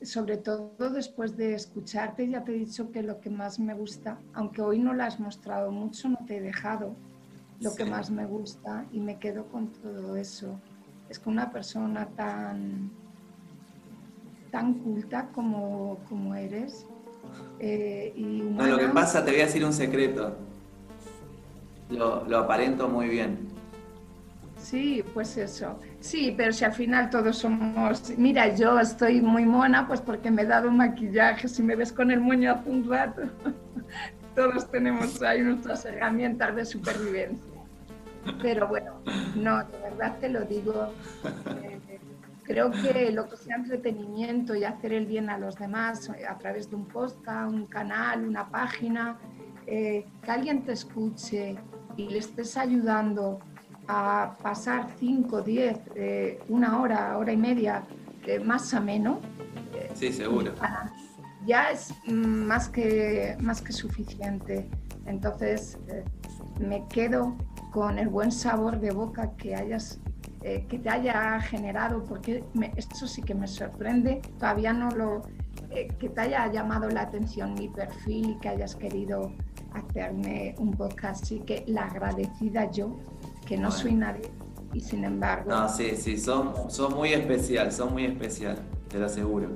sobre 0.03 0.37
todo 0.37 0.91
después 0.91 1.37
de 1.37 1.55
escucharte, 1.55 2.29
ya 2.29 2.45
te 2.45 2.53
he 2.53 2.59
dicho 2.59 2.91
que 2.93 3.03
lo 3.03 3.21
que 3.21 3.31
más 3.31 3.59
me 3.59 3.75
gusta, 3.75 4.19
aunque 4.35 4.63
hoy 4.63 4.79
no 4.79 4.95
lo 4.95 5.03
has 5.03 5.19
mostrado 5.19 5.73
mucho, 5.73 6.09
no 6.09 6.19
te 6.27 6.37
he 6.37 6.41
dejado, 6.41 6.95
lo 7.61 7.75
que 7.75 7.85
más 7.85 8.11
me 8.11 8.25
gusta 8.25 8.87
y 8.93 9.01
me 9.01 9.19
quedo 9.19 9.49
con 9.49 9.73
todo 9.73 10.17
eso. 10.17 10.61
Es 11.09 11.19
que 11.19 11.29
una 11.29 11.51
persona 11.51 12.07
tan, 12.15 12.93
tan 14.53 14.75
culta 14.75 15.31
como, 15.33 15.99
como 16.09 16.35
eres 16.37 16.87
eh, 17.59 18.13
y 18.15 18.23
No, 18.23 18.67
lo 18.67 18.79
que 18.79 18.89
pasa, 18.89 19.25
te 19.25 19.33
voy 19.33 19.41
a 19.41 19.47
decir 19.47 19.65
un 19.65 19.73
secreto. 19.73 20.37
Lo, 21.91 22.39
aparento 22.39 22.89
muy 22.89 23.09
bien. 23.09 23.49
Sí, 24.57 25.05
pues 25.15 25.37
eso. 25.37 25.79
Sí, 26.01 26.35
pero 26.37 26.53
si 26.53 26.65
al 26.65 26.73
final 26.73 27.11
todos 27.11 27.39
somos... 27.39 28.11
Mira, 28.19 28.55
yo 28.55 28.79
estoy 28.79 29.21
muy 29.21 29.45
mona 29.45 29.87
pues 29.87 30.01
porque 30.01 30.31
me 30.31 30.43
he 30.43 30.47
dado 30.47 30.71
maquillaje. 30.71 31.49
Si 31.49 31.63
me 31.63 31.77
ves 31.77 31.93
con 31.93 32.11
el 32.11 32.21
moño 32.21 32.53
hace 32.53 32.69
un 32.69 32.89
rato, 32.89 33.23
todos 34.35 34.71
tenemos 34.71 35.23
ahí 35.23 35.43
nuestras 35.43 35.85
herramientas 35.85 36.55
de 36.57 36.65
supervivencia. 36.65 37.45
Pero 38.43 38.69
bueno, 38.69 39.01
no, 39.37 39.59
de 39.65 39.79
verdad 39.83 40.19
te 40.21 40.29
lo 40.29 40.41
digo. 40.43 40.93
eh, 41.63 41.79
creo 42.49 42.71
que 42.71 43.13
lo 43.13 43.29
que 43.29 43.37
sea 43.37 43.57
entretenimiento 43.57 44.55
y 44.55 44.65
hacer 44.65 44.95
el 44.95 45.07
bien 45.07 45.29
a 45.29 45.39
los 45.39 45.57
demás 45.57 46.09
eh, 46.09 46.27
a 46.27 46.37
través 46.39 46.71
de 46.71 46.77
un 46.77 46.87
podcast, 46.87 47.53
un 47.53 47.67
canal, 47.67 48.27
una 48.27 48.49
página, 48.49 49.19
eh, 49.67 50.07
que 50.23 50.31
alguien 50.31 50.65
te 50.65 50.73
escuche 50.73 51.57
y 51.99 52.09
le 52.09 52.19
estés 52.19 52.57
ayudando 52.57 53.41
a 53.89 54.37
pasar 54.43 54.87
5, 54.99 55.43
10, 55.43 55.79
eh, 55.97 56.39
una 56.49 56.81
hora, 56.81 57.19
hora 57.19 57.33
y 57.33 57.37
media 57.37 57.83
eh, 58.27 58.39
más 58.39 58.73
ameno, 58.73 59.21
Sí, 59.95 60.13
seguro. 60.13 60.53
ya 61.45 61.71
es 61.71 61.93
mm, 62.07 62.13
más 62.47 62.69
que, 62.69 63.37
más 63.41 63.61
que 63.61 63.73
suficiente. 63.73 64.69
Entonces, 65.07 65.77
eh, 65.89 66.05
me 66.61 66.87
quedo 66.89 67.37
con 67.73 67.99
el 67.99 68.09
buen 68.09 68.31
sabor 68.31 68.79
de 68.79 68.93
boca 68.93 69.33
que 69.37 69.57
hayas 69.57 69.99
eh, 70.43 70.67
que 70.69 70.79
te 70.79 70.89
haya 70.89 71.41
generado, 71.41 72.05
porque 72.05 72.45
me- 72.55 72.73
esto 72.77 73.09
sí 73.09 73.23
que 73.23 73.35
me 73.35 73.49
sorprende, 73.49 74.21
todavía 74.39 74.73
no 74.73 74.89
lo, 74.93 75.23
eh, 75.71 75.89
que 75.99 76.11
te 76.11 76.21
haya 76.21 76.47
llamado 76.53 76.89
la 76.91 77.03
atención 77.03 77.55
mi 77.55 77.69
perfil 77.69 78.31
y 78.31 78.39
que 78.39 78.49
hayas 78.51 78.77
querido 78.77 79.33
hacerme 79.73 80.55
un 80.59 80.73
podcast, 80.73 81.23
así 81.25 81.41
que 81.41 81.65
la 81.67 81.83
agradecida 81.87 82.71
yo, 82.71 82.97
que 83.47 83.57
no 83.57 83.69
Bueno. 83.69 83.83
soy 83.83 83.95
nadie, 83.95 84.31
y 84.73 84.81
sin 84.81 85.05
embargo, 85.05 85.51
No, 85.51 85.69
sí, 85.69 85.97
sí, 85.97 86.19
son, 86.19 86.71
son 86.71 86.95
muy 86.95 87.13
especial, 87.13 87.73
son 87.73 87.93
muy 87.93 88.05
especial, 88.05 88.59
te 88.89 88.99
lo 88.99 89.07
aseguro. 89.07 89.51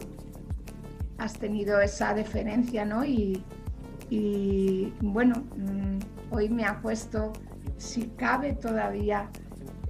has 1.19 1.35
tenido 1.35 1.81
esa 1.81 2.15
deferencia, 2.15 2.85
¿no? 2.85 3.05
Y, 3.05 3.45
y, 4.11 4.93
bueno, 5.01 5.37
mm, 5.57 5.99
hoy 6.35 6.49
me 6.49 6.65
ha 6.65 6.81
puesto, 6.81 7.33
si 7.77 8.09
cabe 8.17 8.55
todavía, 8.55 9.31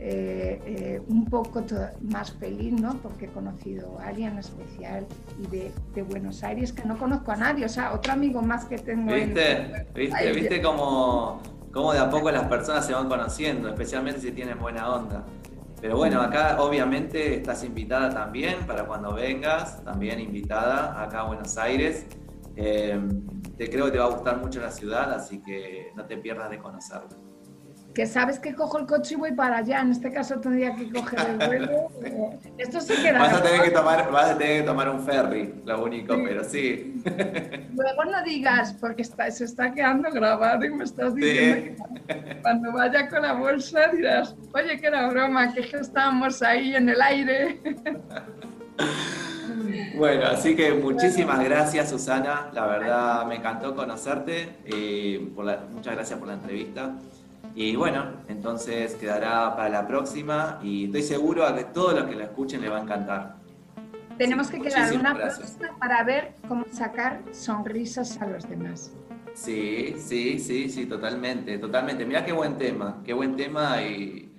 eh, 0.04 0.60
eh, 0.66 1.00
un 1.06 1.26
poco 1.26 1.62
más 2.00 2.32
feliz, 2.32 2.72
¿no? 2.80 2.94
Porque 2.96 3.26
he 3.26 3.28
conocido 3.28 4.00
a 4.00 4.08
alguien 4.08 4.36
especial 4.36 5.06
y 5.40 5.46
de, 5.46 5.72
de 5.94 6.02
Buenos 6.02 6.42
Aires 6.42 6.72
que 6.72 6.84
no 6.84 6.98
conozco 6.98 7.30
a 7.30 7.36
nadie, 7.36 7.64
o 7.64 7.68
sea, 7.68 7.92
otro 7.92 8.12
amigo 8.12 8.42
más 8.42 8.64
que 8.64 8.78
tengo. 8.78 9.12
en- 9.12 9.26
¿Viste? 9.28 9.86
¿Viste? 9.94 10.16
Ay, 10.16 10.32
¿Viste 10.34 10.60
cómo, 10.60 11.40
cómo 11.72 11.92
de 11.92 12.00
a 12.00 12.10
poco 12.10 12.32
las 12.32 12.48
personas 12.48 12.84
se 12.84 12.94
van 12.94 13.08
conociendo, 13.08 13.68
especialmente 13.68 14.20
si 14.20 14.32
tienen 14.32 14.58
buena 14.58 14.92
onda? 14.92 15.24
Pero 15.80 15.96
bueno, 15.96 16.20
acá 16.20 16.60
obviamente 16.60 17.36
estás 17.36 17.62
invitada 17.62 18.10
también 18.10 18.66
para 18.66 18.84
cuando 18.84 19.14
vengas, 19.14 19.84
también 19.84 20.18
invitada 20.18 21.00
acá 21.00 21.20
a 21.20 21.24
Buenos 21.28 21.56
Aires. 21.58 22.06
Eh, 22.56 23.00
te 23.56 23.70
creo 23.70 23.84
que 23.86 23.92
te 23.92 23.98
va 23.98 24.06
a 24.06 24.10
gustar 24.10 24.38
mucho 24.38 24.60
la 24.60 24.70
ciudad, 24.72 25.12
así 25.12 25.40
que 25.42 25.92
no 25.94 26.04
te 26.06 26.16
pierdas 26.18 26.50
de 26.50 26.58
conocerla. 26.58 27.08
Que 27.94 28.06
sabes 28.06 28.38
que 28.38 28.54
cojo 28.54 28.78
el 28.78 28.86
coche 28.86 29.14
y 29.14 29.16
voy 29.18 29.32
para 29.32 29.58
allá, 29.58 29.80
en 29.82 29.90
este 29.90 30.10
caso 30.10 30.40
tendría 30.40 30.74
que 30.74 30.90
coger 30.90 31.18
el 31.38 31.46
vuelo. 31.46 31.88
Esto 32.58 32.80
se 32.80 32.94
queda. 32.94 33.18
Vas 33.18 33.34
a 33.34 33.42
tener 33.42 33.60
que 33.62 33.70
tomar, 33.70 34.10
vas 34.10 34.30
a 34.30 34.38
tener 34.38 34.62
que 34.62 34.66
tomar 34.66 34.88
un 34.88 35.00
ferry, 35.04 35.54
lo 35.66 35.84
único, 35.84 36.14
Sí. 36.14 36.22
pero 36.26 36.44
sí. 36.44 37.02
Luego 37.74 38.04
no 38.06 38.22
digas, 38.24 38.72
porque 38.80 39.02
está- 39.02 39.30
se 39.30 39.44
está 39.44 39.72
quedando 39.74 40.10
grabado 40.10 40.64
y 40.64 40.70
me 40.70 40.84
estás 40.84 41.14
diciendo 41.14 41.84
que 42.08 42.36
cuando 42.42 42.72
vaya 42.72 43.08
con 43.10 43.20
la 43.22 43.34
bolsa 43.34 43.88
dirás, 43.88 44.34
oye, 44.54 44.80
que 44.80 44.86
era 44.86 45.08
broma, 45.10 45.52
que 45.52 45.60
estábamos 45.60 46.42
ahí 46.42 46.74
en 46.74 46.88
el 46.88 47.02
aire. 47.02 47.60
Bueno, 49.96 50.26
así 50.28 50.56
que 50.56 50.72
muchísimas 50.72 51.44
gracias 51.44 51.90
Susana, 51.90 52.48
la 52.54 52.66
verdad 52.66 53.26
me 53.26 53.36
encantó 53.36 53.74
conocerte, 53.76 54.48
eh, 54.64 55.30
por 55.36 55.44
la- 55.44 55.60
muchas 55.70 55.94
gracias 55.94 56.18
por 56.18 56.28
la 56.28 56.34
entrevista. 56.34 56.92
Y 57.54 57.76
bueno, 57.76 58.12
entonces 58.28 58.94
quedará 58.94 59.54
para 59.56 59.68
la 59.68 59.86
próxima 59.86 60.58
y 60.62 60.86
estoy 60.86 61.02
seguro 61.02 61.44
a 61.46 61.54
que 61.54 61.64
todos 61.64 61.94
los 61.94 62.04
que 62.04 62.14
la 62.16 62.24
escuchen 62.24 62.62
les 62.62 62.70
va 62.70 62.78
a 62.78 62.82
encantar. 62.82 63.36
Tenemos 64.16 64.46
Sí, 64.46 64.54
que 64.54 64.68
quedar 64.68 64.94
una 64.94 65.14
gracias. 65.14 65.52
próxima 65.56 65.78
para 65.78 66.04
ver 66.04 66.34
cómo 66.48 66.64
sacar 66.70 67.20
sonrisas 67.32 68.20
a 68.20 68.26
los 68.26 68.48
demás. 68.48 68.92
Sí, 69.34 69.94
sí, 69.98 70.38
sí, 70.38 70.68
sí, 70.68 70.86
totalmente, 70.86 71.58
totalmente. 71.58 72.04
Mira 72.04 72.24
qué 72.24 72.32
buen 72.32 72.56
tema, 72.58 73.00
qué 73.04 73.12
buen 73.14 73.36
tema 73.36 73.82
y, 73.82 74.30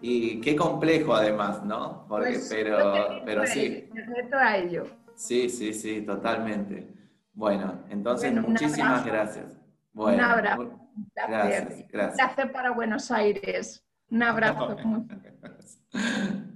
y 0.00 0.40
qué 0.40 0.54
complejo 0.56 1.14
además, 1.14 1.62
¿no? 1.64 2.04
Porque, 2.08 2.30
Pues, 2.30 2.46
pero, 2.48 3.22
pero 3.24 3.46
sí, 3.46 3.88
reto 3.92 4.36
a 4.38 4.56
ello. 4.56 4.84
sí, 5.14 5.48
sí, 5.50 5.72
sí, 5.72 6.02
totalmente. 6.02 6.88
Bueno, 7.32 7.80
entonces 7.90 8.32
Bueno, 8.32 8.48
muchísimas 8.48 9.00
abrazo. 9.02 9.06
gracias. 9.06 9.60
Bueno, 9.92 10.18
un 10.18 10.30
abrazo. 10.30 10.75
Un 10.96 11.10
placer. 11.10 11.30
Gracias, 11.30 11.78
Un 11.80 11.88
gracias. 11.88 12.16
placer 12.34 12.52
para 12.52 12.70
Buenos 12.72 13.10
Aires. 13.10 13.84
Un 14.10 14.22
abrazo. 14.22 14.76